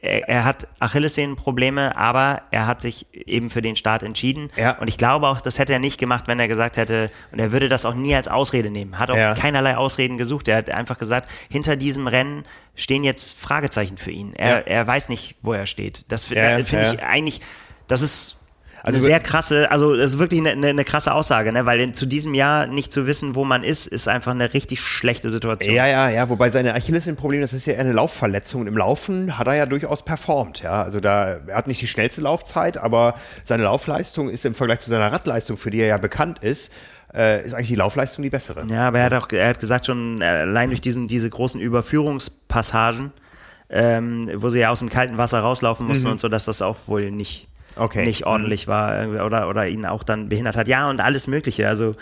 [0.00, 4.50] er, er, hat Achillessehnenprobleme, aber er hat sich eben für den Start entschieden.
[4.56, 4.72] Ja.
[4.78, 7.52] Und ich glaube auch, das hätte er nicht gemacht, wenn er gesagt hätte, und er
[7.52, 8.98] würde das auch nie als Ausrede nehmen.
[8.98, 9.34] Hat auch ja.
[9.34, 10.48] keinerlei Ausreden gesucht.
[10.48, 12.44] Er hat einfach gesagt, hinter diesem Rennen
[12.74, 14.32] stehen jetzt Fragezeichen für ihn.
[14.34, 14.58] Er, ja.
[14.66, 16.04] er weiß nicht, wo er steht.
[16.08, 17.40] Das finde ich eigentlich,
[17.86, 18.43] das ist
[18.84, 21.64] also eine sehr krasse, also das ist wirklich eine, eine, eine krasse Aussage, ne?
[21.64, 24.82] weil in, zu diesem Jahr nicht zu wissen, wo man ist, ist einfach eine richtig
[24.82, 25.74] schlechte Situation.
[25.74, 28.60] Ja, ja, ja, wobei seine Achillessehnenproblem, das ist ja eine Laufverletzung.
[28.60, 30.82] Und Im Laufen hat er ja durchaus performt, ja.
[30.82, 34.90] Also da, er hat nicht die schnellste Laufzeit, aber seine Laufleistung ist im Vergleich zu
[34.90, 36.74] seiner Radleistung, für die er ja bekannt ist,
[37.14, 38.66] äh, ist eigentlich die Laufleistung die bessere.
[38.70, 43.12] Ja, aber er hat auch, er hat gesagt schon, allein durch diesen, diese großen Überführungspassagen,
[43.70, 46.12] ähm, wo sie ja aus dem kalten Wasser rauslaufen mussten mhm.
[46.12, 48.04] und so, dass das auch wohl nicht okay.
[48.04, 48.70] nicht ordentlich mhm.
[48.70, 50.68] war oder, oder ihn auch dann behindert hat.
[50.68, 51.68] Ja, und alles Mögliche.
[51.68, 51.94] Also,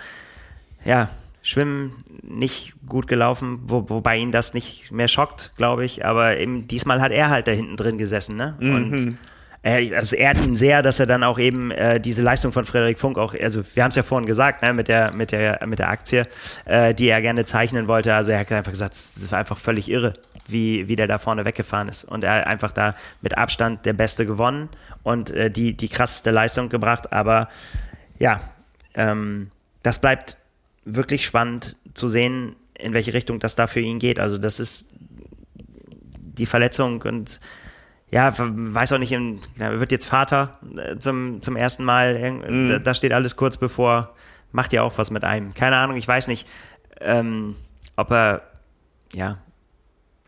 [0.85, 1.09] ja,
[1.43, 6.05] Schwimmen nicht gut gelaufen, wo, wobei ihn das nicht mehr schockt, glaube ich.
[6.05, 8.37] Aber eben, diesmal hat er halt da hinten drin gesessen.
[8.37, 8.55] Ne?
[8.61, 8.75] Mhm.
[8.75, 9.19] Und
[9.63, 12.99] äh, also ehrt ihn sehr, dass er dann auch eben äh, diese Leistung von Frederik
[12.99, 15.79] Funk auch, also wir haben es ja vorhin gesagt, ne, mit der, mit der, mit
[15.79, 16.27] der Aktie,
[16.65, 18.15] äh, die er gerne zeichnen wollte.
[18.15, 20.15] Also er hat einfach gesagt, es war einfach völlig irre,
[20.53, 22.05] wie, wie der da vorne weggefahren ist.
[22.05, 24.69] Und er hat einfach da mit Abstand der Beste gewonnen
[25.03, 27.13] und äh, die, die krasseste Leistung gebracht.
[27.13, 27.49] Aber
[28.19, 28.41] ja,
[28.95, 29.51] ähm,
[29.83, 30.37] das bleibt
[30.85, 34.21] wirklich spannend zu sehen, in welche Richtung das da für ihn geht.
[34.21, 34.91] Also das ist
[35.55, 37.41] die Verletzung und
[38.11, 42.33] ja, weiß auch nicht, er wird jetzt Vater äh, zum, zum ersten Mal.
[42.47, 42.69] Mhm.
[42.69, 44.15] Da, da, steht alles kurz bevor,
[44.53, 45.55] macht ja auch was mit einem.
[45.55, 46.47] Keine Ahnung, ich weiß nicht,
[47.01, 47.57] ähm,
[47.97, 48.43] ob er,
[49.15, 49.39] ja,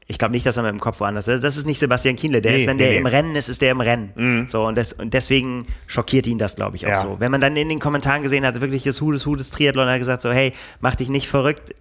[0.06, 1.43] ich glaube nicht, dass er mit dem Kopf woanders ist.
[1.43, 2.43] Das ist nicht Sebastian Kienle.
[2.43, 2.98] Der nee, ist, wenn der nee.
[2.98, 4.12] im Rennen ist, ist der im Rennen.
[4.14, 4.48] Mhm.
[4.48, 7.01] So, und, des, und deswegen schockiert ihn das, glaube ich, auch ja.
[7.01, 7.16] so.
[7.20, 10.22] Wenn man dann in den Kommentaren gesehen hat, wirklich das Hudes Hudes Triathlon hat gesagt
[10.22, 11.74] so, hey, mach dich nicht verrückt.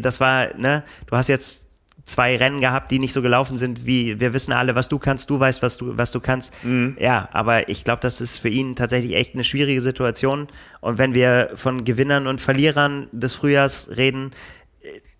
[0.00, 1.68] Das war, ne, du hast jetzt
[2.04, 5.28] zwei Rennen gehabt, die nicht so gelaufen sind, wie wir wissen alle, was du kannst,
[5.28, 6.52] du weißt, was du, was du kannst.
[6.64, 6.96] Mhm.
[6.98, 10.48] Ja, aber ich glaube, das ist für ihn tatsächlich echt eine schwierige Situation.
[10.80, 14.30] Und wenn wir von Gewinnern und Verlierern des Frühjahrs reden,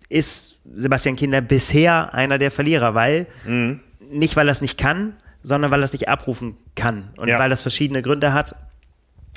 [0.09, 3.79] ist Sebastian Kinder bisher einer der Verlierer, weil mhm.
[4.11, 7.39] nicht, weil er es nicht kann, sondern weil er es nicht abrufen kann und ja.
[7.39, 8.55] weil das verschiedene Gründe hat,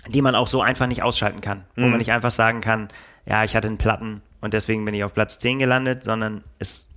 [0.08, 1.90] die man auch so einfach nicht ausschalten kann, wo mhm.
[1.90, 2.88] man nicht einfach sagen kann,
[3.26, 6.91] ja, ich hatte einen Platten und deswegen bin ich auf Platz 10 gelandet, sondern es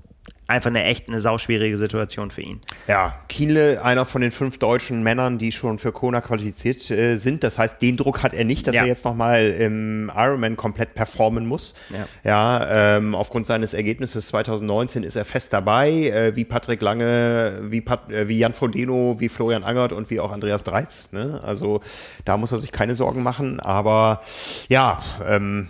[0.47, 2.61] einfach eine echt eine sauschwierige Situation für ihn.
[2.87, 7.43] Ja, Kienle, einer von den fünf deutschen Männern, die schon für Kona qualifiziert äh, sind.
[7.43, 8.81] Das heißt, den Druck hat er nicht, dass ja.
[8.81, 11.75] er jetzt nochmal im Ironman komplett performen muss.
[11.89, 17.61] Ja, ja ähm, aufgrund seines Ergebnisses 2019 ist er fest dabei, äh, wie Patrick Lange,
[17.63, 21.11] wie, Pat, äh, wie Jan Frodeno, wie Florian Angert und wie auch Andreas Dreiz.
[21.11, 21.41] Ne?
[21.43, 21.81] Also
[22.23, 23.59] da muss er sich keine Sorgen machen.
[23.59, 24.21] Aber
[24.69, 25.69] ja, ähm,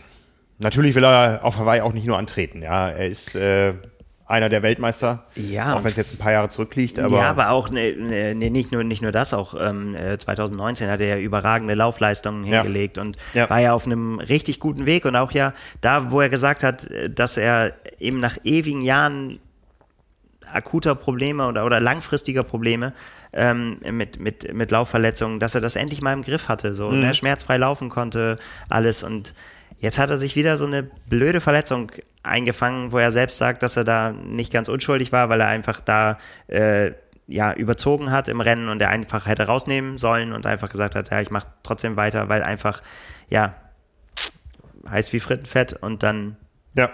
[0.59, 2.61] natürlich will er auf Hawaii auch nicht nur antreten.
[2.61, 3.73] Ja, er ist äh,
[4.27, 5.25] einer der Weltmeister.
[5.35, 5.75] Ja.
[5.75, 6.99] Auch wenn es jetzt ein paar Jahre zurückliegt.
[6.99, 10.89] Aber ja, aber auch ne, ne, ne, nicht, nur, nicht nur das, auch ähm, 2019
[10.89, 13.03] hat er ja überragende Laufleistungen hingelegt ja.
[13.03, 13.49] und ja.
[13.49, 16.87] war ja auf einem richtig guten Weg und auch ja da, wo er gesagt hat,
[17.09, 19.39] dass er eben nach ewigen Jahren
[20.51, 22.93] akuter Probleme oder, oder langfristiger Probleme
[23.33, 27.01] ähm, mit, mit, mit Laufverletzungen, dass er das endlich mal im Griff hatte, so mhm.
[27.01, 28.37] ne, schmerzfrei laufen konnte,
[28.69, 29.33] alles und
[29.79, 31.91] Jetzt hat er sich wieder so eine blöde Verletzung
[32.23, 35.79] eingefangen, wo er selbst sagt, dass er da nicht ganz unschuldig war, weil er einfach
[35.79, 36.91] da äh,
[37.27, 41.11] ja überzogen hat im Rennen und er einfach hätte rausnehmen sollen und einfach gesagt hat,
[41.11, 42.81] ja, ich mache trotzdem weiter, weil einfach
[43.29, 43.55] ja
[44.89, 46.37] heiß wie Frittenfett und dann
[46.73, 46.89] ja.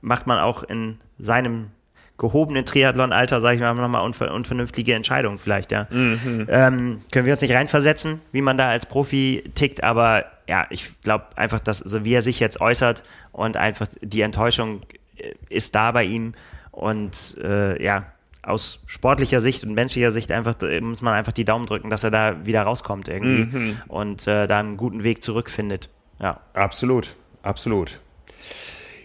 [0.00, 1.70] macht man auch in seinem
[2.18, 5.86] gehobenen Triathlon-Alter, sage ich mal, nochmal unver unvernünftige Entscheidungen vielleicht, ja.
[5.90, 6.46] Mhm.
[6.48, 11.00] Ähm, können wir uns nicht reinversetzen, wie man da als Profi tickt, aber ja, ich
[11.02, 13.02] glaube einfach, dass, so wie er sich jetzt äußert
[13.32, 14.82] und einfach die Enttäuschung
[15.16, 16.34] äh, ist da bei ihm
[16.70, 18.06] und äh, ja,
[18.42, 22.04] aus sportlicher Sicht und menschlicher Sicht einfach äh, muss man einfach die Daumen drücken, dass
[22.04, 23.76] er da wieder rauskommt irgendwie mhm.
[23.88, 25.88] und äh, da einen guten Weg zurückfindet.
[26.20, 26.40] Ja.
[26.54, 28.00] Absolut, absolut.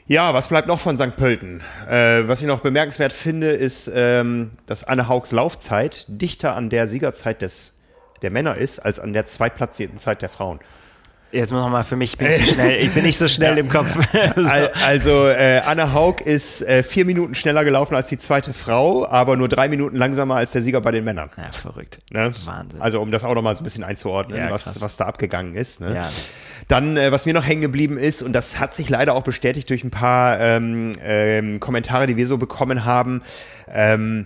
[0.08, 1.18] Ja, was bleibt noch von St.
[1.18, 1.62] Pölten?
[1.90, 6.88] Äh, was ich noch bemerkenswert finde, ist, ähm, dass Anne Haugs Laufzeit dichter an der
[6.88, 7.80] Siegerzeit des,
[8.22, 10.60] der Männer ist, als an der zweitplatzierten Zeit der Frauen.
[11.34, 13.88] Jetzt muss mal für mich, bin ich, schnell, ich bin nicht so schnell im Kopf.
[14.38, 14.50] so.
[14.86, 19.36] Also äh, Anna Haug ist äh, vier Minuten schneller gelaufen als die zweite Frau, aber
[19.36, 21.30] nur drei Minuten langsamer als der Sieger bei den Männern.
[21.36, 22.00] Ja, verrückt.
[22.12, 22.32] Ne?
[22.46, 22.82] Wahnsinn.
[22.82, 25.82] Also um das auch nochmal so ein bisschen einzuordnen, ja, was, was da abgegangen ist.
[25.82, 25.96] Ne?
[25.96, 26.10] Ja.
[26.68, 29.70] Dann, äh, was mir noch hängen geblieben ist, und das hat sich leider auch bestätigt
[29.70, 33.22] durch ein paar ähm, ähm, Kommentare, die wir so bekommen haben,
[33.72, 34.26] ähm,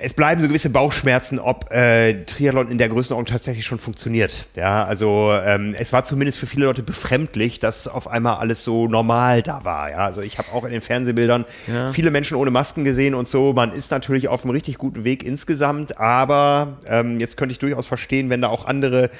[0.00, 4.46] es bleiben so gewisse Bauchschmerzen, ob äh, Triathlon in der Größenordnung tatsächlich schon funktioniert.
[4.54, 8.88] Ja, also ähm, es war zumindest für viele Leute befremdlich, dass auf einmal alles so
[8.88, 9.90] normal da war.
[9.90, 11.88] Ja, also ich habe auch in den Fernsehbildern ja.
[11.88, 13.52] viele Menschen ohne Masken gesehen und so.
[13.52, 17.86] Man ist natürlich auf einem richtig guten Weg insgesamt, aber ähm, jetzt könnte ich durchaus
[17.86, 19.10] verstehen, wenn da auch andere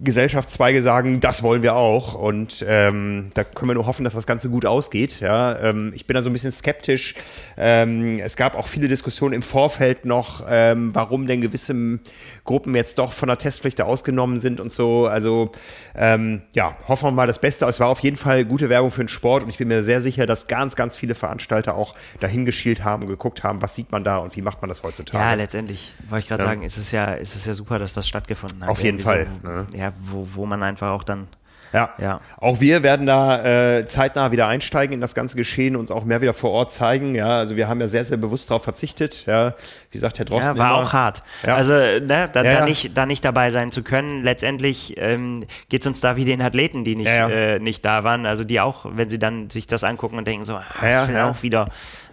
[0.00, 2.14] Gesellschaftszweige sagen, das wollen wir auch.
[2.14, 5.20] Und ähm, da können wir nur hoffen, dass das Ganze gut ausgeht.
[5.20, 7.14] Ja, ähm, ich bin da so ein bisschen skeptisch.
[7.56, 11.98] Ähm, es gab auch viele Diskussionen im Vorfeld noch noch, ähm, warum denn gewisse
[12.44, 15.06] Gruppen jetzt doch von der Testpflicht ausgenommen sind und so.
[15.06, 15.52] Also
[15.94, 17.64] ähm, ja, hoffen wir mal das Beste.
[17.66, 20.00] Es war auf jeden Fall gute Werbung für den Sport und ich bin mir sehr
[20.00, 23.92] sicher, dass ganz, ganz viele Veranstalter auch dahin geschielt haben und geguckt haben, was sieht
[23.92, 25.22] man da und wie macht man das heutzutage.
[25.22, 26.48] Ja, letztendlich, wollte ich gerade ja.
[26.48, 28.68] sagen, ist es ja, ist es ja super, dass was stattgefunden hat.
[28.68, 29.26] Auf jeden Fall.
[29.42, 29.66] So, ne?
[29.72, 31.26] Ja, wo, wo man einfach auch dann
[31.72, 31.90] ja.
[31.98, 32.20] ja.
[32.38, 36.20] Auch wir werden da äh, zeitnah wieder einsteigen in das ganze Geschehen, uns auch mehr
[36.20, 37.14] wieder vor Ort zeigen.
[37.14, 39.24] Ja, also wir haben ja sehr, sehr bewusst darauf verzichtet.
[39.26, 39.54] Ja,
[39.90, 40.56] wie sagt Herr Drosten.
[40.56, 40.86] Ja, war immer.
[40.86, 41.22] auch hart.
[41.46, 41.56] Ja.
[41.56, 44.22] Also ne, da, ja, da, nicht, da nicht dabei sein zu können.
[44.22, 48.26] Letztendlich ähm, geht es uns da wie den Athleten, die nicht, äh, nicht da waren.
[48.26, 51.08] Also die auch, wenn sie dann sich das angucken und denken so, ach, ja, ich
[51.08, 51.66] will auch wieder.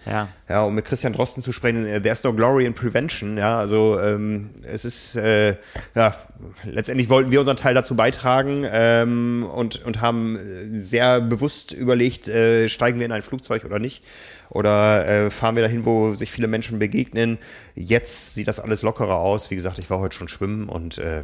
[0.06, 0.28] Ja.
[0.48, 3.36] ja, um mit Christian Drosten zu sprechen, äh, there's no glory in prevention.
[3.36, 5.56] Ja, also ähm, es ist, äh,
[5.94, 6.16] ja,
[6.64, 10.38] letztendlich wollten wir unseren Teil dazu beitragen ähm, und, und haben
[10.72, 14.04] sehr bewusst überlegt, äh, steigen wir in ein Flugzeug oder nicht.
[14.48, 17.38] Oder äh, fahren wir dahin, wo sich viele Menschen begegnen.
[17.76, 19.50] Jetzt sieht das alles lockerer aus.
[19.50, 21.22] Wie gesagt, ich war heute schon schwimmen und äh,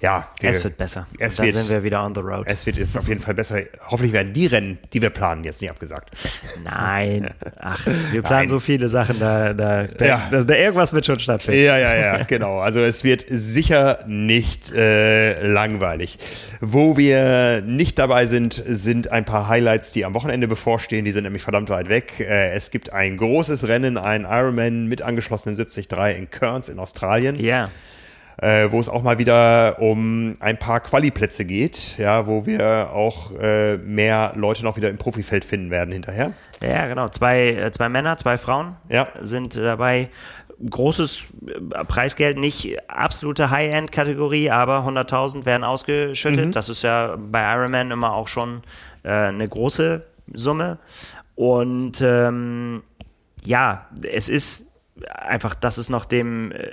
[0.00, 1.06] ja, wir, es wird besser.
[1.18, 2.46] Es dann wird, sind wir wieder on the road.
[2.46, 3.60] Es wird jetzt auf jeden Fall besser.
[3.88, 6.10] Hoffentlich werden die Rennen, die wir planen, jetzt nicht abgesagt.
[6.64, 7.30] Nein.
[7.58, 8.48] Ach, wir planen Nein.
[8.48, 10.28] so viele Sachen, da, da, da, ja.
[10.30, 11.62] da, da, irgendwas wird schon stattfinden.
[11.62, 12.58] Ja, ja, ja, genau.
[12.58, 16.18] Also es wird sicher nicht äh, langweilig.
[16.60, 21.04] Wo wir nicht dabei sind, sind ein paar Highlights, die am Wochenende bevorstehen.
[21.04, 22.20] Die sind nämlich verdammt weit weg.
[22.20, 27.38] Äh, es gibt ein großes Rennen, ein Ironman mit angeschlossenem 73 in Kearns in Australien.
[27.38, 27.70] Ja
[28.38, 33.32] äh, wo es auch mal wieder um ein paar Quali-Plätze geht, ja, wo wir auch
[33.40, 36.32] äh, mehr Leute noch wieder im Profifeld finden werden hinterher.
[36.62, 37.08] Ja, genau.
[37.08, 39.08] Zwei, äh, zwei Männer, zwei Frauen ja.
[39.20, 40.10] sind dabei.
[40.70, 46.46] Großes äh, Preisgeld, nicht absolute High-End-Kategorie, aber 100.000 werden ausgeschüttet.
[46.46, 46.52] Mhm.
[46.52, 48.62] Das ist ja bei Ironman immer auch schon
[49.02, 50.02] äh, eine große
[50.32, 50.78] Summe.
[51.34, 52.82] Und ähm,
[53.44, 54.66] ja, es ist
[55.14, 56.72] einfach, das ist noch dem äh,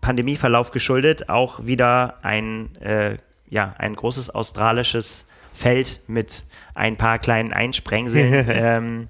[0.00, 1.28] Pandemieverlauf geschuldet.
[1.28, 3.18] Auch wieder ein, äh,
[3.48, 5.26] ja, ein großes australisches
[5.60, 8.46] Feld mit ein paar kleinen Einsprengseln.
[8.48, 9.08] ähm,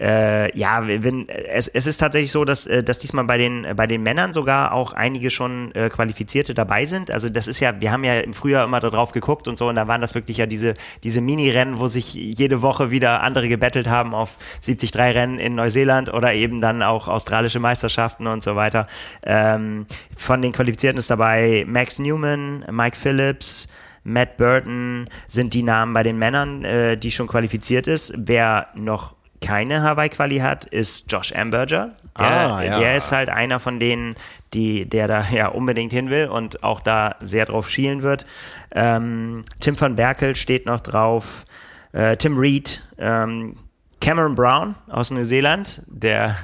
[0.00, 3.86] äh, ja, wenn, es, es ist tatsächlich so, dass, äh, dass diesmal bei den, bei
[3.86, 7.10] den Männern sogar auch einige schon äh, Qualifizierte dabei sind.
[7.10, 9.74] Also das ist ja, wir haben ja im Frühjahr immer darauf geguckt und so und
[9.74, 10.72] da waren das wirklich ja diese,
[11.04, 16.12] diese Mini-Rennen, wo sich jede Woche wieder andere gebettelt haben auf 73 Rennen in Neuseeland
[16.12, 18.86] oder eben dann auch australische Meisterschaften und so weiter.
[19.22, 19.84] Ähm,
[20.16, 23.68] von den Qualifizierten ist dabei Max Newman, Mike Phillips,
[24.04, 28.12] Matt Burton sind die Namen bei den Männern, äh, die schon qualifiziert ist.
[28.16, 31.90] Wer noch keine Hawaii-Quali hat, ist Josh Amberger.
[32.18, 32.78] Der, Ah, ja.
[32.78, 34.14] der ist halt einer von denen,
[34.54, 38.26] die, der da ja unbedingt hin will und auch da sehr drauf schielen wird.
[38.72, 41.44] Ähm, Tim van Berkel steht noch drauf.
[41.92, 43.56] Äh, Tim Reed, ähm,
[44.00, 46.36] Cameron Brown aus Neuseeland, der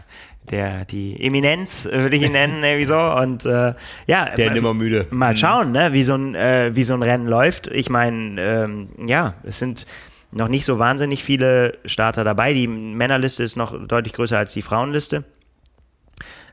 [0.51, 2.99] der die Eminenz äh, würde ich ihn nennen irgendwie so.
[3.01, 3.75] Und äh,
[4.07, 5.07] ja Der mal- nimmermüde.
[5.11, 7.67] mal schauen ne wie so ein äh, wie so ein Rennen läuft.
[7.69, 9.87] Ich meine ähm, ja es sind
[10.31, 12.53] noch nicht so wahnsinnig viele Starter dabei.
[12.53, 15.25] Die Männerliste ist noch deutlich größer als die Frauenliste.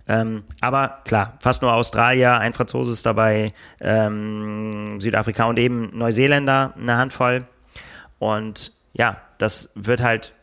[0.08, 6.74] Ähm, aber klar, fast nur Australier, ein Franzose ist dabei, ähm, Südafrika und eben Neuseeländer
[6.80, 7.46] eine Handvoll.
[8.20, 10.34] Und ja, das wird halt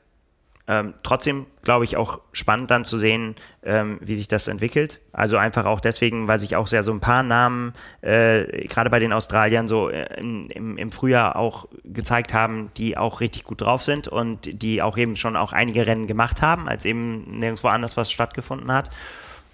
[0.73, 5.01] ähm, trotzdem, glaube ich, auch spannend dann zu sehen, ähm, wie sich das entwickelt.
[5.13, 8.99] Also einfach auch deswegen, weil sich auch sehr so ein paar Namen, äh, gerade bei
[8.99, 13.61] den Australiern, so äh, im, im, im Frühjahr auch gezeigt haben, die auch richtig gut
[13.61, 17.69] drauf sind und die auch eben schon auch einige Rennen gemacht haben, als eben nirgendwo
[17.69, 18.91] anders was stattgefunden hat.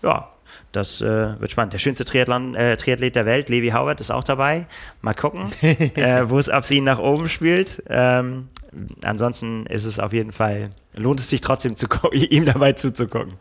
[0.02, 0.28] Ja,
[0.72, 1.72] das äh, wird spannend.
[1.72, 4.66] Der schönste Triathlon, äh, Triathlet der Welt, Levi Howard, ist auch dabei.
[5.02, 7.82] Mal gucken, äh, wo es ab sie nach oben spielt.
[7.88, 8.48] Ähm,
[9.02, 13.34] ansonsten ist es auf jeden Fall, lohnt es sich trotzdem, zu ihm dabei zuzugucken.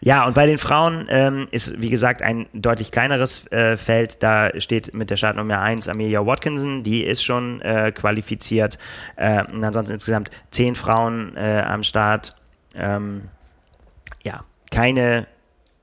[0.00, 4.22] Ja, und bei den Frauen ähm, ist, wie gesagt, ein deutlich kleineres äh, Feld.
[4.22, 8.78] Da steht mit der Startnummer 1 Amelia Watkinson, die ist schon äh, qualifiziert.
[9.16, 12.36] Äh, und ansonsten insgesamt zehn Frauen äh, am Start.
[12.74, 13.28] Ähm,
[14.22, 15.26] ja, keine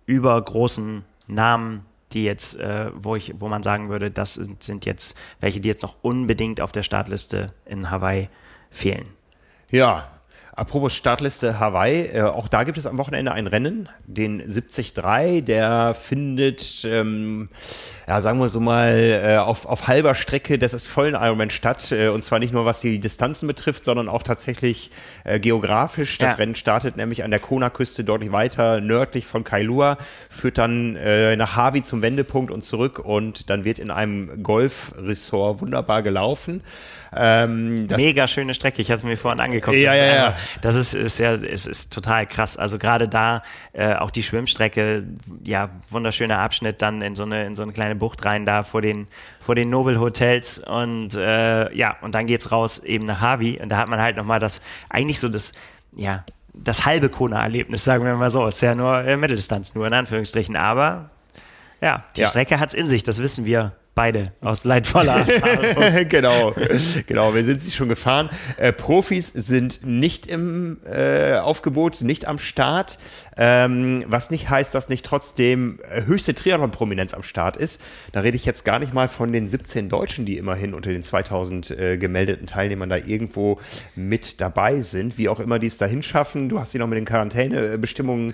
[0.05, 5.17] übergroßen Namen, die jetzt, äh, wo ich, wo man sagen würde, das sind, sind jetzt
[5.39, 8.29] welche, die jetzt noch unbedingt auf der Startliste in Hawaii
[8.69, 9.07] fehlen.
[9.71, 10.20] Ja,
[10.61, 14.93] apropos Startliste Hawaii, äh, auch da gibt es am Wochenende ein Rennen, den 73,
[15.43, 17.49] der findet, ähm,
[18.07, 21.91] ja, sagen wir so mal, äh, auf, auf halber Strecke des vollen Ironman statt.
[21.91, 24.91] Äh, und zwar nicht nur was die Distanzen betrifft, sondern auch tatsächlich
[25.23, 26.19] äh, geografisch.
[26.19, 26.35] Das Ja.
[26.35, 29.97] Rennen startet nämlich an der Kona-Küste deutlich weiter nördlich von Kailua,
[30.29, 35.61] führt dann äh, nach Hawi zum Wendepunkt und zurück und dann wird in einem Golfresort
[35.61, 36.61] wunderbar gelaufen.
[37.13, 39.75] Ähm, das Mega schöne Strecke, ich habe es mir vorhin angeguckt.
[39.75, 40.35] Ja, das ja, ist ja.
[40.61, 42.55] Das ist, ist ja, es ist total krass.
[42.55, 43.43] Also gerade da
[43.73, 45.05] äh, auch die Schwimmstrecke,
[45.45, 48.81] ja, wunderschöner Abschnitt dann in so eine in so eine kleine Bucht rein da vor
[48.81, 49.07] den
[49.41, 53.69] vor den Nobel Hotels und äh, ja und dann geht's raus eben nach Hawi und
[53.69, 55.51] da hat man halt noch mal das eigentlich so das
[55.95, 56.23] ja
[56.53, 58.45] das halbe Kona-Erlebnis, sagen wir mal so.
[58.47, 60.55] Ist ja nur äh, Mitteldistanz, nur in Anführungsstrichen.
[60.55, 61.09] Aber
[61.81, 62.27] ja, die Ja.
[62.27, 66.09] Strecke hat's in sich, das wissen wir beide aus leidvoller Erfahrung.
[66.09, 66.53] genau,
[67.07, 67.33] genau.
[67.33, 68.29] Wir sind sie schon gefahren.
[68.57, 72.97] Äh, Profis sind nicht im äh, Aufgebot, nicht am Start,
[73.37, 77.81] ähm, was nicht heißt, dass nicht trotzdem äh, höchste Triathlon-Prominenz am Start ist.
[78.11, 81.03] Da rede ich jetzt gar nicht mal von den 17 Deutschen, die immerhin unter den
[81.03, 83.59] 2000 äh, gemeldeten Teilnehmern da irgendwo
[83.95, 86.49] mit dabei sind, wie auch immer die es dahin schaffen.
[86.49, 88.33] Du hast sie noch mit den Quarantänebestimmungen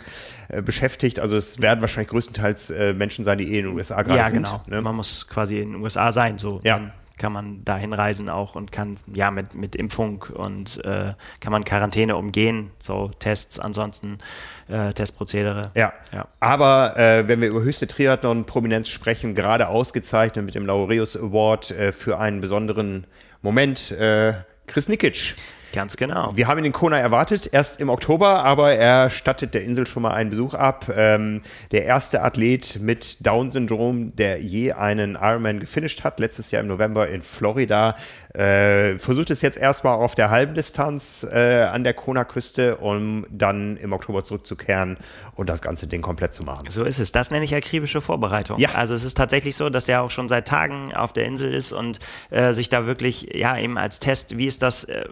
[0.49, 1.19] äh, beschäftigt.
[1.19, 4.29] Also es werden wahrscheinlich größtenteils äh, Menschen sein, die eh in den USA gerade ja,
[4.29, 4.43] sind.
[4.45, 4.63] genau.
[4.67, 4.81] ne?
[4.81, 6.77] Man muss quasi in den USA sein, so Ja.
[6.79, 11.51] dann kann man da hinreisen auch und kann ja mit, mit Impfung und äh, kann
[11.51, 14.19] man Quarantäne umgehen, so Tests ansonsten,
[14.67, 15.71] äh, Testprozedere.
[15.75, 15.93] Ja.
[16.13, 16.27] Ja.
[16.39, 21.91] Aber äh, wenn wir über höchste Triathlon-Prominenz sprechen, gerade ausgezeichnet mit dem Laureus Award äh,
[21.91, 23.07] für einen besonderen
[23.41, 24.33] Moment, äh,
[24.67, 25.35] Chris Nikic.
[25.73, 26.31] Ganz genau.
[26.35, 30.03] Wir haben ihn in Kona erwartet, erst im Oktober, aber er stattet der Insel schon
[30.03, 30.91] mal einen Besuch ab.
[30.95, 31.41] Ähm,
[31.71, 37.09] der erste Athlet mit Down-Syndrom, der je einen Ironman gefinisht hat, letztes Jahr im November
[37.09, 37.95] in Florida.
[38.37, 43.77] Äh, versucht es jetzt erstmal auf der halben Distanz äh, an der Kona-Küste, um dann
[43.77, 44.97] im Oktober zurückzukehren
[45.33, 46.65] und das ganze Ding komplett zu machen.
[46.69, 47.11] So ist es.
[47.11, 48.59] Das nenne ich akribische Vorbereitung.
[48.59, 48.69] Ja.
[48.75, 51.71] Also es ist tatsächlich so, dass der auch schon seit Tagen auf der Insel ist
[51.71, 51.99] und
[52.29, 55.05] äh, sich da wirklich, ja, eben als Test, wie ist das, äh,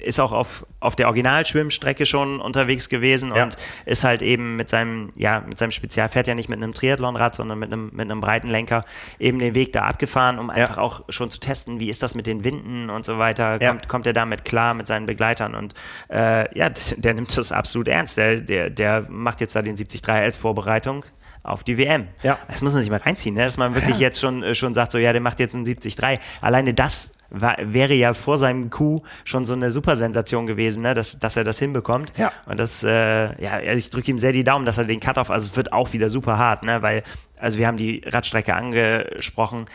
[0.00, 3.44] ist auch auf, auf der Originalschwimmstrecke schon unterwegs gewesen Ja.
[3.44, 6.72] und ist halt eben mit seinem, ja, mit seinem Spezial, fährt ja nicht mit einem
[6.72, 8.84] Triathlonrad, sondern mit einem, mit einem breiten Lenker
[9.18, 12.28] eben den Weg da abgefahren, um einfach auch schon zu testen, wie ist das mit
[12.28, 12.59] den Winden
[12.90, 13.60] und so weiter.
[13.60, 13.68] Ja.
[13.68, 15.74] Kommt, kommt er damit klar mit seinen Begleitern und
[16.08, 18.16] äh, ja, der nimmt das absolut ernst.
[18.16, 21.04] Der, der, der macht jetzt da den 73 als Vorbereitung
[21.42, 22.08] auf die WM.
[22.22, 22.38] Ja.
[22.48, 23.44] Das muss man sich mal reinziehen, ne?
[23.44, 26.20] dass man wirklich jetzt schon, äh, schon sagt, so ja, der macht jetzt einen 73.
[26.40, 30.94] Alleine das war, wäre ja vor seinem Coup schon so eine super Sensation gewesen, ne?
[30.94, 32.12] dass, dass er das hinbekommt.
[32.18, 32.32] Ja.
[32.46, 35.50] Und das, äh, ja, ich drücke ihm sehr die Daumen, dass er den Cut-Off, also
[35.50, 36.82] es wird auch wieder super hart, ne?
[36.82, 37.02] weil,
[37.38, 39.66] also wir haben die Radstrecke angesprochen,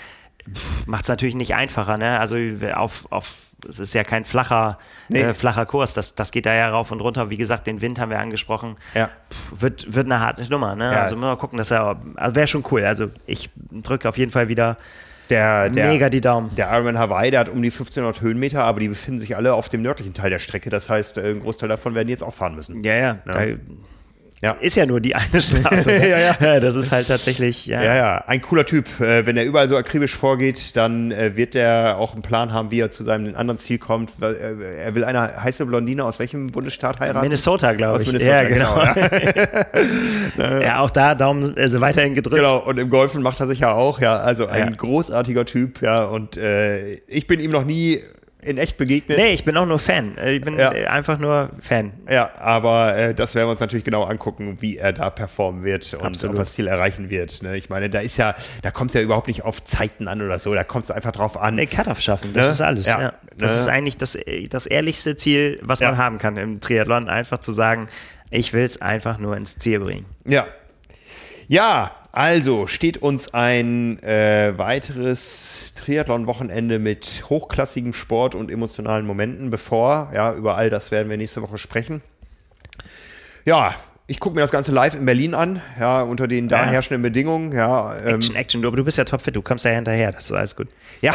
[0.86, 2.20] macht es natürlich nicht einfacher, ne?
[2.20, 2.38] Also
[2.74, 3.36] auf, auf
[3.68, 4.78] es ist ja kein flacher,
[5.10, 5.22] Nee.
[5.22, 7.30] äh, flacher Kurs, das, das geht da ja rauf und runter.
[7.30, 8.76] Wie gesagt, den Wind haben wir angesprochen.
[8.94, 9.10] Ja.
[9.32, 10.92] Pff, wird, wird eine harte Nummer, ne?
[10.94, 11.02] Ja.
[11.02, 12.84] Also müssen wir mal gucken, dass er, also wäre schon cool.
[12.84, 14.78] Also ich drücke auf jeden Fall wieder
[15.30, 16.56] Der, der, Mega die Daumen.
[16.56, 19.70] Der Ironman Hawaii, der hat um die 1500 Höhenmeter, aber die befinden sich alle auf
[19.70, 20.70] dem nördlichen Teil der Strecke.
[20.70, 22.84] Das heißt, äh, ein Großteil davon werden die jetzt auch fahren müssen.
[22.84, 23.18] Ja, ja.
[23.26, 23.32] Ja.
[23.32, 23.46] Da
[24.46, 24.58] Ja.
[24.62, 25.90] ist ja nur die eine Straße.
[25.90, 26.10] ne?
[26.10, 26.60] Ja, ja.
[26.60, 27.82] Das ist halt tatsächlich, ja.
[27.84, 28.88] Ja, ja, ein cooler Typ.
[29.02, 32.72] Äh, wenn er überall so akribisch vorgeht, dann äh, wird er auch einen Plan haben,
[32.72, 34.12] wie er zu seinem anderen Ziel kommt.
[34.22, 37.22] Äh, Er will eine heiße Blondine aus welchem Bundesstaat heiraten?
[37.22, 38.08] Minnesota, glaube Aus ich.
[38.08, 38.76] Minnesota, ja, genau.
[40.36, 42.38] genau, ja, auch da Daumen also weiterhin gedrückt.
[42.38, 44.72] Genau, und im Golfen macht er sich ja auch, ja, also ein Ja.
[44.72, 48.00] großartiger Typ, ja, und äh, ich bin ihm noch nie
[48.46, 49.18] in echt begegnet.
[49.18, 50.18] Nee, ich bin auch nur Fan.
[50.26, 50.72] Ich bin Ja.
[50.74, 51.92] äh, einfach nur Fan.
[52.10, 55.94] Ja, aber äh, das werden wir uns natürlich genau angucken, wie er da performen wird
[55.96, 56.36] und Absolut.
[56.36, 57.42] ob das Ziel erreichen wird.
[57.44, 57.58] Ne?
[57.58, 60.40] Ich meine, da ist ja, da kommt es ja überhaupt nicht auf Zeiten an oder
[60.40, 61.56] so, da kommt es einfach drauf an.
[61.56, 62.52] Nee, Cut-Off schaffen, das Ne?
[62.54, 62.88] ist alles.
[62.88, 63.02] Ja.
[63.02, 63.14] Ja.
[63.38, 63.58] Das Ne?
[63.62, 64.18] ist eigentlich das,
[64.50, 65.90] das ehrlichste Ziel, was Ja.
[65.90, 67.10] man haben kann im Triathlon.
[67.10, 67.88] Einfach zu sagen,
[68.32, 70.06] ich will es einfach nur ins Ziel bringen.
[70.26, 70.46] Ja.
[71.48, 80.12] Ja, also steht uns ein äh, weiteres Triathlon-Wochenende mit hochklassigem Sport und emotionalen Momenten bevor.
[80.14, 82.02] Ja, über all das werden wir nächste Woche sprechen.
[83.44, 83.76] Ja,
[84.08, 86.70] ich gucke mir das Ganze live in Berlin an, ja, unter den da Ja.
[86.70, 87.52] herrschenden Bedingungen.
[87.52, 90.26] Ja, ähm, Action, Action, du, aber du bist ja topfit, du kommst ja hinterher, das
[90.26, 90.68] ist alles gut.
[91.02, 91.14] ja.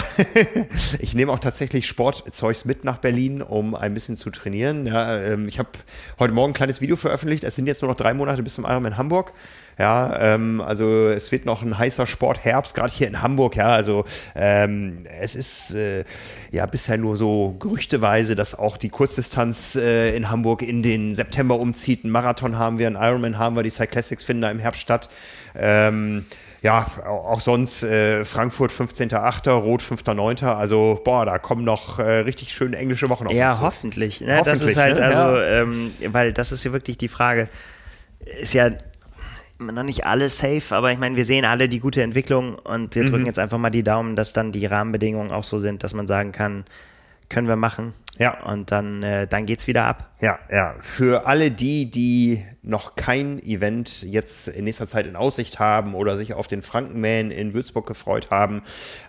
[0.98, 4.86] ich nehme auch tatsächlich Sportzeugs mit nach Berlin, um ein bisschen zu trainieren.
[4.86, 5.70] Ja, ähm, ich habe
[6.18, 7.44] heute Morgen ein kleines Video veröffentlicht.
[7.44, 9.32] Es sind jetzt nur noch drei Monate bis zum Ironman Hamburg.
[9.80, 13.56] Ja, ähm, also es wird noch ein heißer Sportherbst, gerade hier in Hamburg.
[13.56, 14.04] Ja, also
[14.34, 16.04] ähm, es ist äh,
[16.50, 21.58] ja bisher nur so gerüchteweise, dass auch die Kurzdistanz äh, in Hamburg in den September
[21.58, 22.04] umzieht.
[22.04, 25.08] Ein Marathon haben wir, ein Ironman haben wir, die Cyclassics finden da im Herbst statt.
[25.58, 26.26] Ähm,
[26.60, 30.44] ja, au- auch sonst äh, Frankfurt 15.8., Rot 5.9.
[30.46, 33.62] Also, boah, da kommen noch äh, richtig schöne englische Wochen auf Ja, uns zu.
[33.62, 34.20] hoffentlich.
[34.20, 34.26] Ne?
[34.44, 35.04] das Hoffentlich, ist halt, ne?
[35.06, 35.62] also, Ja.
[35.62, 37.46] ähm, weil das ist ja wirklich die Frage.
[38.38, 38.70] Ist ja
[39.60, 43.04] noch nicht alles safe, aber ich meine, wir sehen alle die gute Entwicklung und wir
[43.04, 43.10] Mhm.
[43.10, 46.06] drücken jetzt einfach mal die Daumen, dass dann die Rahmenbedingungen auch so sind, dass man
[46.06, 46.64] sagen kann,
[47.28, 47.92] können wir machen.
[48.20, 48.38] Ja.
[48.42, 50.10] Und dann, äh, dann geht's wieder ab.
[50.20, 50.74] Ja, ja.
[50.80, 56.18] Für alle die, die noch kein Event jetzt in nächster Zeit in Aussicht haben oder
[56.18, 58.60] sich auf den Frankenman in Würzburg gefreut haben,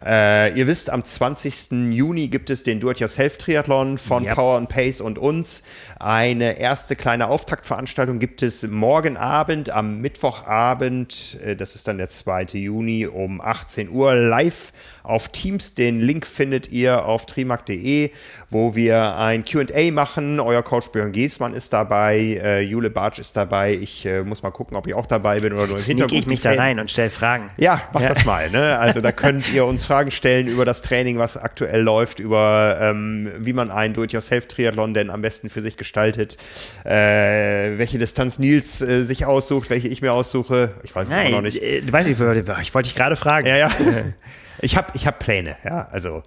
[0.06, 1.92] äh, ihr wisst, am 20.
[1.92, 4.36] Juni gibt es den Do-It-Yourself-Triathlon von Yep.
[4.36, 5.64] Power and Pace und uns.
[6.00, 12.08] Eine erste kleine Auftaktveranstaltung gibt es morgen Abend, am Mittwochabend, äh, das ist dann der
[12.08, 12.44] 2.
[12.54, 14.72] Juni um 18 Uhr, live
[15.04, 15.76] auf Teams.
[15.76, 18.12] Den Link findet ihr auf trimark.de,
[18.50, 20.40] wo wir ein QA machen.
[20.40, 23.74] Euer Coach Björn Giesmann ist dabei, äh, Jule Bartsch ist dabei.
[23.74, 26.22] Ich äh, muss mal gucken, ob ich auch dabei bin oder nur im Hintergrund.
[26.22, 27.50] ich mich da rein und stell Fragen.
[27.58, 28.50] ja, macht das mal.
[28.50, 28.78] Ne?
[28.80, 33.32] Also da könnt ihr uns Fragen stellen über das Training, was aktuell läuft, über ähm,
[33.38, 36.38] wie man einen Do-it-yourself-Triathlon denn am besten für sich gestaltet,
[36.86, 40.72] äh, welche Distanz Nils äh, sich aussucht, welche ich mir aussuche.
[40.84, 41.62] Ich weiß es auch noch nicht.
[41.62, 43.48] äh, weiß ich, ich wollte dich gerade fragen.
[43.48, 43.72] Ja, ja.
[44.62, 45.88] Ich habe ich hab Pläne, ja.
[45.92, 46.24] Also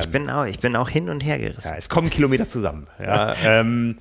[0.00, 1.68] Ich, bin auch, ich bin auch hin und her gerissen.
[1.68, 2.86] ja, es kommen Kilometer zusammen.
[2.98, 3.98] Ja, ähm,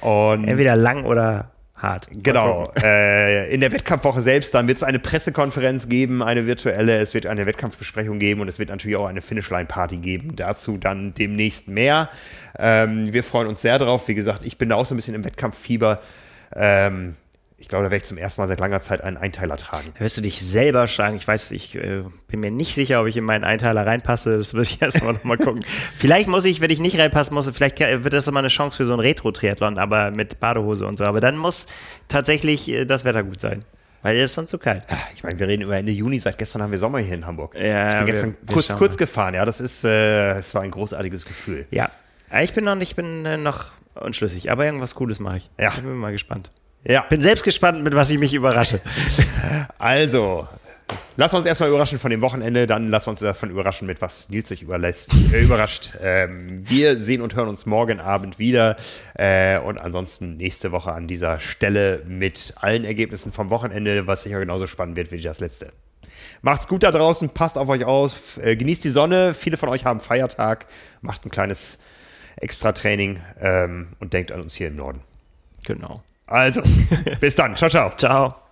[0.00, 2.08] und Entweder lang oder hart.
[2.10, 2.72] Genau.
[2.82, 7.26] Äh, in der Wettkampfwoche selbst, dann wird es eine Pressekonferenz geben, eine virtuelle, es wird
[7.26, 10.36] eine Wettkampfbesprechung geben und es wird natürlich auch eine Finishline-Party geben.
[10.36, 12.08] Dazu dann demnächst mehr.
[12.58, 14.08] Ähm, wir freuen uns sehr drauf.
[14.08, 16.00] Wie gesagt, ich bin da auch so ein bisschen im Wettkampffieber.
[16.54, 17.16] Ähm,
[17.60, 19.92] ich glaube, da werde ich zum ersten Mal seit langer Zeit einen Einteiler tragen.
[19.94, 21.16] Da wirst du dich selber schlagen.
[21.16, 24.36] Ich weiß, ich äh, bin mir nicht sicher, ob ich in meinen Einteiler reinpasse.
[24.38, 25.64] Das würde ich erstmal nochmal gucken.
[25.96, 28.84] Vielleicht muss ich, wenn ich nicht reinpassen muss, vielleicht wird das immer eine Chance für
[28.86, 31.04] so ein Retro-Triathlon, aber mit Badehose und so.
[31.04, 31.68] Aber dann muss
[32.08, 33.64] tatsächlich äh, das Wetter gut sein.
[34.02, 34.82] Weil es ist sonst zu kalt.
[35.14, 37.54] Ich meine, wir reden über Ende Juni, seit gestern haben wir Sommer hier in Hamburg.
[37.54, 39.44] Ja, ich bin wir- gestern wir kurz, kurz gefahren, ja.
[39.44, 41.66] Das ist, äh, es war ein großartiges Gefühl.
[41.70, 41.90] Ja.
[42.30, 45.50] Aber Ich bin noch ich bin äh, noch unschlüssig, aber irgendwas Cooles mache ich.
[45.58, 45.68] Ja.
[45.76, 46.50] Ich bin mal gespannt.
[46.84, 47.02] Ja.
[47.02, 48.80] Bin selbst gespannt, mit was ich mich überrasche.
[49.78, 50.46] Also,
[51.16, 54.02] lassen wir uns erstmal überraschen von dem Wochenende, dann lassen wir uns davon überraschen, mit
[54.02, 55.94] was Nils sich überlässt, äh, überrascht.
[56.02, 58.76] Ähm, wir sehen und hören uns morgen Abend wieder
[59.14, 64.38] äh, und ansonsten nächste Woche an dieser Stelle mit allen Ergebnissen vom Wochenende, was sicher
[64.38, 65.72] genauso spannend wird wie das letzte.
[66.42, 69.34] Macht's gut da draußen, passt auf euch auf, äh, genießt die Sonne.
[69.34, 70.66] Viele von euch haben Feiertag,
[71.00, 71.78] macht ein kleines
[72.36, 75.00] Extra-Training ähm, und denkt an uns hier im Norden.
[75.64, 76.02] genau.
[76.30, 76.62] Also,
[77.20, 77.56] bis dann.
[77.56, 77.90] Ciao, ciao.
[77.96, 78.49] Ciao.